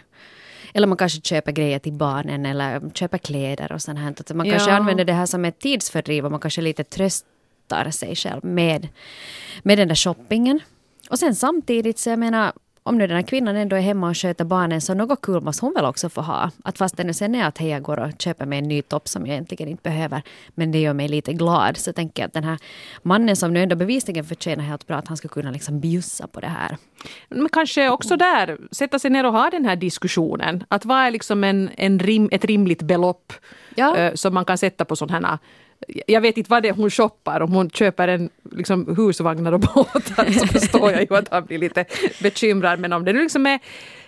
Eller 0.75 0.87
man 0.87 0.97
kanske 0.97 1.21
köper 1.21 1.53
grejer 1.53 1.79
till 1.79 1.93
barnen 1.93 2.47
eller 2.47 2.91
köper 2.95 3.19
kläder 3.19 3.73
och 3.73 3.83
sånt 3.83 3.99
här. 3.99 4.11
Att 4.11 4.35
man 4.35 4.51
kanske 4.51 4.71
Ja. 4.71 4.77
använder 4.77 5.05
det 5.05 5.13
här 5.13 5.27
som 5.27 5.45
ett 5.45 5.59
tidsfördriv 5.59 6.25
och 6.25 6.31
man 6.31 6.41
kanske 6.41 6.61
lite 6.61 6.85
tröstar 6.85 7.91
sig 7.91 8.17
själv 8.17 8.45
med, 8.45 8.89
med 9.63 9.79
den 9.79 9.89
där 9.89 9.95
shoppingen. 9.95 10.61
Och 11.11 11.19
sen 11.19 11.35
samtidigt 11.35 11.99
så 11.99 12.11
jag 12.11 12.19
menar 12.19 12.53
om 12.89 12.99
nu 12.99 13.07
den 13.07 13.17
här 13.17 13.23
kvinnan 13.23 13.57
ändå 13.57 13.77
är 13.77 13.81
hemma 13.81 14.09
och 14.09 14.17
sköter 14.17 14.45
barnen 14.45 14.81
så 14.81 14.95
något 14.95 15.21
kul 15.23 15.41
måste 15.43 15.65
hon 15.65 15.75
väl 15.75 15.85
också 15.85 16.09
få 16.09 16.21
ha. 16.21 16.51
Att 16.65 16.79
fast 16.79 16.99
nu 16.99 17.13
sen 17.13 17.35
är 17.35 17.45
att 17.45 17.59
hej 17.59 17.69
jag 17.69 17.83
går 17.83 17.99
och 17.99 18.11
köper 18.19 18.47
mig 18.47 18.59
en 18.59 18.69
ny 18.69 18.83
topp 18.83 19.09
som 19.09 19.27
jag 19.27 19.33
egentligen 19.33 19.69
inte 19.69 19.83
behöver 19.83 20.23
men 20.49 20.73
det 20.73 20.79
gör 20.79 20.93
mig 20.95 21.09
lite 21.09 21.33
glad 21.33 21.77
så 21.77 21.93
tänker 21.93 22.23
jag 22.23 22.27
att 22.27 22.35
den 22.35 22.45
här 22.45 22.59
mannen 23.03 23.37
som 23.37 23.53
nu 23.55 23.63
ändå 23.63 23.77
bevisligen 23.77 24.25
förtjänar 24.25 24.65
helt 24.65 24.87
bra 24.87 24.97
att 24.97 25.09
han 25.09 25.17
ska 25.17 25.29
kunna 25.29 25.51
liksom 25.51 25.81
bjussa 25.81 26.27
på 26.27 26.41
det 26.41 26.47
här. 26.47 26.77
Men 27.29 27.49
kanske 27.49 27.91
också 27.91 28.17
där 28.17 28.59
sätta 28.73 28.99
sig 28.99 29.11
ner 29.11 29.27
och 29.27 29.33
ha 29.33 29.51
den 29.51 29.65
här 29.65 29.77
diskussionen. 29.77 30.65
Att 30.69 30.85
vad 30.85 30.99
är 30.99 31.11
liksom 31.11 31.45
en, 31.45 31.71
en 31.77 31.99
rim, 31.99 32.29
ett 32.33 32.45
rimligt 32.45 32.83
belopp 32.83 33.33
Ja. 33.75 33.97
eh, 33.97 34.15
som 34.15 34.35
man 34.35 34.45
kan 34.45 34.59
sätta 34.59 34.85
på 34.85 34.97
sådana 34.97 35.29
här 35.29 35.39
jag 36.07 36.21
vet 36.21 36.37
inte 36.37 36.51
vad 36.51 36.63
det 36.63 36.69
är 36.69 36.73
hon 36.73 36.91
shoppar. 36.91 37.41
Om 37.41 37.53
hon 37.53 37.71
köper 37.71 38.09
en 38.09 38.31
liksom, 38.53 38.97
husvagnar 38.97 39.53
och 39.53 39.61
båtar 39.61 40.33
så 40.33 40.47
förstår 40.47 40.91
jag 40.93 41.01
ju 41.01 41.17
att 41.17 41.29
han 41.31 41.45
blir 41.45 41.59
lite 41.59 41.85
bekymrad. 42.23 42.81
Men 42.81 42.93
om 42.93 43.05
det 43.05 43.13
nu 43.13 43.23
liksom 43.23 43.47
är 43.47 43.59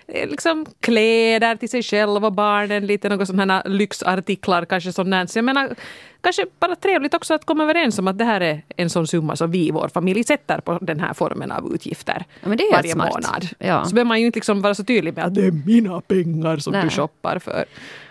eh, 0.07 0.29
liksom 0.29 0.67
kläder 0.81 1.57
till 1.57 1.69
sig 1.69 1.83
själv 1.83 2.25
och 2.25 2.33
barnen, 2.33 2.87
lite 2.87 3.09
något 3.09 3.27
sådana 3.27 3.62
lyxartiklar 3.67 4.65
kanske 4.65 5.03
där. 5.05 5.27
Så 5.27 5.39
jag 5.39 5.45
menar, 5.45 5.75
kanske 6.21 6.47
bara 6.61 6.77
trevligt 6.77 7.15
också 7.15 7.35
att 7.35 7.45
komma 7.45 7.62
överens 7.65 7.99
om 7.99 8.09
att 8.09 8.19
det 8.19 8.25
här 8.25 8.41
är 8.41 8.63
en 8.76 8.91
sån 8.91 9.06
summa 9.06 9.37
som 9.37 9.50
vi 9.50 9.69
i 9.69 9.71
vår 9.71 9.89
familj 9.89 10.25
sätter 10.25 10.61
på 10.61 10.78
den 10.80 11.00
här 11.00 11.15
formen 11.15 11.52
av 11.52 11.75
utgifter 11.75 12.25
Ja, 12.43 12.49
men 12.49 12.59
det 12.59 12.65
är 12.65 12.73
varje 12.73 12.93
smart. 12.93 13.13
månad. 13.15 13.49
Ja. 13.59 13.85
Så 13.85 13.95
behöver 13.95 14.09
man 14.09 14.21
ju 14.21 14.26
inte 14.26 14.37
liksom 14.37 14.63
vara 14.63 14.75
så 14.75 14.85
tydlig 14.85 15.17
med 15.17 15.25
att 15.25 15.35
det 15.35 15.47
är 15.47 15.52
mina 15.67 16.00
pengar 16.00 16.56
som 16.56 16.73
Nej. 16.73 16.85
du 16.85 16.91
shoppar 16.91 17.39
för. 17.39 17.65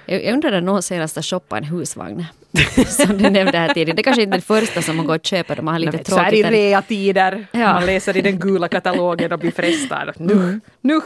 Jag, 0.09 0.25
jag 0.25 0.33
undrar 0.33 0.51
när 0.51 0.61
någon 0.61 0.83
senast 0.83 1.15
har 1.15 1.23
shoppat 1.23 1.57
en 1.57 1.63
husvagn. 1.63 2.25
som 2.87 3.17
du 3.17 3.29
nämnde 3.29 3.57
här 3.57 3.73
tidigare. 3.73 3.95
Det 3.95 4.03
kanske 4.03 4.21
inte 4.21 4.35
är 4.35 4.39
det 4.39 4.45
första 4.45 4.81
som 4.81 4.95
man 4.97 5.05
går 5.07 5.15
och 5.15 5.25
köper 5.25 5.55
då 5.55 5.61
man 5.61 5.73
har 5.73 5.79
lite 5.79 5.91
Nej, 5.91 6.03
men 6.07 6.15
så 6.15 6.21
här 6.21 6.33
i 6.33 6.41
tråkigt. 6.41 6.51
reatider, 6.51 7.47
Ja. 7.51 7.73
man 7.73 7.85
läser 7.85 8.17
i 8.17 8.21
den 8.21 8.39
gula 8.39 8.67
katalogen 8.67 9.31
och 9.31 9.39
blir 9.39 9.51
frestad. 9.51 10.11
Nu, 10.17 10.59
nu. 10.81 10.99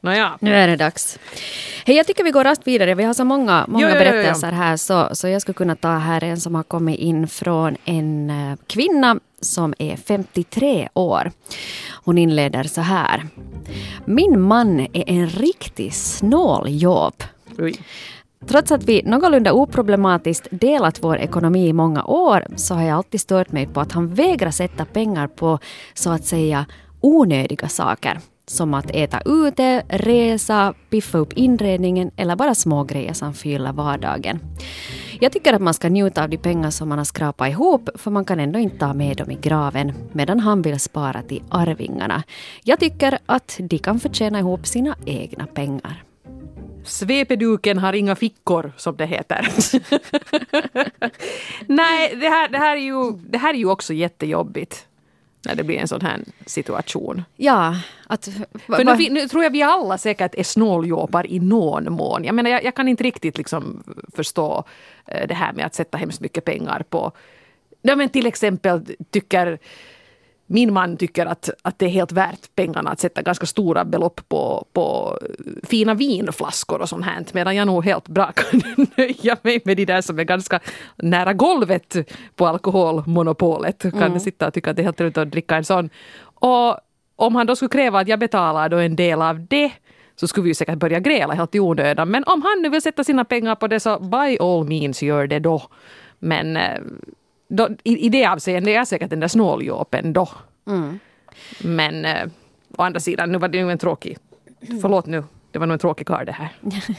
Nåja. 0.00 0.38
Nu 0.40 0.54
är 0.54 0.68
det 0.68 0.76
dags. 0.76 1.18
Hej, 1.86 1.96
jag 1.96 2.06
tycker 2.06 2.24
vi 2.24 2.30
går 2.30 2.44
raskt 2.44 2.66
vidare. 2.66 2.94
Vi 2.94 3.04
har 3.04 3.14
så 3.14 3.24
många, 3.24 3.64
många 3.68 3.82
Jo, 3.84 3.88
jo, 3.88 3.94
jo, 3.98 4.04
jo. 4.04 4.10
berättelser 4.12 4.52
här 4.52 4.76
så, 4.76 5.08
så 5.12 5.28
jag 5.28 5.42
skulle 5.42 5.54
kunna 5.54 5.76
ta 5.76 5.88
här 5.88 6.24
en 6.24 6.40
som 6.40 6.54
har 6.54 6.62
kommit 6.62 6.98
in 7.00 7.28
från 7.28 7.76
en 7.84 8.30
eh, 8.30 8.56
kvinna 8.66 9.18
som 9.40 9.74
är 9.78 9.96
53 9.96 10.88
år. 10.94 11.32
Hon 12.04 12.18
inleder 12.18 12.64
så 12.64 12.80
här. 12.80 13.26
Min 14.04 14.40
man 14.40 14.80
är 14.80 15.04
en 15.10 15.26
riktig 15.28 15.94
snåljobb. 15.94 17.22
Trots 18.48 18.72
att 18.72 18.84
vi 18.84 19.02
någorlunda 19.02 19.52
oproblematiskt 19.52 20.48
delat 20.50 21.04
vår 21.04 21.18
ekonomi 21.18 21.68
i 21.68 21.72
många 21.72 22.04
år 22.04 22.46
så 22.56 22.74
har 22.74 22.82
jag 22.82 22.96
alltid 22.96 23.20
stört 23.20 23.52
mig 23.52 23.66
på 23.66 23.80
att 23.80 23.92
han 23.92 24.14
vägrar 24.14 24.50
sätta 24.50 24.84
pengar 24.84 25.26
på 25.26 25.58
så 25.94 26.10
att 26.10 26.24
säga 26.24 26.66
onödiga 27.00 27.68
saker. 27.68 28.18
Som 28.48 28.74
att 28.74 28.90
äta 28.90 29.20
ute, 29.24 29.82
resa, 29.88 30.74
piffa 30.90 31.18
upp 31.18 31.32
inredningen 31.32 32.10
eller 32.16 32.36
bara 32.36 32.54
små 32.54 32.84
grejer 32.84 33.12
som 33.12 33.34
fyller 33.34 33.72
vardagen. 33.72 34.40
Jag 35.20 35.32
tycker 35.32 35.54
att 35.54 35.62
man 35.62 35.74
ska 35.74 35.88
njuta 35.88 36.22
av 36.22 36.28
de 36.28 36.36
pengar 36.36 36.70
som 36.70 36.88
man 36.88 36.98
har 36.98 37.04
skrapat 37.04 37.48
ihop 37.48 37.90
för 37.94 38.10
man 38.10 38.24
kan 38.24 38.40
ändå 38.40 38.58
inte 38.58 38.78
ta 38.78 38.94
med 38.94 39.16
dem 39.16 39.30
i 39.30 39.34
graven 39.34 39.92
medan 40.12 40.40
han 40.40 40.62
vill 40.62 40.80
spara 40.80 41.22
till 41.22 41.42
arvingarna. 41.50 42.22
Jag 42.64 42.80
tycker 42.80 43.18
att 43.26 43.56
de 43.60 43.78
kan 43.78 44.00
förtjäna 44.00 44.38
ihop 44.38 44.66
sina 44.66 44.96
egna 45.04 45.46
pengar. 45.46 46.05
Svepeduken 46.86 47.78
har 47.78 47.92
inga 47.92 48.16
fickor, 48.16 48.72
som 48.76 48.96
det 48.96 49.06
heter. 49.06 49.48
Nej, 51.66 52.16
det 52.16 52.28
här, 52.28 52.48
det, 52.48 52.58
här 52.58 52.76
är 52.76 52.80
ju, 52.80 53.12
det 53.12 53.38
här 53.38 53.54
är 53.54 53.58
ju 53.58 53.70
också 53.70 53.92
jättejobbigt. 53.94 54.86
När 55.44 55.54
det 55.54 55.64
blir 55.64 55.76
en 55.78 55.88
sån 55.88 56.00
här 56.00 56.20
situation. 56.46 57.22
Ja, 57.36 57.74
att... 58.06 58.24
För 58.66 58.84
nu, 58.84 58.94
vi- 58.94 59.10
nu 59.10 59.28
tror 59.28 59.42
jag 59.44 59.50
vi 59.50 59.62
alla 59.62 59.98
säkert 59.98 60.34
är 60.34 60.42
snåljåpar 60.42 61.26
i 61.26 61.40
någon 61.40 61.92
mån. 61.92 62.24
Jag 62.24 62.34
menar, 62.34 62.50
jag, 62.50 62.64
jag 62.64 62.74
kan 62.74 62.88
inte 62.88 63.04
riktigt 63.04 63.38
liksom 63.38 63.82
förstå 64.16 64.64
eh, 65.06 65.26
det 65.28 65.34
här 65.34 65.52
med 65.52 65.66
att 65.66 65.74
sätta 65.74 65.98
hemskt 65.98 66.20
mycket 66.20 66.44
pengar 66.44 66.84
på... 66.90 67.12
Ja, 67.82 67.96
men 67.96 68.08
till 68.08 68.26
exempel 68.26 68.80
tycker 69.10 69.58
min 70.46 70.72
man 70.72 70.96
tycker 70.96 71.26
att, 71.26 71.50
att 71.62 71.78
det 71.78 71.86
är 71.86 71.90
helt 71.90 72.12
värt 72.12 72.54
pengarna 72.54 72.90
att 72.90 73.00
sätta 73.00 73.22
ganska 73.22 73.46
stora 73.46 73.84
belopp 73.84 74.20
på, 74.28 74.66
på 74.72 75.18
fina 75.62 75.94
vinflaskor 75.94 76.80
och 76.80 76.88
sånt 76.88 77.04
här. 77.04 77.24
Medan 77.32 77.56
jag 77.56 77.66
nog 77.66 77.84
helt 77.84 78.08
bra 78.08 78.32
kan 78.34 78.60
nöja 78.96 79.36
mig 79.42 79.60
med 79.64 79.76
de 79.76 79.84
där 79.84 80.00
som 80.00 80.18
är 80.18 80.24
ganska 80.24 80.60
nära 80.96 81.32
golvet 81.32 81.96
på 82.36 82.46
alkoholmonopolet. 82.46 83.82
Kan 83.92 84.20
sitta 84.20 84.46
och 84.46 84.54
tycka 84.54 84.70
att 84.70 84.76
det 84.76 84.82
är 84.82 84.84
helt 84.84 84.96
trevligt 84.96 85.18
att 85.18 85.30
dricka 85.30 85.56
en 85.56 85.64
sån. 85.64 85.90
Och 86.22 86.76
om 87.16 87.34
han 87.34 87.46
då 87.46 87.56
skulle 87.56 87.68
kräva 87.68 88.00
att 88.00 88.08
jag 88.08 88.18
betalar 88.18 88.68
då 88.68 88.76
en 88.76 88.96
del 88.96 89.22
av 89.22 89.46
det 89.46 89.72
så 90.16 90.28
skulle 90.28 90.44
vi 90.44 90.50
ju 90.50 90.54
säkert 90.54 90.78
börja 90.78 91.00
gräla 91.00 91.34
helt 91.34 91.54
i 91.54 91.60
onödan. 91.60 92.10
Men 92.10 92.24
om 92.24 92.42
han 92.42 92.62
nu 92.62 92.68
vill 92.68 92.82
sätta 92.82 93.04
sina 93.04 93.24
pengar 93.24 93.54
på 93.54 93.66
det 93.66 93.80
så 93.80 93.98
by 93.98 94.38
all 94.40 94.64
means 94.64 95.02
gör 95.02 95.26
det 95.26 95.38
då. 95.38 95.62
Men 96.18 96.56
eh, 96.56 96.80
då, 97.48 97.68
i, 97.84 98.06
i 98.06 98.08
det 98.08 98.26
avseendet 98.26 98.68
är 98.70 98.74
jag 98.74 98.88
säkert 98.88 99.10
den 99.10 99.20
där 99.20 99.28
snåljåpen 99.28 100.12
då. 100.12 100.28
Men 101.60 102.04
eh, 102.04 102.28
å 102.76 102.82
andra 102.82 103.00
sidan, 103.00 103.32
nu 103.32 103.38
var 103.38 103.48
det 103.48 103.58
ju 103.58 103.70
en 103.70 103.78
tråkig... 103.78 104.18
Förlåt 104.82 105.06
nu, 105.06 105.24
det 105.52 105.58
var 105.58 105.66
nog 105.66 105.72
en 105.74 105.78
tråkig 105.78 106.06
karl 106.06 106.26
det 106.26 106.32
här. 106.32 106.48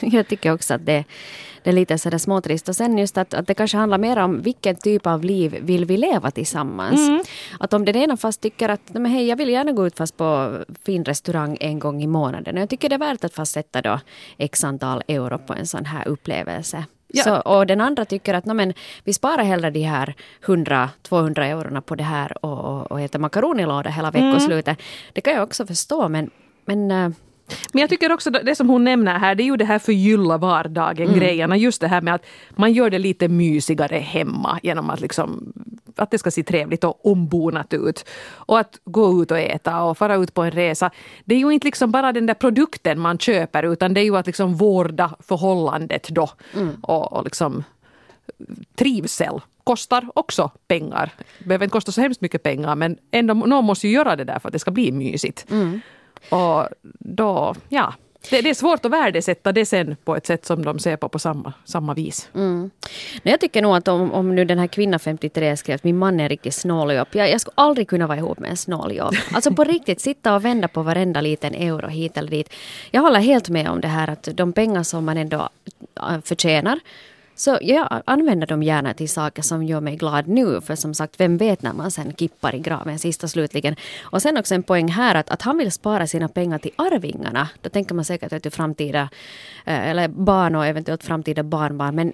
Jag 0.00 0.28
tycker 0.28 0.52
också 0.52 0.74
att 0.74 0.86
det, 0.86 1.04
det 1.62 1.70
är 1.70 1.74
lite 1.74 1.98
sådär 1.98 2.18
småtrist. 2.18 2.68
Och 2.68 2.76
sen 2.76 2.98
just 2.98 3.18
att, 3.18 3.34
att 3.34 3.46
det 3.46 3.54
kanske 3.54 3.76
handlar 3.76 3.98
mer 3.98 4.16
om 4.18 4.42
vilken 4.42 4.76
typ 4.76 5.06
av 5.06 5.24
liv 5.24 5.58
vill 5.62 5.84
vi 5.84 5.96
leva 5.96 6.30
tillsammans. 6.30 7.00
Att 7.60 7.72
om 7.72 7.84
den 7.84 7.96
ena 7.96 8.16
fast 8.16 8.40
tycker 8.40 8.68
att 8.68 8.80
"Nej, 8.86 9.02
men 9.02 9.12
hej, 9.12 9.26
jag 9.26 9.36
vill 9.36 9.48
gärna 9.48 9.72
gå 9.72 9.86
ut 9.86 9.96
fast 9.96 10.16
på 10.16 10.58
fin 10.84 11.04
restaurang 11.04 11.56
en 11.60 11.78
gång 11.78 12.02
i 12.02 12.06
månaden. 12.06 12.54
Och 12.56 12.62
jag 12.62 12.68
tycker 12.68 12.88
det 12.88 12.94
är 12.94 12.98
värt 12.98 13.24
att 13.24 13.34
fast 13.34 13.52
sätta 13.52 13.82
då 13.82 14.00
x 14.38 14.64
antal 14.64 15.02
euro 15.08 15.38
på 15.38 15.54
en 15.54 15.66
sån 15.66 15.84
här 15.84 16.08
upplevelse. 16.08 16.84
Ja. 17.08 17.24
Så, 17.24 17.36
och 17.36 17.66
den 17.66 17.80
andra 17.80 18.04
tycker 18.04 18.34
att 18.34 18.44
no, 18.44 18.54
men, 18.54 18.74
vi 19.04 19.12
sparar 19.12 19.44
hellre 19.44 19.70
de 19.70 19.82
här 19.82 20.14
100-200 20.44 21.40
eurona 21.40 21.80
på 21.80 21.94
det 21.94 22.04
här 22.04 22.44
och, 22.44 22.64
och, 22.64 22.92
och 22.92 23.00
äter 23.00 23.18
makaronilåda 23.18 23.90
hela 23.90 24.10
veckoslutet. 24.10 24.78
Det 25.12 25.20
kan 25.20 25.32
jag 25.34 25.42
också 25.42 25.66
förstå 25.66 26.08
men, 26.08 26.30
men 26.64 26.90
eh, 26.90 27.10
Men 27.72 27.80
jag 27.80 27.90
tycker 27.90 28.12
också 28.12 28.30
det 28.30 28.54
som 28.54 28.68
hon 28.68 28.84
nämner 28.84 29.18
här, 29.18 29.34
det 29.34 29.42
är 29.42 29.44
ju 29.44 29.56
det 29.56 29.64
här 29.64 29.78
förgylla 29.78 30.38
vardagen 30.38 31.14
grejerna. 31.14 31.56
Just 31.56 31.80
det 31.80 31.88
här 31.88 32.00
med 32.00 32.14
att 32.14 32.26
man 32.50 32.72
gör 32.72 32.90
det 32.90 32.98
lite 32.98 33.28
mysigare 33.28 33.96
hemma 33.96 34.60
genom 34.62 34.90
att 34.90 35.00
liksom 35.00 35.52
att 35.96 36.10
det 36.10 36.18
ska 36.18 36.30
se 36.30 36.42
trevligt 36.42 36.84
och 36.84 37.06
ombonat 37.06 37.74
ut. 37.74 38.04
Och 38.30 38.58
att 38.58 38.80
gå 38.84 39.22
ut 39.22 39.30
och 39.30 39.38
äta 39.38 39.82
och 39.82 39.98
fara 39.98 40.16
ut 40.16 40.34
på 40.34 40.42
en 40.42 40.50
resa. 40.50 40.90
Det 41.24 41.34
är 41.34 41.38
ju 41.38 41.50
inte 41.50 41.64
liksom 41.64 41.90
bara 41.90 42.12
den 42.12 42.26
där 42.26 42.34
produkten 42.34 43.00
man 43.00 43.18
köper 43.18 43.62
utan 43.62 43.94
det 43.94 44.00
är 44.00 44.04
ju 44.04 44.16
att 44.16 44.26
liksom 44.26 44.54
vårda 44.54 45.14
förhållandet 45.20 46.08
då. 46.08 46.30
Och, 46.82 47.12
och 47.12 47.24
liksom 47.24 47.64
trivsel 48.74 49.40
kostar 49.64 50.08
också 50.14 50.50
pengar. 50.66 51.12
Det 51.38 51.44
behöver 51.44 51.64
inte 51.64 51.72
kosta 51.72 51.92
så 51.92 52.00
hemskt 52.00 52.20
mycket 52.20 52.42
pengar 52.42 52.74
men 52.76 52.98
ändå, 53.10 53.34
någon 53.34 53.64
måste 53.64 53.88
ju 53.88 53.94
göra 53.94 54.16
det 54.16 54.24
där 54.24 54.38
för 54.38 54.48
att 54.48 54.52
det 54.52 54.58
ska 54.58 54.70
bli 54.70 54.92
mysigt. 54.92 55.46
Och 56.28 56.68
då, 56.98 57.54
ja. 57.68 57.94
Det, 58.30 58.40
det 58.40 58.50
är 58.50 58.54
svårt 58.54 58.84
att 58.84 58.90
värdesätta 58.92 59.52
det 59.52 59.66
sen 59.66 59.96
på 60.04 60.16
ett 60.16 60.26
sätt 60.26 60.46
som 60.46 60.64
de 60.64 60.78
ser 60.78 60.96
på 60.96 61.08
på 61.08 61.18
samma, 61.18 61.52
samma 61.64 61.94
vis. 61.94 62.28
Mm. 62.34 62.70
Nej, 63.22 63.32
jag 63.32 63.40
tycker 63.40 63.62
nog 63.62 63.76
att 63.76 63.88
om, 63.88 64.12
om 64.12 64.34
nu 64.34 64.44
den 64.44 64.58
här 64.58 64.66
kvinnan 64.66 65.00
53 65.00 65.56
skrev 65.56 65.74
att 65.74 65.84
min 65.84 65.98
man 65.98 66.20
är 66.20 66.28
riktigt 66.28 66.54
snåljobb. 66.54 67.08
Jag, 67.12 67.30
jag 67.30 67.40
skulle 67.40 67.54
aldrig 67.54 67.88
kunna 67.88 68.06
vara 68.06 68.18
ihop 68.18 68.38
med 68.38 68.50
en 68.50 68.56
snåljobb. 68.56 69.14
Alltså 69.32 69.54
på 69.54 69.64
riktigt, 69.64 70.00
sitta 70.00 70.34
och 70.34 70.44
vända 70.44 70.68
på 70.68 70.82
varenda 70.82 71.20
liten 71.20 71.54
euro 71.54 71.88
hit 71.88 72.16
eller 72.16 72.30
dit. 72.30 72.54
Jag 72.90 73.02
håller 73.02 73.20
helt 73.20 73.48
med 73.48 73.68
om 73.68 73.80
det 73.80 73.88
här 73.88 74.10
att 74.10 74.28
de 74.34 74.52
pengar 74.52 74.82
som 74.82 75.04
man 75.04 75.16
ändå 75.16 75.48
äh, 75.96 76.20
förtjänar 76.24 76.80
så 77.38 77.58
jag 77.60 78.02
använder 78.04 78.46
dem 78.46 78.62
gärna 78.62 78.94
till 78.94 79.08
saker 79.08 79.42
som 79.42 79.64
gör 79.64 79.80
mig 79.80 79.96
glad 79.96 80.28
nu. 80.28 80.60
För 80.60 80.74
som 80.74 80.94
sagt, 80.94 81.20
vem 81.20 81.36
vet 81.36 81.62
när 81.62 81.72
man 81.72 81.90
sen 81.90 82.12
kippar 82.12 82.54
i 82.54 82.58
graven 82.58 82.98
sist 82.98 83.24
och 83.24 83.30
slutligen. 83.30 83.76
Och 84.02 84.22
sen 84.22 84.36
också 84.36 84.54
en 84.54 84.62
poäng 84.62 84.88
här 84.88 85.14
att, 85.14 85.30
att 85.30 85.42
han 85.42 85.58
vill 85.58 85.72
spara 85.72 86.06
sina 86.06 86.28
pengar 86.28 86.58
till 86.58 86.70
arvingarna. 86.76 87.48
Då 87.60 87.70
tänker 87.70 87.94
man 87.94 88.04
säkert 88.04 88.32
att 88.32 88.42
till 88.42 88.52
framtida, 88.52 89.08
eh, 89.64 89.88
eller 89.88 90.08
barn 90.08 90.54
och 90.54 90.66
eventuellt 90.66 91.04
framtida 91.04 91.42
barnbarn. 91.42 91.94
Men 91.94 92.12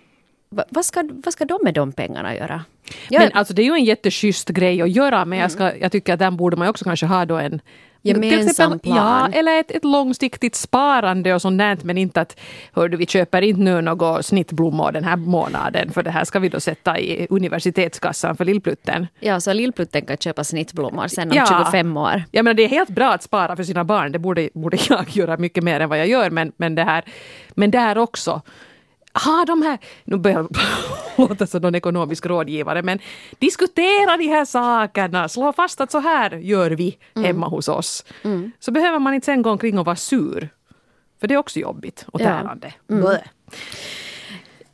vad 0.70 0.84
ska, 0.84 1.04
vad 1.24 1.32
ska 1.32 1.44
de 1.44 1.58
med 1.62 1.74
de 1.74 1.92
pengarna 1.92 2.34
göra? 2.36 2.64
Jag, 3.08 3.20
Men 3.22 3.30
alltså 3.34 3.54
det 3.54 3.62
är 3.62 3.64
ju 3.64 3.72
en 3.72 3.84
jätteschysst 3.84 4.48
grej 4.48 4.82
att 4.82 4.90
göra 4.90 5.24
men 5.24 5.38
jag, 5.38 5.50
ska, 5.50 5.76
jag 5.76 5.92
tycker 5.92 6.12
att 6.12 6.18
den 6.18 6.36
borde 6.36 6.56
man 6.56 6.68
också 6.68 6.84
kanske 6.84 7.06
ha 7.06 7.24
då 7.24 7.36
en 7.36 7.60
Gemensam 8.06 8.48
exempel- 8.48 8.78
plan. 8.80 9.30
Ja, 9.32 9.38
eller 9.38 9.60
ett, 9.60 9.70
ett 9.70 9.84
långsiktigt 9.84 10.54
sparande 10.54 11.34
och 11.34 11.42
sånt 11.42 11.58
där. 11.58 11.78
Men 11.82 11.98
inte 11.98 12.20
att 12.20 12.40
hördu, 12.72 12.96
vi 12.96 13.06
köper 13.06 13.42
inte 13.42 13.60
nu 13.60 13.80
något 13.80 14.26
snittblommor 14.26 14.92
den 14.92 15.04
här 15.04 15.16
månaden 15.16 15.90
för 15.92 16.02
det 16.02 16.10
här 16.10 16.24
ska 16.24 16.38
vi 16.38 16.48
då 16.48 16.60
sätta 16.60 16.98
i 16.98 17.26
universitetskassan 17.30 18.36
för 18.36 18.44
lillplutten. 18.44 19.06
ja, 19.20 19.40
så 19.40 19.52
lillplutten 19.52 20.06
kan 20.06 20.16
köpa 20.16 20.44
snittblommor 20.44 21.08
sen 21.08 21.30
om 21.30 21.36
Ja. 21.36 21.64
25 21.66 21.96
år. 21.96 22.22
Jag 22.30 22.44
menar, 22.44 22.54
det 22.54 22.62
är 22.64 22.68
helt 22.68 22.90
bra 22.90 23.12
att 23.12 23.22
spara 23.22 23.56
för 23.56 23.62
sina 23.62 23.84
barn. 23.84 24.12
Det 24.12 24.18
borde, 24.18 24.48
borde 24.54 24.76
jag 24.88 25.04
göra 25.10 25.36
mycket 25.36 25.64
mer 25.64 25.80
än 25.80 25.88
vad 25.88 25.98
jag 25.98 26.06
gör. 26.08 26.30
Men, 26.30 26.52
men, 26.56 26.74
det 26.74 26.84
här, 26.84 27.04
men 27.54 27.70
där 27.70 27.98
också. 27.98 28.42
Ha 29.24 29.44
de 29.46 29.62
här, 29.62 29.78
nu 30.04 30.16
börjar 30.16 30.36
jag 30.36 30.48
låta 31.28 31.46
som 31.46 31.62
någon 31.62 31.74
ekonomisk 31.74 32.26
rådgivare, 32.26 32.82
men 32.82 32.98
diskutera 33.38 34.16
de 34.16 34.28
här 34.28 34.44
sakerna. 34.44 35.28
Slå 35.28 35.52
fast 35.52 35.80
att 35.80 35.90
så 35.90 35.98
här 35.98 36.30
gör 36.30 36.70
vi 36.70 36.98
hemma 37.16 37.48
hos 37.48 37.68
oss. 37.68 38.04
Så 38.60 38.70
behöver 38.70 38.98
man 38.98 39.14
inte 39.14 39.24
sen 39.24 39.42
gå 39.42 39.50
omkring 39.50 39.78
och 39.78 39.84
vara 39.86 39.96
sur. 39.96 40.48
För 41.20 41.28
det 41.28 41.34
är 41.34 41.38
också 41.38 41.58
jobbigt 41.58 42.04
och 42.12 42.20
Ja. 42.20 42.24
tärande. 42.24 42.72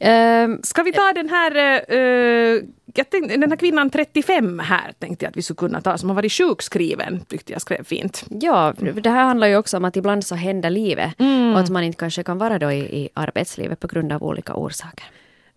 Ehm, 0.00 0.58
Ska 0.62 0.82
vi 0.82 0.92
ta 0.92 1.12
den 1.12 1.28
här, 1.28 1.56
eh, 1.88 2.62
jag 2.94 3.10
tänkte, 3.10 3.36
den 3.36 3.50
här 3.50 3.56
kvinnan 3.56 3.90
35 3.90 4.58
här 4.58 4.92
tänkte 4.98 5.24
jag 5.24 5.30
att 5.30 5.36
vi 5.36 5.42
skulle 5.42 5.56
kunna 5.56 5.80
ta 5.80 5.98
som 5.98 6.08
har 6.08 6.16
varit 6.16 6.32
sjukskriven, 6.32 7.20
tyckte 7.28 7.52
jag 7.52 7.62
skrev 7.62 7.84
fint. 7.84 8.24
Ja, 8.30 8.74
det 9.02 9.10
här 9.10 9.24
handlar 9.24 9.46
ju 9.46 9.56
också 9.56 9.76
om 9.76 9.84
att 9.84 9.96
ibland 9.96 10.24
så 10.26 10.34
händer 10.34 10.70
livet 10.70 11.14
Mm. 11.20 11.52
och 11.54 11.60
att 11.60 11.70
man 11.70 11.84
inte 11.84 11.98
kanske 11.98 12.22
kan 12.22 12.38
vara 12.38 12.58
då 12.58 12.72
i, 12.72 12.78
i 12.78 13.08
arbetslivet 13.14 13.80
på 13.80 13.86
grund 13.86 14.12
av 14.12 14.22
olika 14.22 14.54
orsaker. 14.54 15.04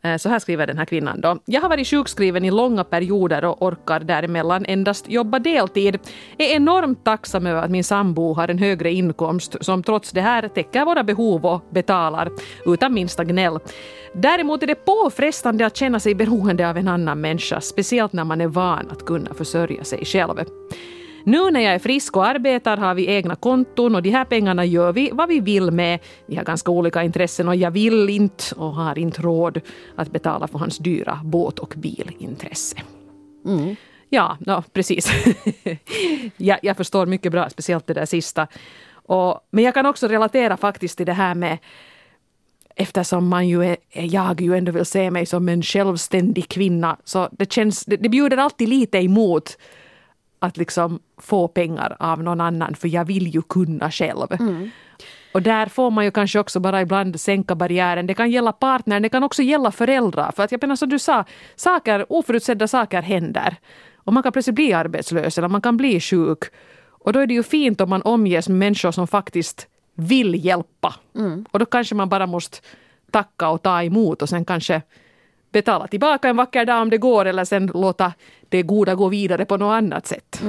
Eh, 0.04 0.18
så 0.18 0.30
här 0.30 0.40
skriver 0.40 0.68
den 0.68 0.78
här 0.78 0.86
kvinnan 0.86 1.22
då. 1.22 1.40
Jag 1.46 1.62
har 1.62 1.70
varit 1.70 1.88
sjukskriven 1.88 2.46
i 2.46 2.52
långa 2.52 2.84
perioder 2.84 3.46
och 3.46 3.62
orkar 3.62 4.00
däremellan 4.00 4.66
endast 4.66 5.10
jobba 5.10 5.40
deltid. 5.40 6.00
Är 6.38 6.56
enormt 6.56 7.04
tacksam 7.04 7.48
över 7.48 7.62
att 7.62 7.72
min 7.72 7.84
sambo 7.84 8.34
har 8.34 8.48
en 8.48 8.58
högre 8.58 8.92
inkomst 8.92 9.56
som 9.62 9.84
trots 9.84 10.12
det 10.12 10.22
här 10.22 10.48
täcker 10.48 10.86
våra 10.86 11.04
behov 11.04 11.46
och 11.46 11.62
betalar 11.70 12.30
utan 12.66 12.94
minsta 12.94 13.24
gnäll. 13.24 13.60
Däremot 14.14 14.64
är 14.64 14.68
det 14.68 14.86
påfrestande 14.86 15.66
att 15.66 15.78
känna 15.78 16.00
sig 16.00 16.16
beroende 16.16 16.70
av 16.70 16.78
en 16.78 16.88
annan 16.88 17.22
människa, 17.22 17.62
speciellt 17.62 18.14
när 18.14 18.24
man 18.24 18.42
är 18.42 18.48
van 18.48 18.92
att 18.92 19.06
kunna 19.06 19.34
försörja 19.34 19.84
sig 19.84 20.06
själv. 20.06 20.40
Nu 21.26 21.52
när 21.52 21.60
jag 21.60 21.74
är 21.74 21.80
frisk 21.80 22.18
och 22.18 22.26
arbetar 22.26 22.78
har 22.78 22.96
vi 22.96 23.08
egna 23.08 23.36
konton 23.36 23.96
och 23.96 24.04
de 24.04 24.10
här 24.10 24.26
pengarna 24.26 24.66
gör 24.66 24.94
vi 24.94 25.10
vad 25.14 25.30
vi 25.30 25.40
vill 25.40 25.72
med. 25.72 26.00
Vi 26.26 26.36
har 26.36 26.44
ganska 26.44 26.72
olika 26.72 27.04
intressen 27.04 27.48
och 27.48 27.56
jag 27.56 27.72
vill 27.72 28.10
inte 28.10 28.56
och 28.56 28.74
har 28.74 28.98
inte 28.98 29.22
råd 29.22 29.62
att 29.96 30.12
betala 30.12 30.48
för 30.48 30.60
hans 30.60 30.78
dyra 30.78 31.20
båt 31.24 31.60
och 31.60 31.74
bilintresse. 31.78 32.78
Ja, 34.10 34.38
no, 34.40 34.64
precis. 34.74 35.12
jag, 36.38 36.60
jag 36.62 36.78
förstår 36.78 37.06
mycket 37.06 37.32
bra, 37.32 37.50
speciellt 37.50 37.88
det 37.88 37.94
där 37.94 38.06
sista. 38.06 38.48
Och, 38.94 39.48
men 39.52 39.64
jag 39.64 39.74
kan 39.74 39.86
också 39.86 40.08
relatera 40.08 40.58
faktiskt 40.58 40.98
till 40.98 41.06
det 41.06 41.14
här 41.14 41.36
med 41.36 41.58
eftersom 42.76 43.28
man 43.28 43.48
ju 43.48 43.64
är, 43.64 43.78
jag 43.92 44.42
ju 44.42 44.58
ändå 44.58 44.72
vill 44.72 44.86
se 44.86 45.12
mig 45.12 45.26
som 45.26 45.50
en 45.50 45.64
självständig 45.64 46.48
kvinna 46.48 46.98
så 47.04 47.30
det 47.32 47.54
känns, 47.54 47.86
det, 47.86 47.98
det 47.98 48.10
bjuder 48.10 48.38
alltid 48.38 48.70
lite 48.70 48.98
emot 48.98 49.58
att 50.44 50.58
liksom 50.58 51.00
få 51.18 51.48
pengar 51.48 51.96
av 52.00 52.24
någon 52.24 52.42
annan 52.42 52.76
för 52.76 52.88
jag 52.88 53.06
vill 53.06 53.28
ju 53.28 53.42
kunna 53.42 53.92
själv. 53.92 54.28
Och 55.34 55.42
där 55.42 55.66
får 55.66 55.92
man 55.92 56.06
ju 56.06 56.12
kanske 56.12 56.40
också 56.40 56.60
bara 56.60 56.82
ibland 56.82 57.20
sänka 57.20 57.56
barriären. 57.56 58.08
Det 58.08 58.14
kan 58.14 58.32
gälla 58.32 58.52
partnern, 58.52 59.02
det 59.02 59.10
kan 59.10 59.24
också 59.24 59.42
gälla 59.42 59.72
föräldrar. 59.72 60.32
För 60.36 60.44
att 60.44 60.52
jag 60.52 60.64
menar 60.64 60.76
som 60.76 60.90
du 60.90 61.00
sa, 61.00 61.26
saker, 61.56 62.06
oförutsedda 62.10 62.68
saker 62.68 63.02
händer. 63.02 63.56
Och 64.06 64.14
man 64.14 64.24
kan 64.24 64.32
plötsligt 64.32 64.56
bli 64.56 64.74
arbetslös 64.74 65.38
eller 65.38 65.48
man 65.48 65.62
kan 65.62 65.78
bli 65.78 66.00
sjuk. 66.00 66.44
Och 67.06 67.14
då 67.14 67.20
är 67.20 67.28
det 67.28 67.34
ju 67.34 67.44
fint 67.44 67.82
om 67.82 67.90
man 67.90 68.02
omges 68.02 68.50
med 68.50 68.58
människor 68.58 68.92
som 68.92 69.08
faktiskt 69.08 69.68
vill 69.96 70.46
hjälpa. 70.46 70.96
Och 71.52 71.60
då 71.60 71.66
kanske 71.66 71.96
man 71.96 72.10
bara 72.10 72.28
måste 72.28 72.58
tacka 73.12 73.50
och 73.50 73.62
ta 73.62 73.84
emot 73.84 74.22
och 74.22 74.30
sen 74.30 74.46
kanske 74.46 74.82
betala 75.54 75.88
tillbaka 75.88 76.30
en 76.30 76.38
vacker 76.38 76.66
dag 76.66 76.82
om 76.82 76.90
det 76.90 76.98
går 76.98 77.26
eller 77.26 77.46
sen 77.46 77.72
låta 77.74 78.14
det 78.50 78.62
goda 78.62 78.96
gå 78.96 79.08
vidare 79.10 79.46
på 79.46 79.58
något 79.58 79.74
annat 79.74 80.08
sätt. 80.08 80.42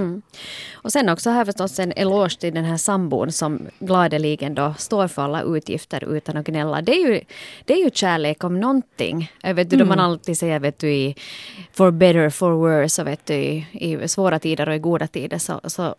Och 0.74 0.92
sen 0.92 1.08
också 1.08 1.30
här 1.30 1.44
förstås 1.44 1.78
en 1.78 1.92
eloge 1.96 2.40
till 2.40 2.54
den 2.54 2.64
här 2.64 2.76
sambon 2.76 3.32
som 3.32 3.66
gladeligen 3.78 4.54
då 4.54 4.74
står 4.78 5.08
för 5.08 5.22
alla 5.22 5.42
utgifter 5.42 6.16
utan 6.16 6.36
att 6.36 6.46
gnälla. 6.46 6.82
Det 6.82 6.92
är 6.92 7.08
ju, 7.08 7.20
det 7.64 7.74
är 7.74 7.84
ju 7.84 7.90
kärlek 7.90 8.44
om 8.44 8.60
någonting. 8.60 9.32
Vet 9.42 9.70
du, 9.70 9.76
då 9.76 9.84
man 9.84 10.00
alltid 10.00 10.38
säger 10.38 10.58
vet 10.58 10.78
du, 10.78 10.92
i 10.92 11.16
for 11.72 11.90
better, 11.90 12.30
for 12.30 12.50
worse, 12.50 13.02
och 13.02 13.08
vet 13.08 13.26
du, 13.26 13.34
i, 13.34 13.66
i 13.72 14.08
svåra 14.08 14.38
tider 14.38 14.68
och 14.68 14.74
i 14.74 14.78
goda 14.78 15.06
tider 15.06 15.38
så, 15.38 15.60
så 15.64 15.94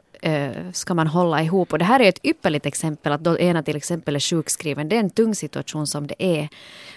ska 0.73 0.93
man 0.93 1.07
hålla 1.07 1.41
ihop. 1.43 1.71
Och 1.73 1.79
det 1.79 1.85
här 1.85 1.99
är 1.99 2.09
ett 2.09 2.19
ypperligt 2.25 2.65
exempel 2.65 3.11
att 3.11 3.23
då 3.23 3.39
ena 3.39 3.63
till 3.63 3.75
exempel 3.75 4.15
är 4.15 4.19
sjukskriven. 4.19 4.89
Det 4.89 4.95
är 4.95 4.99
en 4.99 5.09
tung 5.09 5.35
situation 5.35 5.87
som 5.87 6.07
det 6.07 6.15
är. 6.23 6.49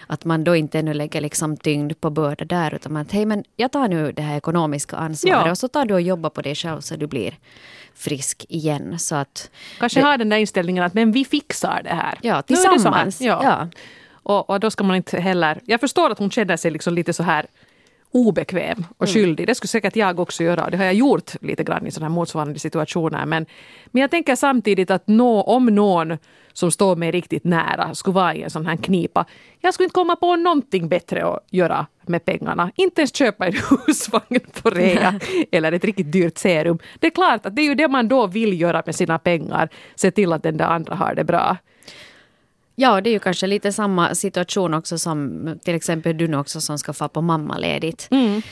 Att 0.06 0.24
man 0.24 0.44
då 0.44 0.56
inte 0.56 0.78
ännu 0.78 0.94
lägger 0.94 1.20
liksom 1.20 1.56
tyngd 1.56 2.00
på 2.00 2.10
börda 2.10 2.44
där 2.44 2.74
utan 2.74 2.92
man 2.92 3.02
att 3.02 3.12
hej 3.12 3.26
men 3.26 3.44
jag 3.56 3.72
tar 3.72 3.88
nu 3.88 4.12
det 4.12 4.22
här 4.22 4.36
ekonomiska 4.36 4.96
ansvaret 4.96 5.42
Ja. 5.44 5.50
och 5.50 5.58
så 5.58 5.68
tar 5.68 5.84
du 5.84 5.94
och 5.94 6.00
jobbar 6.00 6.30
på 6.30 6.42
dig 6.42 6.54
själv 6.54 6.80
så 6.80 6.96
du 6.96 7.06
blir 7.06 7.34
frisk 7.94 8.46
igen. 8.48 8.98
Så 8.98 9.14
att, 9.14 9.50
Kanske 9.78 10.00
det- 10.00 10.06
ha 10.06 10.16
den 10.16 10.28
där 10.28 10.36
inställningen 10.36 10.84
att 10.84 10.94
men 10.94 11.12
vi 11.12 11.24
fixar 11.24 11.80
det 11.84 11.94
här. 11.94 12.18
ja, 12.22 12.42
tillsammans. 12.42 13.20
här. 13.20 13.26
Ja. 13.26 13.40
Ja. 13.44 13.68
Och, 14.22 14.50
och 14.50 14.60
då 14.60 14.70
ska 14.70 14.84
man 14.84 14.96
inte 14.96 15.20
heller... 15.20 15.60
Jag 15.64 15.80
förstår 15.80 16.10
att 16.10 16.18
hon 16.18 16.30
känner 16.30 16.56
sig 16.56 16.70
liksom 16.70 16.94
lite 16.94 17.12
så 17.12 17.22
här 17.22 17.46
obekväm 18.12 18.86
och 18.98 19.08
skyldig. 19.08 19.46
Det 19.46 19.54
skulle 19.54 19.68
säkert 19.68 19.96
jag 19.96 20.20
också 20.20 20.44
göra. 20.44 20.64
och 20.64 20.70
Det 20.70 20.76
har 20.76 20.84
jag 20.84 20.94
gjort 20.94 21.32
lite 21.40 21.64
grann 21.64 21.86
i 21.86 21.90
sådana 21.90 22.08
här 22.08 22.14
motsvarande 22.14 22.58
situationer. 22.58 23.26
Men, 23.26 23.46
men 23.86 24.00
jag 24.00 24.10
tänker 24.10 24.36
samtidigt 24.36 24.90
att 24.90 25.08
nå, 25.08 25.42
om 25.42 25.66
någon 25.66 26.18
som 26.52 26.70
står 26.70 26.96
mig 26.96 27.10
riktigt 27.10 27.44
nära 27.44 27.94
skulle 27.94 28.14
vara 28.14 28.34
i 28.34 28.42
en 28.42 28.50
sån 28.50 28.66
här 28.66 28.76
knipa. 28.76 29.24
Jag 29.60 29.74
skulle 29.74 29.84
inte 29.84 29.94
komma 29.94 30.16
på 30.16 30.36
någonting 30.36 30.88
bättre 30.88 31.26
att 31.26 31.44
göra 31.50 31.86
med 32.06 32.24
pengarna. 32.24 32.70
Inte 32.76 33.00
ens 33.00 33.16
köpa 33.16 33.46
en 33.46 33.52
husvagn 33.86 34.40
på 34.62 34.70
rea 34.70 35.20
eller 35.50 35.72
ett 35.72 35.84
riktigt 35.84 36.12
dyrt 36.12 36.38
serum. 36.38 36.78
Det 36.98 37.06
är 37.06 37.10
klart 37.10 37.46
att 37.46 37.56
det 37.56 37.62
är 37.62 37.66
ju 37.66 37.74
det 37.74 37.88
man 37.88 38.08
då 38.08 38.26
vill 38.26 38.60
göra 38.60 38.82
med 38.86 38.94
sina 38.94 39.18
pengar. 39.18 39.68
Se 39.94 40.10
till 40.10 40.32
att 40.32 40.42
den 40.42 40.56
där 40.56 40.66
andra 40.66 40.94
har 40.94 41.14
det 41.14 41.24
bra. 41.24 41.56
Ja, 42.80 43.00
det 43.00 43.10
är 43.10 43.12
ju 43.12 43.18
kanske 43.18 43.46
lite 43.46 43.72
samma 43.72 44.14
situation 44.14 44.74
också 44.74 44.98
som 44.98 45.44
till 45.64 45.74
exempel 45.74 46.16
du 46.18 46.28
nu 46.28 46.36
också 46.36 46.60
som 46.60 46.78
ska 46.78 46.92
få 46.92 47.08
på 47.08 47.22
mammaledigt. 47.22 48.08
Mm. 48.10 48.42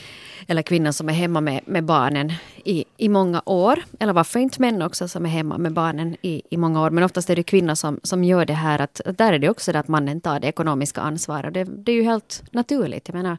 Eller 0.47 0.61
kvinnor 0.61 0.91
som 0.91 1.09
är 1.09 1.13
hemma 1.13 1.41
med, 1.41 1.61
med 1.65 1.83
barnen 1.83 2.33
i, 2.63 2.85
i 2.97 3.09
många 3.09 3.41
år. 3.45 3.79
Eller 3.99 4.13
varför 4.13 4.39
inte 4.39 4.61
män 4.61 4.81
också 4.81 5.07
som 5.07 5.25
är 5.25 5.29
hemma 5.29 5.57
med 5.57 5.73
barnen 5.73 6.15
i, 6.21 6.41
i 6.49 6.57
många 6.57 6.81
år. 6.81 6.89
Men 6.89 7.03
oftast 7.03 7.29
är 7.29 7.35
det 7.35 7.43
kvinnor 7.43 7.75
som, 7.75 7.99
som 8.03 8.23
gör 8.23 8.45
det 8.45 8.53
här. 8.53 8.81
Att, 8.81 9.01
där 9.17 9.33
är 9.33 9.39
det 9.39 9.49
också 9.49 9.71
det 9.71 9.79
att 9.79 9.87
mannen 9.87 10.21
tar 10.21 10.39
det 10.39 10.47
ekonomiska 10.47 11.01
ansvaret. 11.01 11.53
Det, 11.53 11.63
det 11.63 11.91
är 11.91 11.95
ju 11.95 12.03
helt 12.03 12.43
naturligt. 12.51 13.07
Jag 13.07 13.15
menar, 13.15 13.37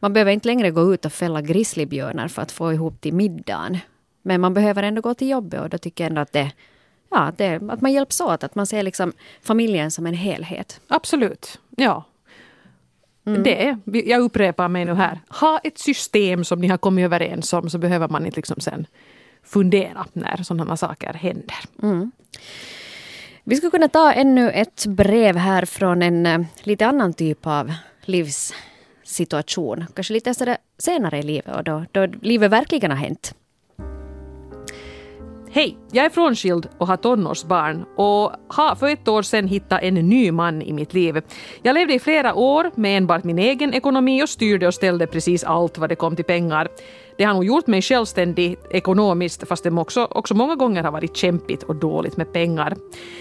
man 0.00 0.12
behöver 0.12 0.32
inte 0.32 0.48
längre 0.48 0.70
gå 0.70 0.94
ut 0.94 1.04
och 1.04 1.12
fälla 1.12 1.40
grizzlybjörnar 1.40 2.28
för 2.28 2.42
att 2.42 2.52
få 2.52 2.72
ihop 2.72 3.00
till 3.00 3.14
middagen. 3.14 3.78
Men 4.22 4.40
man 4.40 4.54
behöver 4.54 4.82
ändå 4.82 5.00
gå 5.00 5.14
till 5.14 5.30
jobbet 5.30 5.60
och 5.60 5.68
då 5.68 5.78
tycker 5.78 6.04
jag 6.04 6.08
ändå 6.08 6.20
att 6.20 6.32
det 6.32 6.52
ja, 7.10 7.32
det, 7.36 7.60
att 7.68 7.80
man 7.80 7.92
hjälps 7.92 8.20
åt, 8.20 8.44
att 8.44 8.54
man 8.54 8.66
ser 8.66 8.82
liksom 8.82 9.12
familjen 9.42 9.90
som 9.90 10.06
en 10.06 10.14
helhet. 10.14 10.80
Absolut, 10.88 11.60
ja. 11.76 12.04
Mm. 13.26 13.42
Det, 13.42 13.76
jag 13.84 14.20
upprepar 14.20 14.68
mig 14.68 14.84
nu 14.84 14.94
här. 14.94 15.20
Ha 15.28 15.60
ett 15.64 15.78
system 15.78 16.44
som 16.44 16.60
ni 16.60 16.68
har 16.68 16.78
kommit 16.78 17.04
överens 17.04 17.52
om 17.52 17.70
så 17.70 17.78
behöver 17.78 18.08
man 18.08 18.26
inte 18.26 18.36
liksom 18.36 18.60
sen 18.60 18.86
fundera 19.42 20.06
när 20.12 20.42
sådana 20.42 20.76
saker 20.76 21.12
händer. 21.12 21.56
Mm. 21.82 22.12
Vi 23.44 23.56
skulle 23.56 23.70
kunna 23.70 23.88
ta 23.88 24.12
ännu 24.12 24.50
ett 24.50 24.86
brev 24.86 25.36
här 25.36 25.64
från 25.64 26.02
en 26.02 26.26
uh, 26.26 26.46
lite 26.62 26.86
annan 26.86 27.14
typ 27.14 27.46
av 27.46 27.72
livssituation. 28.04 29.86
Kanske 29.94 30.12
lite 30.12 30.58
senare 30.78 31.18
i 31.18 31.22
livet 31.22 31.56
och 31.56 31.64
då, 31.64 31.84
då 31.92 32.06
livet 32.06 32.50
verkligen 32.50 32.90
har 32.90 32.98
hänt. 32.98 33.34
Hej, 35.54 35.76
jag 35.92 36.04
är 36.04 36.10
frånskild 36.10 36.68
och 36.78 36.86
har 36.86 36.96
tonårsbarn 36.96 37.84
och 37.96 38.32
har 38.48 38.74
för 38.74 38.88
ett 38.88 39.08
år 39.08 39.22
sedan 39.22 39.48
hittat 39.48 39.82
en 39.82 39.94
ny 39.94 40.32
man 40.32 40.62
i 40.62 40.72
mitt 40.72 40.94
liv. 40.94 41.22
Jag 41.62 41.74
levde 41.74 41.94
i 41.94 41.98
flera 41.98 42.34
år 42.34 42.70
med 42.74 42.98
enbart 42.98 43.24
min 43.24 43.38
egen 43.38 43.74
ekonomi 43.74 44.22
och 44.22 44.28
styrde 44.28 44.66
och 44.66 44.74
ställde 44.74 45.06
precis 45.06 45.44
allt 45.44 45.78
vad 45.78 45.88
det 45.88 45.94
kom 45.96 46.16
till 46.16 46.24
pengar. 46.24 46.68
Det 47.16 47.24
har 47.24 47.34
nog 47.34 47.44
gjort 47.44 47.66
mig 47.66 47.82
självständig 47.82 48.58
ekonomiskt 48.70 49.48
fast 49.48 49.64
det 49.64 49.70
också, 49.70 50.04
också 50.04 50.34
många 50.34 50.54
gånger 50.54 50.82
har 50.82 50.92
varit 50.92 51.16
kämpigt 51.16 51.62
och 51.62 51.76
dåligt 51.76 52.16
med 52.16 52.32
pengar. 52.32 52.76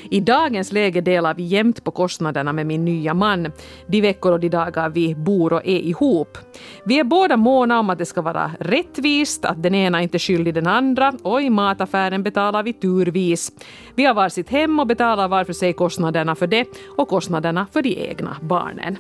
I 0.10 0.20
dagens 0.20 0.72
läge 0.72 1.02
delar 1.02 1.34
vi 1.34 1.44
jämt 1.44 1.84
på 1.84 1.92
kostnaderna 1.92 2.54
med 2.54 2.66
min 2.66 2.86
nya 2.86 3.14
man 3.14 3.52
de 3.88 4.02
veckor 4.02 4.32
och 4.32 4.40
de 4.40 4.50
dagar 4.50 4.90
vi 4.90 5.16
bor 5.16 5.54
och 5.54 5.62
är 5.66 5.80
ihop. 5.80 6.38
Vi 6.86 7.00
är 7.00 7.04
båda 7.04 7.38
måna 7.38 7.80
om 7.80 7.90
att 7.90 7.98
det 7.98 8.06
ska 8.06 8.22
vara 8.22 8.52
rättvist, 8.60 9.46
att 9.46 9.64
den 9.64 9.76
ena 9.76 10.02
inte 10.02 10.18
är 10.18 10.20
skyldig 10.20 10.54
den 10.54 10.68
andra 10.68 11.14
och 11.24 11.42
i 11.42 11.50
mataffären 11.50 12.24
betalar 12.24 12.64
vi 12.64 12.74
turvis. 12.74 13.52
Vi 13.96 14.06
har 14.06 14.14
varsitt 14.14 14.50
hem 14.50 14.80
och 14.80 14.88
betalar 14.88 15.28
var 15.28 15.44
för 15.44 15.54
sig 15.54 15.74
kostnaderna 15.74 16.36
för 16.36 16.48
det 16.48 16.68
och 16.98 17.08
kostnaderna 17.08 17.68
för 17.74 17.82
de 17.82 18.10
egna 18.10 18.38
barnen. 18.42 18.98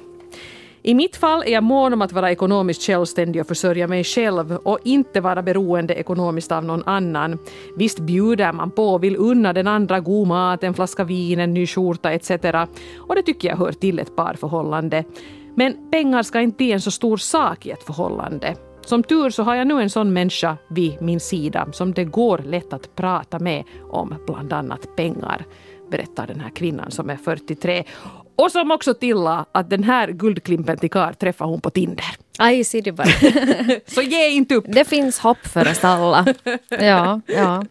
I 0.86 0.94
mitt 0.94 1.16
fall 1.16 1.44
är 1.44 1.52
jag 1.52 1.64
mån 1.64 1.94
om 1.94 2.02
att 2.02 2.12
vara 2.12 2.32
ekonomiskt 2.32 2.84
självständig 2.84 3.42
och 3.42 3.48
försörja 3.48 3.88
mig 3.88 4.04
själv 4.04 4.56
och 4.56 4.80
inte 4.84 5.22
vara 5.22 5.42
beroende 5.42 5.94
ekonomiskt 5.94 6.52
av 6.52 6.66
någon 6.66 6.84
annan. 6.86 7.38
Visst 7.78 8.00
bjuder 8.00 8.54
man 8.54 8.72
på 8.72 8.94
och 8.94 9.04
vill 9.04 9.16
unna 9.16 9.54
den 9.54 9.68
andra 9.68 10.00
god 10.00 10.28
mat, 10.28 10.64
en 10.64 10.74
flaska 10.74 11.04
vin, 11.04 11.40
en 11.40 11.54
ny 11.54 11.68
skjorta 11.68 12.12
etc. 12.12 12.32
Och 12.98 13.16
det 13.16 13.22
tycker 13.22 13.48
jag 13.48 13.58
hör 13.58 13.72
till 13.72 14.00
ett 14.00 14.16
parförhållande. 14.16 15.04
Men 15.56 15.92
pengar 15.92 16.24
ska 16.24 16.42
inte 16.42 16.58
bli 16.58 16.72
en 16.72 16.82
så 16.82 16.92
stor 16.92 17.18
sak 17.18 17.66
i 17.66 17.72
ett 17.72 17.84
förhållande. 17.84 18.56
Som 18.86 19.04
tur 19.04 19.30
så 19.30 19.44
har 19.44 19.56
jag 19.56 19.68
nu 19.68 19.82
en 19.82 19.90
sån 19.90 20.14
människa 20.14 20.58
vid 20.70 21.02
min 21.02 21.20
sida 21.20 21.68
som 21.72 21.94
det 21.94 22.04
går 22.06 22.38
lätt 22.38 22.74
att 22.74 22.96
prata 22.96 23.40
med 23.40 23.64
om 23.92 24.16
bland 24.26 24.54
annat 24.54 24.96
pengar 24.96 25.46
berättar 25.92 26.28
den 26.28 26.40
här 26.40 26.50
kvinnan 26.50 26.92
som 26.92 27.10
är 27.10 27.16
43. 27.16 27.84
Och 28.36 28.52
som 28.52 28.72
också 28.72 28.94
tillade 28.94 29.46
att 29.52 29.70
den 29.70 29.84
här 29.84 30.08
guldklimpen 30.08 30.78
till 30.78 30.90
kar 30.90 31.14
träffar 31.14 31.46
hon 31.46 31.62
på 31.62 31.70
Tinder. 31.70 32.06
Aj, 32.38 32.64
ser 32.64 32.82
du 32.82 32.92
bara. 32.92 33.08
Så 33.88 34.02
ge 34.02 34.30
inte 34.30 34.56
upp! 34.56 34.66
Det 34.68 34.86
finns 34.86 35.20
hopp 35.20 35.48
för 35.48 35.72
oss 35.72 35.84
alla. 35.84 36.26
Ja, 36.70 37.22
ja. 37.28 37.66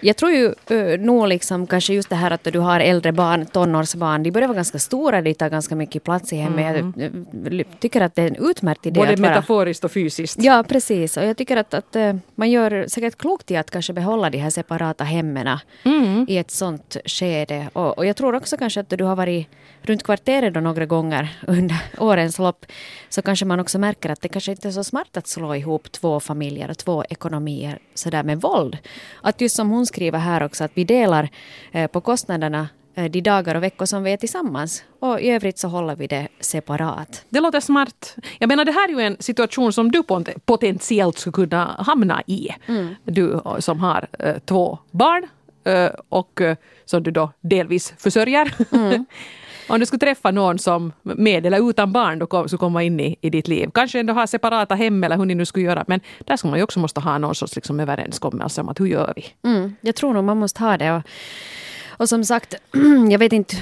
Jag 0.00 0.16
tror 0.16 0.32
ju 0.32 0.54
uh, 0.70 1.00
nog 1.00 1.28
liksom 1.28 1.66
kanske 1.66 1.94
just 1.94 2.08
det 2.08 2.16
här 2.16 2.30
att 2.30 2.44
du 2.44 2.58
har 2.58 2.80
äldre 2.80 3.12
barn, 3.12 3.46
tonårsbarn, 3.46 4.22
de 4.22 4.30
börjar 4.30 4.48
vara 4.48 4.56
ganska 4.56 4.78
stora, 4.78 5.22
de 5.22 5.34
tar 5.34 5.50
ganska 5.50 5.76
mycket 5.76 6.04
plats 6.04 6.32
i 6.32 6.36
hemmet. 6.36 6.76
Mm. 6.76 7.26
Jag 7.50 7.66
tycker 7.80 8.00
att 8.00 8.14
det 8.14 8.22
är 8.22 8.26
en 8.26 8.50
utmärkt 8.50 8.86
idé. 8.86 9.00
Både 9.00 9.16
metaforiskt 9.16 9.84
och 9.84 9.92
fysiskt. 9.92 10.42
Ja, 10.42 10.64
precis. 10.68 11.16
Och 11.16 11.24
jag 11.24 11.36
tycker 11.36 11.56
att, 11.56 11.74
att 11.74 11.96
uh, 11.96 12.14
man 12.34 12.50
gör 12.50 12.84
säkert 12.88 13.18
klokt 13.18 13.50
i 13.50 13.56
att 13.56 13.70
kanske 13.70 13.92
behålla 13.92 14.30
de 14.30 14.38
här 14.38 14.50
separata 14.50 15.04
hemmen 15.04 15.58
mm. 15.84 16.26
i 16.28 16.38
ett 16.38 16.50
sånt 16.50 16.96
skede. 17.04 17.68
Och, 17.72 17.98
och 17.98 18.06
jag 18.06 18.16
tror 18.16 18.34
också 18.34 18.56
kanske 18.56 18.80
att 18.80 18.88
du 18.88 19.04
har 19.04 19.16
varit 19.16 19.48
runt 19.88 20.02
kvarteret 20.02 20.54
då 20.54 20.60
några 20.60 20.86
gånger 20.86 21.38
under 21.46 21.76
årens 21.98 22.38
lopp 22.38 22.66
så 23.08 23.22
kanske 23.22 23.44
man 23.44 23.60
också 23.60 23.78
märker 23.78 24.10
att 24.10 24.20
det 24.20 24.28
kanske 24.28 24.50
inte 24.50 24.68
är 24.68 24.72
så 24.72 24.84
smart 24.84 25.16
att 25.16 25.28
slå 25.28 25.54
ihop 25.54 25.92
två 25.92 26.20
familjer 26.20 26.70
och 26.70 26.78
två 26.78 27.04
ekonomier 27.04 27.78
sådär 27.94 28.22
med 28.22 28.40
våld. 28.40 28.78
Att 29.22 29.40
just 29.40 29.56
som 29.56 29.70
hon 29.70 29.86
skriver 29.86 30.18
här 30.18 30.42
också 30.42 30.64
att 30.64 30.70
vi 30.74 30.84
delar 30.84 31.28
eh, 31.72 31.90
på 31.90 32.00
kostnaderna 32.00 32.68
eh, 32.94 33.04
de 33.04 33.20
dagar 33.20 33.54
och 33.54 33.62
veckor 33.62 33.86
som 33.86 34.02
vi 34.02 34.12
är 34.12 34.16
tillsammans. 34.16 34.84
Och 35.00 35.20
i 35.20 35.30
övrigt 35.30 35.58
så 35.58 35.68
håller 35.68 35.96
vi 35.96 36.06
det 36.06 36.28
separat. 36.40 37.24
Det 37.28 37.40
låter 37.40 37.60
smart. 37.60 38.16
Jag 38.38 38.48
menar 38.48 38.64
det 38.64 38.72
här 38.72 38.88
är 38.88 38.92
ju 38.92 39.00
en 39.00 39.16
situation 39.20 39.72
som 39.72 39.90
du 39.92 40.02
potentiellt 40.44 41.18
skulle 41.18 41.32
kunna 41.32 41.84
hamna 41.86 42.22
i. 42.26 42.48
Mm. 42.66 42.94
Du 43.04 43.40
som 43.58 43.80
har 43.80 44.08
uh, 44.24 44.38
två 44.44 44.78
barn 44.90 45.26
uh, 45.68 45.90
och 46.08 46.40
som 46.84 47.02
du 47.02 47.10
då 47.10 47.30
delvis 47.40 47.94
försörjer. 47.98 48.54
Mm. 48.72 49.06
Om 49.68 49.80
du 49.80 49.86
skulle 49.86 50.00
träffa 50.00 50.30
någon 50.30 50.58
som 50.58 50.92
med 51.02 51.46
eller 51.46 51.70
utan 51.70 51.92
barn 51.92 52.18
då 52.18 52.26
kom, 52.26 52.48
skulle 52.48 52.58
komma 52.58 52.82
in 52.82 53.00
i, 53.00 53.16
i 53.20 53.30
ditt 53.30 53.48
liv. 53.48 53.70
Kanske 53.74 54.00
ändå 54.00 54.12
ha 54.12 54.26
separata 54.26 54.74
hem 54.74 55.04
eller 55.04 55.16
hur 55.16 55.24
ni 55.24 55.34
nu 55.34 55.44
skulle 55.44 55.64
göra. 55.64 55.84
Men 55.86 56.00
där 56.24 56.36
skulle 56.36 56.50
man 56.50 56.58
ju 56.58 56.64
också 56.64 56.80
måste 56.80 57.00
ha 57.00 57.18
någon 57.18 57.34
sorts 57.34 57.56
liksom 57.56 57.80
överenskommelse 57.80 58.60
om 58.60 58.68
att 58.68 58.80
hur 58.80 58.86
gör 58.86 59.12
vi? 59.16 59.50
Mm, 59.50 59.76
jag 59.80 59.94
tror 59.94 60.14
nog 60.14 60.24
man 60.24 60.36
måste 60.36 60.62
ha 60.62 60.76
det. 60.76 60.92
Och, 60.92 61.02
och 61.86 62.08
som 62.08 62.24
sagt, 62.24 62.54
jag 63.10 63.18
vet 63.18 63.32
inte 63.32 63.56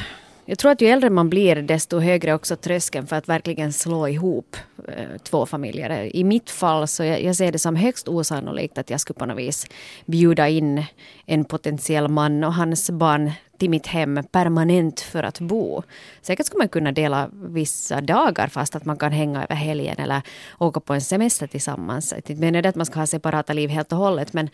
jag 0.47 0.59
tror 0.59 0.71
att 0.71 0.81
ju 0.81 0.87
äldre 0.87 1.11
man 1.11 1.31
blir 1.31 1.57
desto 1.57 1.99
högre 1.99 2.35
också 2.35 2.57
tröskeln 2.57 3.07
för 3.07 3.17
att 3.17 3.29
verkligen 3.29 3.73
slå 3.73 4.09
ihop 4.09 4.57
eh, 4.89 5.19
två 5.23 5.47
familjer. 5.47 6.17
I 6.17 6.25
mitt 6.25 6.51
fall 6.51 6.89
så 6.89 7.05
jag, 7.05 7.23
jag 7.23 7.37
ser 7.37 7.53
det 7.53 7.59
som 7.59 7.77
högst 7.77 8.09
osannolikt 8.09 8.79
att 8.79 8.91
jag 8.91 9.01
skulle 9.01 9.19
på 9.19 9.27
något 9.27 9.39
vis 9.39 9.67
bjuda 10.07 10.49
in 10.49 10.85
en 11.27 11.45
potentiell 11.45 12.09
man 12.09 12.45
och 12.45 12.55
hans 12.55 12.91
barn 12.91 13.33
till 13.59 13.71
mitt 13.71 13.87
hem 13.87 14.21
permanent 14.33 15.01
för 15.01 15.23
att 15.23 15.41
bo. 15.41 15.83
Säkert 16.23 16.47
skulle 16.47 16.59
man 16.59 16.69
kunna 16.69 16.93
dela 16.93 17.31
vissa 17.33 18.01
dagar 18.01 18.49
fast 18.49 18.77
att 18.77 18.85
man 18.85 18.97
kan 18.97 19.13
hänga 19.13 19.45
över 19.45 19.55
helgen 19.55 19.97
eller 19.99 20.23
åka 20.59 20.81
på 20.81 20.95
en 20.95 21.01
semester 21.01 21.47
tillsammans. 21.47 22.15
Jag 22.27 22.39
menar 22.39 22.63
det 22.63 22.69
att 22.69 22.75
man 22.75 22.87
ska 22.87 23.01
ha 23.01 23.07
separata 23.07 23.53
liv 23.53 23.71
helt 23.71 23.93
och 23.93 23.99
hållet 23.99 24.33
men, 24.33 24.51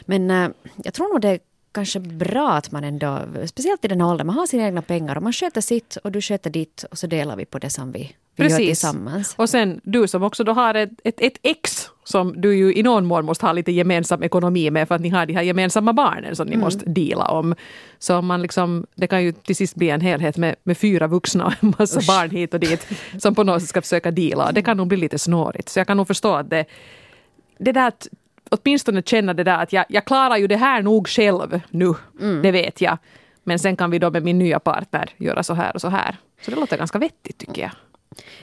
men 0.00 0.30
eh, 0.30 0.48
jag 0.84 0.94
tror 0.94 1.12
nog 1.12 1.20
det 1.20 1.38
kanske 1.76 2.00
bra 2.00 2.52
att 2.52 2.72
man 2.72 2.84
ändå, 2.84 3.18
speciellt 3.46 3.84
i 3.84 3.88
den 3.88 4.00
här 4.00 4.08
åldern, 4.08 4.26
man 4.26 4.36
har 4.36 4.46
sina 4.46 4.64
egna 4.66 4.82
pengar 4.82 5.16
och 5.16 5.22
man 5.22 5.32
sköter 5.32 5.60
sitt 5.60 5.96
och 5.96 6.12
du 6.12 6.20
sköter 6.20 6.50
ditt 6.50 6.84
och 6.90 6.98
så 6.98 7.06
delar 7.06 7.36
vi 7.36 7.44
på 7.44 7.58
det 7.58 7.70
som 7.70 7.92
vi, 7.92 7.98
vi 8.36 8.42
Precis. 8.42 8.58
gör 8.58 8.66
tillsammans. 8.66 9.34
Och 9.38 9.48
sen 9.48 9.80
du 9.84 10.08
som 10.08 10.22
också 10.22 10.44
då 10.44 10.52
har 10.52 10.74
ett, 10.74 10.90
ett, 11.04 11.20
ett 11.20 11.38
ex 11.42 11.88
som 12.04 12.40
du 12.40 12.56
ju 12.56 12.74
i 12.74 12.82
någon 12.82 13.06
mån 13.06 13.24
måste 13.24 13.46
ha 13.46 13.52
lite 13.52 13.72
gemensam 13.72 14.22
ekonomi 14.22 14.70
med 14.70 14.88
för 14.88 14.94
att 14.94 15.00
ni 15.00 15.08
har 15.08 15.26
de 15.26 15.32
här 15.32 15.42
gemensamma 15.42 15.92
barnen 15.92 16.36
som 16.36 16.46
ni 16.46 16.54
mm. 16.54 16.64
måste 16.64 16.90
dela 16.90 17.24
om. 17.24 17.54
Så 17.98 18.22
man 18.22 18.42
liksom, 18.42 18.86
det 18.94 19.06
kan 19.06 19.24
ju 19.24 19.32
till 19.32 19.56
sist 19.56 19.74
bli 19.74 19.90
en 19.90 20.00
helhet 20.00 20.36
med, 20.36 20.56
med 20.62 20.78
fyra 20.78 21.06
vuxna 21.06 21.46
och 21.46 21.52
en 21.60 21.74
massa 21.78 21.98
Usch. 21.98 22.06
barn 22.06 22.30
hit 22.30 22.54
och 22.54 22.60
dit 22.60 22.88
som 23.18 23.34
på 23.34 23.44
något 23.44 23.62
sätt 23.62 23.68
ska 23.68 23.82
försöka 23.82 24.10
dela. 24.10 24.52
Det 24.52 24.62
kan 24.62 24.76
nog 24.76 24.86
bli 24.86 24.96
lite 24.96 25.18
snårigt. 25.18 25.68
Så 25.68 25.78
jag 25.80 25.86
kan 25.86 25.96
nog 25.96 26.06
förstå 26.06 26.34
att 26.34 26.50
det, 26.50 26.64
det 27.58 27.72
där 27.72 27.92
åtminstone 28.50 29.02
känna 29.02 29.34
det 29.34 29.44
där 29.44 29.62
att 29.62 29.72
jag, 29.72 29.84
jag 29.88 30.04
klarar 30.04 30.36
ju 30.36 30.46
det 30.46 30.56
här 30.56 30.82
nog 30.82 31.08
själv 31.08 31.60
nu, 31.70 31.94
mm. 32.20 32.42
det 32.42 32.50
vet 32.50 32.80
jag. 32.80 32.98
Men 33.44 33.58
sen 33.58 33.76
kan 33.76 33.90
vi 33.90 33.98
då 33.98 34.10
med 34.10 34.22
min 34.22 34.38
nya 34.38 34.58
partner 34.58 35.10
göra 35.16 35.42
så 35.42 35.54
här 35.54 35.74
och 35.74 35.80
så 35.80 35.88
här. 35.88 36.16
Så 36.40 36.50
det 36.50 36.56
låter 36.56 36.76
ganska 36.78 36.98
vettigt 36.98 37.38
tycker 37.38 37.62
jag. 37.62 37.70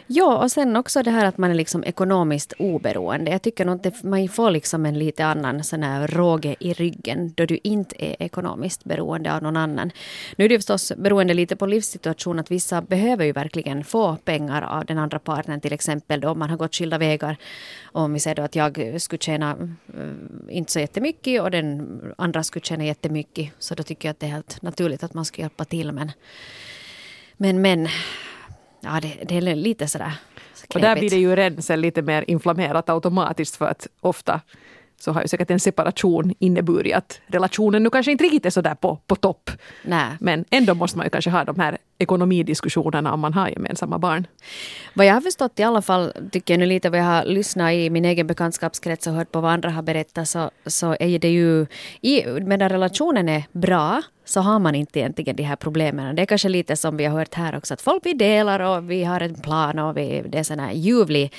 Ja, 0.08 0.38
och 0.38 0.52
sen 0.52 0.76
också 0.76 1.04
det 1.04 1.12
här 1.12 1.26
att 1.26 1.38
man 1.38 1.52
är 1.52 1.56
liksom 1.56 1.84
ekonomiskt 1.84 2.54
oberoende. 2.60 3.32
Jag 3.32 3.42
tycker 3.42 3.66
nog 3.66 3.88
att 3.88 4.04
man 4.04 4.30
får 4.30 4.52
liksom 4.52 4.86
en 4.86 5.00
lite 5.00 5.26
annan 5.26 5.64
sån 5.64 5.84
här 5.84 6.08
råge 6.08 6.56
i 6.60 6.74
ryggen 6.74 7.34
då 7.36 7.46
du 7.46 7.60
inte 7.64 7.96
är 8.06 8.16
ekonomiskt 8.20 8.84
beroende 8.84 9.34
av 9.34 9.44
någon 9.44 9.58
annan. 9.58 9.92
Nu 10.38 10.46
är 10.46 10.50
det 10.50 10.58
förstås 10.58 10.94
beroende 10.98 11.34
lite 11.34 11.56
på 11.56 11.66
livssituation 11.66 12.40
att 12.40 12.52
vissa 12.52 12.82
behöver 12.82 13.26
ju 13.26 13.32
verkligen 13.32 13.84
få 13.84 14.16
pengar 14.16 14.62
av 14.62 14.86
den 14.86 14.98
andra 14.98 15.20
partnern 15.20 15.62
till 15.62 15.74
exempel 15.74 16.22
då 16.22 16.30
om 16.30 16.40
man 16.40 16.50
har 16.50 16.58
gått 16.58 16.76
skilda 16.76 16.98
vägar. 16.98 17.38
Om 17.84 18.14
vi 18.14 18.20
säger 18.20 18.36
då 18.36 18.42
att 18.42 18.56
jag 18.56 19.02
skulle 19.02 19.20
tjäna 19.20 19.58
äh, 19.98 20.58
inte 20.58 20.72
så 20.72 20.80
jättemycket 20.80 21.42
och 21.42 21.52
den 21.52 22.14
andra 22.18 22.44
skulle 22.44 22.66
tjäna 22.66 22.86
jättemycket 22.86 23.52
så 23.60 23.76
då 23.76 23.84
tycker 23.84 24.08
jag 24.08 24.12
att 24.12 24.20
det 24.20 24.26
är 24.26 24.32
helt 24.32 24.62
naturligt 24.62 25.04
att 25.04 25.14
man 25.14 25.26
ska 25.26 25.42
hjälpa 25.42 25.66
till 25.66 25.92
men 25.92 26.12
men, 27.38 27.62
men 27.62 27.88
ja, 28.84 29.00
det, 29.02 29.18
det 29.28 29.38
är 29.38 29.56
lite 29.56 29.88
sådär 29.88 30.14
knepigt. 30.54 30.76
Och 30.76 30.82
där 30.82 30.96
blir 30.96 31.10
det 31.10 31.18
ju 31.18 31.36
redan 31.36 31.62
sen 31.62 31.82
lite 31.82 32.02
mer 32.02 32.26
inflammerat 32.28 32.90
automatiskt 32.90 33.56
för 33.56 33.66
att 33.66 33.88
ofta 34.02 34.42
så 35.00 35.12
har 35.12 35.22
ju 35.22 35.28
säkert 35.28 35.52
en 35.52 35.60
separation 35.60 36.34
inneburit 36.40 36.96
att 36.96 37.22
relationen 37.28 37.84
nu 37.84 37.90
kanske 37.90 38.12
inte 38.12 38.24
riktigt 38.24 38.46
är 38.46 38.50
sådär 38.50 38.76
på, 38.76 39.00
på 39.08 39.16
topp. 39.16 39.50
Nej. 39.84 40.08
Men 40.20 40.46
ändå 40.50 40.74
måste 40.74 40.98
man 40.98 41.06
ju 41.06 41.10
kanske 41.10 41.32
ha 41.32 41.44
de 41.44 41.60
här 41.60 41.78
ekonomidiskussionerna 41.98 43.14
om 43.14 43.20
man 43.20 43.34
har 43.34 43.50
gemensamma 43.50 43.98
barn. 43.98 44.28
Vad 44.94 45.06
jag 45.06 45.14
har 45.14 45.22
förstått 45.22 45.60
i 45.60 45.64
alla 45.64 45.82
fall, 45.82 46.14
tycker 46.32 46.54
jag 46.54 46.60
nu 46.60 46.66
lite 46.66 46.90
vad 46.90 47.00
jag 47.00 47.06
har 47.06 47.26
lyssnat 47.26 47.74
i 47.74 47.90
min 47.90 48.06
egen 48.06 48.28
bekantskapskrets 48.28 49.08
och 49.08 49.14
hört 49.14 49.32
på 49.32 49.42
vad 49.42 49.52
andra 49.52 49.70
har 49.70 49.82
berättat, 49.82 50.30
så, 50.30 50.52
så 50.66 50.96
är 51.00 51.20
det 51.20 51.30
ju, 51.30 51.66
i, 52.02 52.26
medan 52.26 52.70
relationen 52.70 53.30
är 53.30 53.44
bra, 53.52 54.02
så 54.26 54.42
har 54.42 54.60
man 54.60 54.76
inte 54.76 55.00
egentligen 55.00 55.36
de 55.36 55.44
här 55.44 55.56
problemen. 55.56 56.16
Det 56.16 56.22
är 56.22 56.26
kanske 56.26 56.50
lite 56.50 56.76
som 56.76 56.98
vi 56.98 57.06
har 57.06 57.20
hört 57.20 57.34
här 57.34 57.58
också, 57.58 57.74
att 57.74 57.82
folk 57.82 58.06
vi 58.06 58.14
delar 58.14 58.60
och 58.60 58.92
vi 58.92 59.04
har 59.04 59.22
en 59.22 59.36
plan 59.36 59.80
och 59.80 59.98
vi, 59.98 60.24
det 60.30 60.40
är 60.40 60.44
sån 60.44 60.60
här 60.60 60.72
ljuvlig 60.72 61.34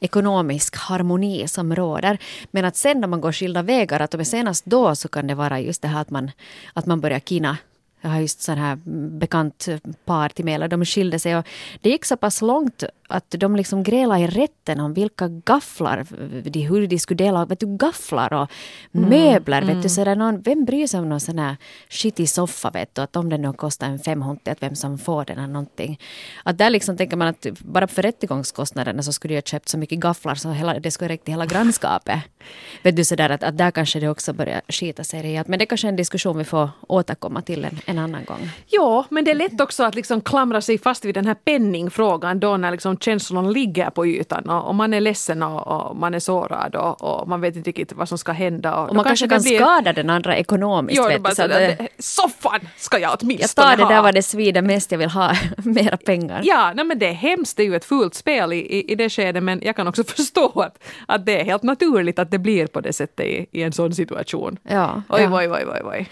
ekonomisk 0.00 0.76
harmoni 0.76 1.48
som 1.48 1.76
råder. 1.76 2.18
Men 2.50 2.64
att 2.64 2.76
sen 2.76 3.00
när 3.00 3.08
man 3.08 3.20
går 3.20 3.32
skilda 3.32 3.62
vägar, 3.62 4.00
att 4.00 4.14
om 4.14 4.24
senast 4.24 4.64
då 4.64 4.94
så 4.94 5.08
kan 5.08 5.26
det 5.26 5.34
vara 5.34 5.60
just 5.60 5.82
det 5.82 5.88
här 5.88 6.00
att 6.00 6.10
man, 6.10 6.30
att 6.72 6.86
man 6.86 7.00
börjar 7.00 7.20
kina 7.20 7.56
jag 8.00 8.10
har 8.10 8.20
just 8.20 8.42
sån 8.42 8.58
här 8.58 8.78
bekant 9.18 9.68
par 10.04 10.28
till 10.28 10.44
mig, 10.44 10.68
de 10.68 10.84
skilde 10.84 11.18
sig 11.18 11.36
och 11.36 11.46
det 11.80 11.90
gick 11.90 12.04
så 12.04 12.16
pass 12.16 12.42
långt 12.42 12.84
att 13.08 13.30
de 13.30 13.56
liksom 13.56 13.82
grälade 13.82 14.20
i 14.20 14.26
rätten 14.26 14.80
om 14.80 14.94
vilka 14.94 15.28
gafflar, 15.28 16.06
de, 16.50 16.60
hur 16.60 16.86
de 16.86 16.98
skulle 16.98 17.24
dela 17.24 17.44
vet 17.44 17.60
du, 17.60 17.76
gafflar 17.76 18.32
och 18.32 18.50
mm, 18.94 19.10
möbler. 19.10 19.62
Mm. 19.62 19.74
Vet 19.74 19.82
du, 19.82 19.88
så 19.88 20.14
någon, 20.14 20.40
vem 20.40 20.64
bryr 20.64 20.86
sig 20.86 21.00
om 21.00 21.08
någon 21.08 21.20
sån 21.20 21.38
här 21.38 21.56
skitig 21.88 22.28
soffa 22.28 22.70
vet 22.70 22.94
du, 22.94 23.02
att 23.02 23.16
om 23.16 23.28
den 23.28 23.42
nu 23.42 23.52
kostar 23.52 23.86
en 23.86 23.98
500, 23.98 24.52
att 24.52 24.62
vem 24.62 24.74
som 24.74 24.98
får 24.98 25.24
den 25.24 25.38
eller 25.38 25.52
någonting. 25.52 26.00
Att 26.42 26.58
där 26.58 26.70
liksom 26.70 26.96
tänker 26.96 27.16
man 27.16 27.28
att 27.28 27.46
bara 27.60 27.86
för 27.86 28.02
rättegångskostnaderna 28.02 29.02
så 29.02 29.12
skulle 29.12 29.34
jag 29.34 29.46
köpt 29.46 29.68
så 29.68 29.78
mycket 29.78 29.98
gafflar 29.98 30.34
så 30.34 30.50
hela, 30.50 30.78
det 30.78 30.90
skulle 30.90 31.08
räcka 31.08 31.24
till 31.24 31.34
hela 31.34 31.46
grannskapet. 31.46 32.18
vet 32.82 32.96
du 32.96 33.04
sådär 33.04 33.30
att, 33.30 33.42
att 33.42 33.58
där 33.58 33.70
kanske 33.70 34.00
det 34.00 34.08
också 34.08 34.32
börjar 34.32 34.60
skita 34.68 35.04
sig 35.04 35.22
rejält. 35.22 35.48
Men 35.48 35.58
det 35.58 35.64
är 35.64 35.66
kanske 35.66 35.86
är 35.86 35.88
en 35.88 35.96
diskussion 35.96 36.38
vi 36.38 36.44
får 36.44 36.70
återkomma 36.88 37.42
till 37.42 37.64
en, 37.64 37.80
en 37.88 37.98
annan 37.98 38.24
gång. 38.24 38.50
Ja, 38.66 39.04
men 39.08 39.24
det 39.24 39.30
är 39.30 39.34
lätt 39.34 39.60
också 39.60 39.84
att 39.84 39.94
liksom 39.94 40.20
klamra 40.20 40.60
sig 40.60 40.78
fast 40.78 41.04
vid 41.04 41.14
den 41.14 41.26
här 41.26 41.34
penningfrågan 41.34 42.40
då 42.40 42.56
när 42.56 42.70
liksom 42.70 42.98
känslorna 42.98 43.50
ligger 43.50 43.90
på 43.90 44.06
ytan 44.06 44.50
och, 44.50 44.68
och 44.68 44.74
man 44.74 44.94
är 44.94 45.00
ledsen 45.00 45.42
och, 45.42 45.66
och 45.66 45.96
man 45.96 46.14
är 46.14 46.18
sårad 46.18 46.76
och, 46.76 47.04
och, 47.04 47.28
man 47.28 47.40
vet 47.40 47.56
inte 47.56 47.68
riktigt 47.68 47.92
vad 47.92 48.08
som 48.08 48.18
ska 48.18 48.32
hända. 48.32 48.76
Och, 48.76 48.88
och 48.88 48.94
man 48.94 49.04
kanske 49.04 49.28
kan 49.28 49.42
blir... 49.42 49.58
skada 49.58 49.92
den 49.92 50.10
andra 50.10 50.36
ekonomiskt. 50.36 50.96
Jo, 50.96 51.08
vet 51.08 51.22
bara, 51.22 51.34
så 51.34 51.46
det... 51.46 51.88
Soffan 51.98 52.60
ska 52.76 52.98
jag 52.98 53.18
åtminstone 53.20 53.66
ha! 53.66 53.72
Jag 53.72 53.78
tar 53.78 53.88
det 53.88 53.94
där 53.94 54.02
vad 54.02 54.14
det 54.14 54.22
svider 54.22 54.62
mest, 54.62 54.92
jag 54.92 54.98
vill 54.98 55.10
ha 55.10 55.36
mera 55.56 55.96
pengar. 55.96 56.40
Ja, 56.44 56.72
nej, 56.74 56.84
men 56.84 56.98
det 56.98 57.06
är 57.06 57.12
hemskt, 57.12 57.56
det 57.56 57.62
är 57.62 57.66
ju 57.66 57.76
ett 57.76 57.84
fult 57.84 58.14
spel 58.14 58.52
i, 58.52 58.56
i, 58.56 58.92
i 58.92 58.94
det 58.94 59.10
skedet 59.10 59.42
men 59.42 59.60
jag 59.64 59.76
kan 59.76 59.88
också 59.88 60.04
förstå 60.16 60.60
att, 60.60 60.84
att 61.06 61.26
det 61.26 61.40
är 61.40 61.44
helt 61.44 61.62
naturligt 61.62 62.18
att 62.18 62.30
det 62.30 62.38
blir 62.38 62.66
på 62.66 62.80
det 62.80 62.92
sättet 62.92 63.26
i, 63.26 63.46
i 63.52 63.62
en 63.62 63.72
sån 63.72 63.94
situation. 63.94 64.58
Ja, 64.62 65.02
oj, 65.08 65.22
ja. 65.22 65.38
oj, 65.38 65.48
oj, 65.50 65.64
oj, 65.66 65.80
oj. 65.84 66.08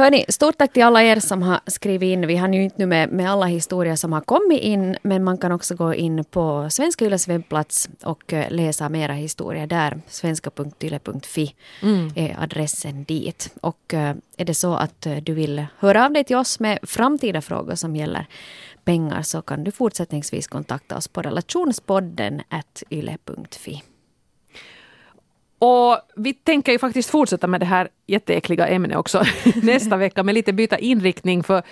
Hörni, 0.00 0.24
stort 0.28 0.58
tack 0.58 0.72
till 0.72 0.82
alla 0.82 1.02
er 1.02 1.20
som 1.20 1.42
har 1.42 1.60
skrivit 1.66 2.06
in. 2.06 2.26
Vi 2.26 2.36
har 2.36 2.48
ju 2.48 2.62
inte 2.62 2.76
nu 2.78 2.86
med, 2.86 3.12
med 3.12 3.30
alla 3.30 3.46
historier 3.46 3.96
som 3.96 4.12
har 4.12 4.20
kommit 4.20 4.60
in, 4.60 4.96
men 5.02 5.24
man 5.24 5.38
kan 5.38 5.52
också 5.52 5.74
gå 5.74 5.94
in 5.94 6.24
på 6.24 6.70
Svenska 6.70 7.04
Yles 7.04 7.28
webbplats 7.28 7.88
och 8.02 8.32
uh, 8.32 8.44
läsa 8.50 8.88
mera 8.88 9.12
historier 9.12 9.66
där. 9.66 10.00
Svenska.yle.fi 10.08 11.54
mm. 11.82 12.12
är 12.14 12.36
adressen 12.42 13.04
dit. 13.04 13.54
Och 13.60 13.94
uh, 13.94 14.12
är 14.36 14.44
det 14.44 14.54
så 14.54 14.74
att 14.74 15.06
uh, 15.06 15.16
du 15.16 15.34
vill 15.34 15.66
höra 15.78 16.04
av 16.04 16.12
dig 16.12 16.24
till 16.24 16.36
oss 16.36 16.60
med 16.60 16.78
framtida 16.82 17.40
frågor 17.40 17.74
som 17.74 17.96
gäller 17.96 18.26
pengar 18.84 19.22
så 19.22 19.42
kan 19.42 19.64
du 19.64 19.70
fortsättningsvis 19.70 20.46
kontakta 20.46 20.96
oss 20.96 21.08
på 21.08 21.22
relationspodden 21.22 22.42
yle.fi. 22.90 23.82
Och 25.60 25.98
vi 26.16 26.34
tänker 26.34 26.72
ju 26.72 26.78
faktiskt 26.78 27.10
fortsätta 27.10 27.46
med 27.46 27.60
det 27.60 27.66
här 27.66 27.88
jätteäckliga 28.06 28.68
ämnet 28.68 28.96
också 28.96 29.22
nästa 29.62 29.96
vecka 29.96 30.22
med 30.22 30.34
lite 30.34 30.52
byta 30.52 30.78
inriktning 30.78 31.42
för 31.42 31.62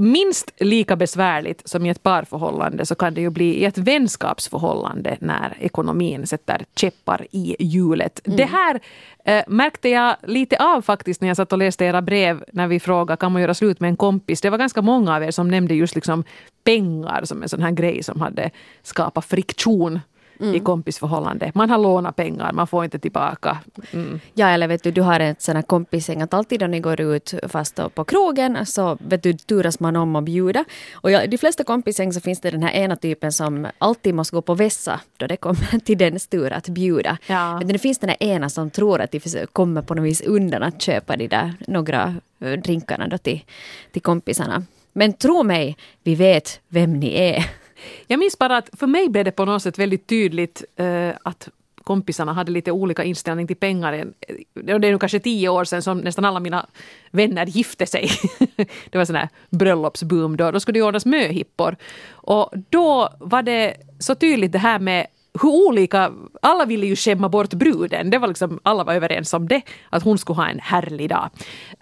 minst 0.00 0.52
lika 0.60 0.96
besvärligt 0.96 1.68
som 1.68 1.86
i 1.86 1.88
ett 1.88 2.02
parförhållande 2.02 2.86
så 2.86 2.94
kan 2.94 3.14
det 3.14 3.20
ju 3.20 3.30
bli 3.30 3.54
i 3.54 3.64
ett 3.64 3.78
vänskapsförhållande 3.78 5.16
när 5.20 5.56
ekonomin 5.60 6.26
sätter 6.26 6.64
käppar 6.76 7.26
i 7.30 7.56
hjulet. 7.58 8.26
Mm. 8.26 8.36
Det 8.36 8.44
här 8.44 8.80
eh, 9.24 9.44
märkte 9.46 9.88
jag 9.88 10.16
lite 10.22 10.56
av 10.56 10.82
faktiskt 10.82 11.20
när 11.20 11.28
jag 11.28 11.36
satt 11.36 11.52
och 11.52 11.58
läste 11.58 11.84
era 11.84 12.02
brev 12.02 12.44
när 12.52 12.66
vi 12.66 12.80
frågade 12.80 13.16
kan 13.16 13.32
man 13.32 13.42
göra 13.42 13.54
slut 13.54 13.80
med 13.80 13.88
en 13.88 13.96
kompis. 13.96 14.40
Det 14.40 14.50
var 14.50 14.58
ganska 14.58 14.82
många 14.82 15.16
av 15.16 15.22
er 15.22 15.30
som 15.30 15.48
nämnde 15.48 15.74
just 15.74 15.94
liksom 15.94 16.24
pengar 16.64 17.20
som 17.24 17.42
en 17.42 17.48
sån 17.48 17.62
här 17.62 17.70
grej 17.70 18.02
som 18.02 18.20
hade 18.20 18.50
skapat 18.82 19.24
friktion 19.24 20.00
mm. 20.40 20.54
i 20.54 20.60
kompisförhållande. 20.60 21.52
Man 21.54 21.70
har 21.70 21.78
lånat 21.78 22.16
pengar, 22.16 22.52
man 22.52 22.66
får 22.66 22.84
inte 22.84 22.98
tillbaka. 22.98 23.58
Mm. 23.90 24.20
Ja, 24.34 24.48
eller 24.48 24.68
vet 24.68 24.82
du, 24.82 24.90
du 24.90 25.02
har 25.02 25.20
en 25.20 25.34
sån 25.38 25.56
här 25.56 25.62
kompisgäng 25.62 26.22
att 26.22 26.34
alltid 26.34 26.60
när 26.60 26.68
ni 26.68 26.80
går 26.80 27.00
ut 27.00 27.34
fast 27.48 27.80
på 27.94 28.04
krogen 28.04 28.66
så 28.66 28.98
vet 29.00 29.22
du, 29.22 29.32
turas 29.32 29.80
man 29.80 29.96
om 29.96 30.16
att 30.16 30.24
bjuda. 30.24 30.64
Och 30.92 31.10
i 31.10 31.26
de 31.26 31.38
flesta 31.38 31.64
kompisgäng 31.64 32.12
så 32.12 32.20
finns 32.20 32.40
det 32.40 32.50
den 32.50 32.62
här 32.62 32.72
ena 32.72 32.96
typen 32.96 33.32
som 33.32 33.66
alltid 33.78 34.14
måste 34.14 34.36
gå 34.36 34.42
på 34.42 34.54
vässa 34.54 35.00
då 35.16 35.26
det 35.26 35.36
kommer 35.36 35.78
till 35.84 35.98
dens 35.98 36.26
tur 36.26 36.52
att 36.52 36.68
bjuda. 36.68 37.18
Ja. 37.26 37.58
Men 37.58 37.68
det 37.68 37.78
finns 37.78 37.98
den 37.98 38.08
här 38.08 38.22
ena 38.22 38.48
som 38.48 38.70
tror 38.70 39.00
att 39.00 39.12
de 39.12 39.46
kommer 39.52 39.82
på 39.82 39.94
något 39.94 40.04
vis 40.04 40.20
undan 40.20 40.62
att 40.62 40.82
köpa 40.82 41.16
de 41.16 41.28
där 41.28 41.54
några 41.66 42.14
eh, 42.40 42.52
drinkarna 42.52 43.08
då 43.08 43.18
till, 43.18 43.44
till 43.92 44.02
kompisarna. 44.02 44.64
Men 44.92 45.12
tro 45.12 45.42
mig, 45.42 45.76
vi 46.02 46.14
vet 46.14 46.60
vem 46.68 47.00
ni 47.00 47.14
är. 47.14 47.59
Jag 48.06 48.18
minns 48.18 48.38
bara 48.38 48.56
att 48.56 48.70
för 48.72 48.86
mig 48.86 49.08
blev 49.08 49.24
det 49.24 49.30
på 49.30 49.44
något 49.44 49.62
sätt 49.62 49.78
väldigt 49.78 50.06
tydligt 50.06 50.64
eh, 50.76 51.10
att 51.22 51.48
kompisarna 51.84 52.32
hade 52.32 52.52
lite 52.52 52.72
olika 52.72 53.04
inställning 53.04 53.46
till 53.46 53.56
pengar. 53.56 53.92
Eh, 53.92 54.06
det 54.54 54.72
är 54.72 54.78
nu 54.78 54.98
kanske 54.98 55.20
tio 55.20 55.48
år 55.48 55.64
sedan 55.64 55.82
som 55.82 55.98
nästan 55.98 56.24
alla 56.24 56.40
mina 56.40 56.66
vänner 57.10 57.46
gifte 57.46 57.86
sig. 57.86 58.10
det 58.90 58.98
var 58.98 59.04
sån 59.04 59.16
här 59.16 59.28
bröllopsboom 59.50 60.36
då. 60.36 60.50
Då 60.50 60.60
skulle 60.60 60.78
det 60.78 60.82
ordnas 60.82 61.06
möhippor. 61.06 61.76
Och 62.10 62.52
då 62.70 63.08
var 63.20 63.42
det 63.42 63.76
så 63.98 64.14
tydligt 64.14 64.52
det 64.52 64.58
här 64.58 64.78
med 64.78 65.06
hur 65.42 65.50
olika, 65.50 66.12
alla 66.42 66.64
ville 66.64 66.86
ju 66.86 66.96
skämma 66.96 67.28
bort 67.28 67.54
bruden. 67.54 68.10
Det 68.10 68.18
var 68.18 68.28
liksom, 68.28 68.60
alla 68.62 68.84
var 68.84 68.94
överens 68.94 69.34
om 69.34 69.48
det, 69.48 69.62
att 69.90 70.02
hon 70.02 70.18
skulle 70.18 70.36
ha 70.36 70.48
en 70.48 70.60
härlig 70.60 71.08
dag. 71.08 71.30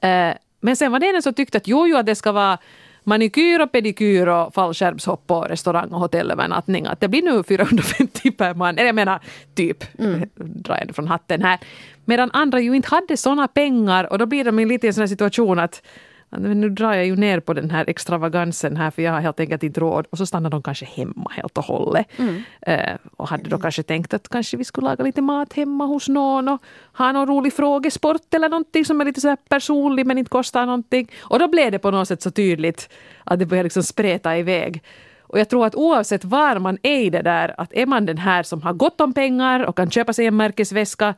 Eh, 0.03 0.35
men 0.61 0.77
sen 0.77 0.93
var 0.93 0.99
det 0.99 1.07
en 1.07 1.23
som 1.23 1.35
tyckte 1.35 1.59
att 1.59 1.69
jo, 1.69 1.87
jo, 1.87 1.97
att 1.97 2.07
det 2.07 2.15
ska 2.15 2.33
vara 2.33 2.59
manikyr 3.09 3.61
och 3.61 3.73
pedikyr 3.73 4.27
och 4.27 4.55
fallskärmshopp 4.55 5.31
och 5.31 5.49
restaurang 5.49 5.89
och 5.89 6.01
hotellövernattning. 6.01 6.87
Att 6.87 7.01
det 7.01 7.09
blir 7.09 7.23
nu 7.23 7.43
450 7.43 8.31
per 8.31 8.55
man. 8.55 8.79
Eller 8.79 8.87
jag 8.87 8.95
menar 8.95 9.21
typ, 9.55 9.99
mm. 9.99 10.29
drar 10.35 10.83
jag 10.87 10.95
från 10.95 11.09
hatten 11.09 11.43
här. 11.43 11.59
Medan 12.05 12.31
andra 12.33 12.61
ju 12.61 12.77
inte 12.77 12.89
hade 12.89 13.17
såna 13.17 13.49
pengar 13.49 14.13
och 14.13 14.19
då 14.19 14.27
blir 14.27 14.45
de 14.45 14.59
lite 14.59 14.87
i 14.87 14.89
en 14.89 14.95
sån 14.95 15.03
här 15.03 15.09
situation 15.09 15.59
att 15.59 15.83
men 16.31 16.61
nu 16.61 16.69
drar 16.69 16.93
jag 16.93 17.07
ju 17.07 17.17
ner 17.17 17.41
på 17.41 17.53
den 17.55 17.71
här 17.71 17.85
extravagansen 17.89 18.77
här 18.77 18.91
för 18.91 19.03
jag 19.03 19.13
har 19.13 19.21
helt 19.21 19.41
enkelt 19.41 19.63
inte 19.63 19.81
råd. 19.81 20.07
Och 20.11 20.19
så 20.19 20.27
stannar 20.27 20.51
de 20.51 20.63
kanske 20.63 20.85
hemma 20.85 21.31
helt 21.31 21.59
och 21.59 21.65
hållet. 21.65 22.07
Mm. 22.17 22.35
Uh, 22.69 22.97
och 23.17 23.29
hade 23.29 23.51
då 23.51 23.59
kanske 23.59 23.83
tänkt 23.83 24.15
att 24.15 24.29
kanske 24.29 24.57
vi 24.57 24.65
skulle 24.65 24.89
laga 24.89 25.05
lite 25.05 25.23
mat 25.23 25.53
hemma 25.53 25.87
hos 25.87 26.09
någon 26.09 26.49
och 26.49 26.63
ha 26.93 27.13
någon 27.13 27.29
rolig 27.29 27.53
frågesport 27.53 28.35
eller 28.35 28.49
någonting 28.49 28.85
som 28.85 29.01
är 29.01 29.05
lite 29.05 29.21
så 29.21 29.29
här 29.29 29.39
personlig 29.49 30.07
men 30.07 30.19
inte 30.19 30.29
kostar 30.29 30.67
någonting. 30.67 31.11
Och 31.21 31.39
då 31.39 31.49
blev 31.49 31.73
det 31.73 31.79
på 31.79 31.91
något 31.91 32.09
sätt 32.09 32.23
så 32.23 32.31
tydligt 32.31 32.89
att 33.25 33.39
det 33.39 33.47
började 33.47 33.65
liksom 33.65 33.83
spreta 33.83 34.39
iväg. 34.39 34.83
Och 35.23 35.39
jag 35.39 35.49
tror 35.49 35.67
att 35.67 35.75
oavsett 35.75 36.25
var 36.25 36.59
man 36.59 36.79
är 36.83 36.99
i 36.99 37.11
det 37.11 37.23
där, 37.23 37.55
att 37.59 37.73
är 37.73 37.87
man 37.87 38.07
den 38.07 38.19
här 38.19 38.43
som 38.43 38.63
har 38.63 38.73
gott 38.73 39.01
om 39.01 39.13
pengar 39.13 39.61
och 39.61 39.77
kan 39.77 39.91
köpa 39.91 40.13
sig 40.13 40.27
en 40.27 40.37
märkesväska 40.37 41.15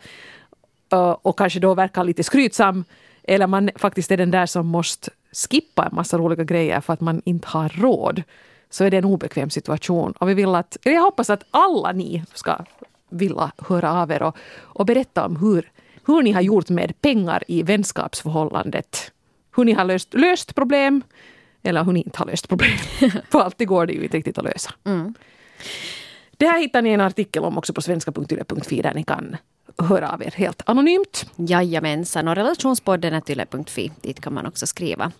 uh, 0.95 1.17
och 1.23 1.39
kanske 1.39 1.61
då 1.61 1.75
verkar 1.75 2.05
lite 2.05 2.23
skrytsam 2.23 2.85
eller 3.23 3.47
man 3.47 3.71
faktiskt 3.77 4.11
är 4.11 4.17
den 4.17 4.31
där 4.31 4.47
som 4.47 4.67
måste 4.67 5.11
skippa 5.33 5.87
en 5.87 5.95
massa 5.95 6.19
roliga 6.19 6.45
grejer 6.45 6.81
för 6.81 6.93
att 6.93 7.01
man 7.01 7.23
inte 7.25 7.49
har 7.49 7.69
råd. 7.69 8.23
Så 8.71 8.85
är 8.85 8.91
det 8.91 8.97
en 8.97 9.05
obekväm 9.05 9.51
situation. 9.51 10.13
Och 10.13 10.29
vi 10.29 10.35
vill 10.35 10.55
att, 10.55 10.77
jag 10.83 11.03
hoppas 11.03 11.31
att 11.31 11.45
alla 11.51 11.93
ni 11.93 12.25
ska 12.35 12.65
vilja 13.11 13.53
höra 13.59 13.93
av 13.93 14.11
er 14.11 14.23
och, 14.23 14.37
och 14.61 14.87
berätta 14.87 15.27
om 15.27 15.37
hur, 15.37 15.71
hur 16.07 16.23
ni 16.23 16.33
har 16.33 16.41
gjort 16.41 16.69
med 16.69 17.01
pengar 17.01 17.45
i 17.49 17.63
vänskapsförhållandet. 17.63 19.13
Hur 19.57 19.65
ni 19.65 19.73
har 19.73 19.85
löst, 19.85 20.15
löst 20.15 20.55
problem 20.55 21.03
eller 21.63 21.85
hur 21.85 21.93
ni 21.93 22.03
inte 22.03 22.19
har 22.19 22.27
löst 22.27 22.49
problem. 22.49 22.79
För 23.31 23.41
alltid 23.41 23.69
går 23.69 23.87
det 23.87 23.93
ju 23.93 24.03
inte 24.03 24.17
riktigt 24.17 24.39
att 24.39 24.45
lösa. 24.45 24.71
Mm. 24.85 25.15
Det 26.31 26.47
här 26.47 26.61
hittar 26.61 26.83
ni 26.83 26.91
en 26.91 27.01
artikel 27.01 27.45
om 27.45 27.59
också 27.59 27.73
på 27.73 27.83
svenska.yle.fi 27.83 28.83
där 28.83 28.95
ni 28.95 29.05
kan 29.05 29.37
höra 29.79 30.13
av 30.13 30.23
er 30.23 30.35
helt 30.37 30.63
anonymt. 30.67 31.27
Jajamensan, 31.37 32.29
och 32.29 32.37
relationspodden 32.37 33.15
är 33.15 33.31
yle.fi. 33.31 33.93
Dit 34.01 34.21
kan 34.21 34.35
man 34.35 34.47
också 34.47 34.67
skriva. 34.67 35.13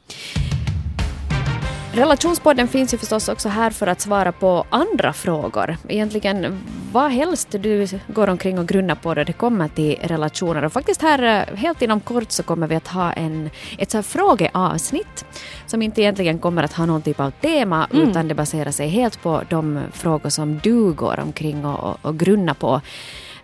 Relationspodden 1.93 2.69
finns 2.69 2.95
ju 2.95 2.99
förstås 2.99 3.29
också 3.29 3.49
här 3.49 3.71
för 3.71 3.87
att 3.87 4.01
svara 4.01 4.33
på 4.33 4.65
andra 4.71 5.13
frågor. 5.13 5.77
Egentligen 5.89 6.61
vad 6.93 7.11
helst 7.11 7.49
du 7.51 7.87
går 8.07 8.29
omkring 8.29 8.59
och 8.59 8.69
grunnar 8.69 8.95
på 8.95 9.15
då 9.15 9.25
det 9.25 9.33
kommer 9.33 9.69
till 9.69 9.99
relationer. 10.03 10.65
Och 10.65 10.73
faktiskt 10.73 11.03
här 11.03 11.23
eh, 11.23 11.57
helt 11.57 11.83
inom 11.83 12.01
kort 12.01 12.31
så 12.31 12.43
kommer 12.43 12.67
vi 12.67 12.75
att 12.75 12.89
ha 12.89 13.13
en, 13.13 13.51
ett 13.79 13.91
så 13.91 13.97
här 13.97 14.03
frågeavsnitt 14.03 15.25
som 15.67 15.83
inte 15.83 16.03
egentligen 16.03 16.39
kommer 16.39 16.63
att 16.63 16.73
ha 16.73 16.87
någon 16.87 17.03
typ 17.03 17.21
av 17.21 17.31
tema 17.31 17.87
mm. 17.93 18.09
utan 18.09 18.29
det 18.29 18.35
baserar 18.35 18.71
sig 18.71 18.89
helt 18.89 19.23
på 19.23 19.43
de 19.49 19.81
frågor 19.93 20.31
som 20.31 20.59
du 20.59 20.93
går 20.93 21.21
omkring 21.21 21.65
och, 21.65 21.91
och, 21.91 21.99
och 22.03 22.19
grunnar 22.19 22.55
på. 22.55 22.81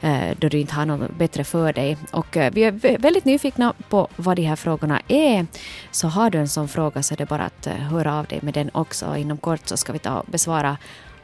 Eh, 0.00 0.37
då 0.38 0.48
du 0.48 0.59
inte 0.59 0.74
har 0.74 0.87
något 0.87 1.18
bättre 1.18 1.44
för 1.44 1.72
dig. 1.72 1.96
Och 2.12 2.37
eh, 2.37 2.52
vi 2.52 2.64
är 2.64 2.98
väldigt 2.98 3.24
nyfikna 3.24 3.74
på 3.88 4.09
vad 4.16 4.37
de 4.37 4.42
här 4.42 4.56
frågorna 4.56 5.00
är. 5.09 5.46
Så 5.90 6.08
har 6.08 6.31
du 6.31 6.38
en 6.38 6.48
sån 6.48 6.68
fråga 6.68 7.02
så 7.02 7.14
är 7.14 7.18
det 7.18 7.27
bara 7.27 7.44
att 7.44 7.66
eh, 7.66 7.73
höra 7.73 8.18
av 8.18 8.27
dig 8.27 8.38
med 8.42 8.54
den 8.54 8.71
också. 8.75 9.16
Inom 9.16 9.38
kort 9.38 9.68
så 9.68 9.77
ska 9.77 9.92
vi 9.92 9.98
ta 9.98 10.18
och 10.18 10.27
besvara 10.27 10.77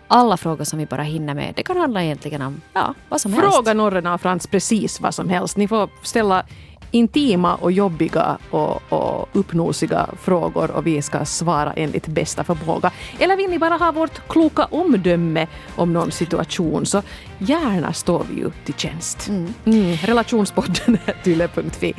alla 0.08 0.36
frågor 0.36 0.64
som 0.64 0.78
vi 0.78 0.86
bara 0.86 1.02
hinner 1.02 1.34
med. 1.34 1.52
Det 1.56 1.62
kan 1.62 1.76
handla 1.76 2.04
egentligen 2.04 2.42
om 2.42 2.60
ja, 2.72 2.94
vad 3.08 3.20
som 3.20 3.32
Fråga 3.32 3.42
helst. 3.42 3.56
Fråga 3.56 3.74
Norren 3.74 4.06
och 4.06 4.20
Frans 4.20 4.46
precis 4.46 5.00
vad 5.00 5.14
som 5.14 5.28
helst. 5.28 5.56
Ni 5.56 5.68
får 5.68 5.88
ställa 6.02 6.44
intima 6.92 7.54
och 7.54 7.72
jobbiga 7.72 8.38
och, 8.50 8.92
och 8.92 9.28
uppnosiga 9.32 10.08
frågor 10.22 10.70
och 10.70 10.86
vi 10.86 11.02
ska 11.02 11.24
svara 11.24 11.72
enligt 11.72 12.06
bästa 12.06 12.44
förmåga. 12.44 12.90
Eller 13.18 13.36
vill 13.36 13.50
ni 13.50 13.58
bara 13.58 13.76
ha 13.76 13.92
vårt 13.92 14.28
kloka 14.28 14.64
omdöme 14.64 15.46
om 15.76 15.92
någon 15.92 16.10
situation 16.10 16.86
så 16.86 17.02
gärna 17.38 17.92
står 17.92 18.26
vi 18.30 18.40
ju 18.40 18.50
till 18.64 18.74
tjänst. 18.74 19.28
Mm. 19.28 19.54
Mm, 19.64 19.96
relationspodden 19.96 20.98
yle.fi. 21.24 21.94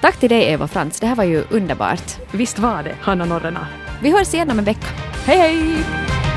Tack 0.00 0.16
till 0.16 0.28
dig 0.28 0.52
Eva 0.52 0.68
Frans, 0.68 1.00
det 1.00 1.06
här 1.06 1.16
var 1.16 1.24
ju 1.24 1.44
underbart. 1.50 2.16
Visst 2.30 2.58
var 2.58 2.82
det, 2.82 2.94
Hanna 3.00 3.24
Norrena. 3.24 3.66
Vi 4.02 4.10
hörs 4.10 4.34
igen 4.34 4.50
om 4.50 4.58
en 4.58 4.64
vecka. 4.64 4.86
Hej 5.24 5.38
hej! 5.38 6.27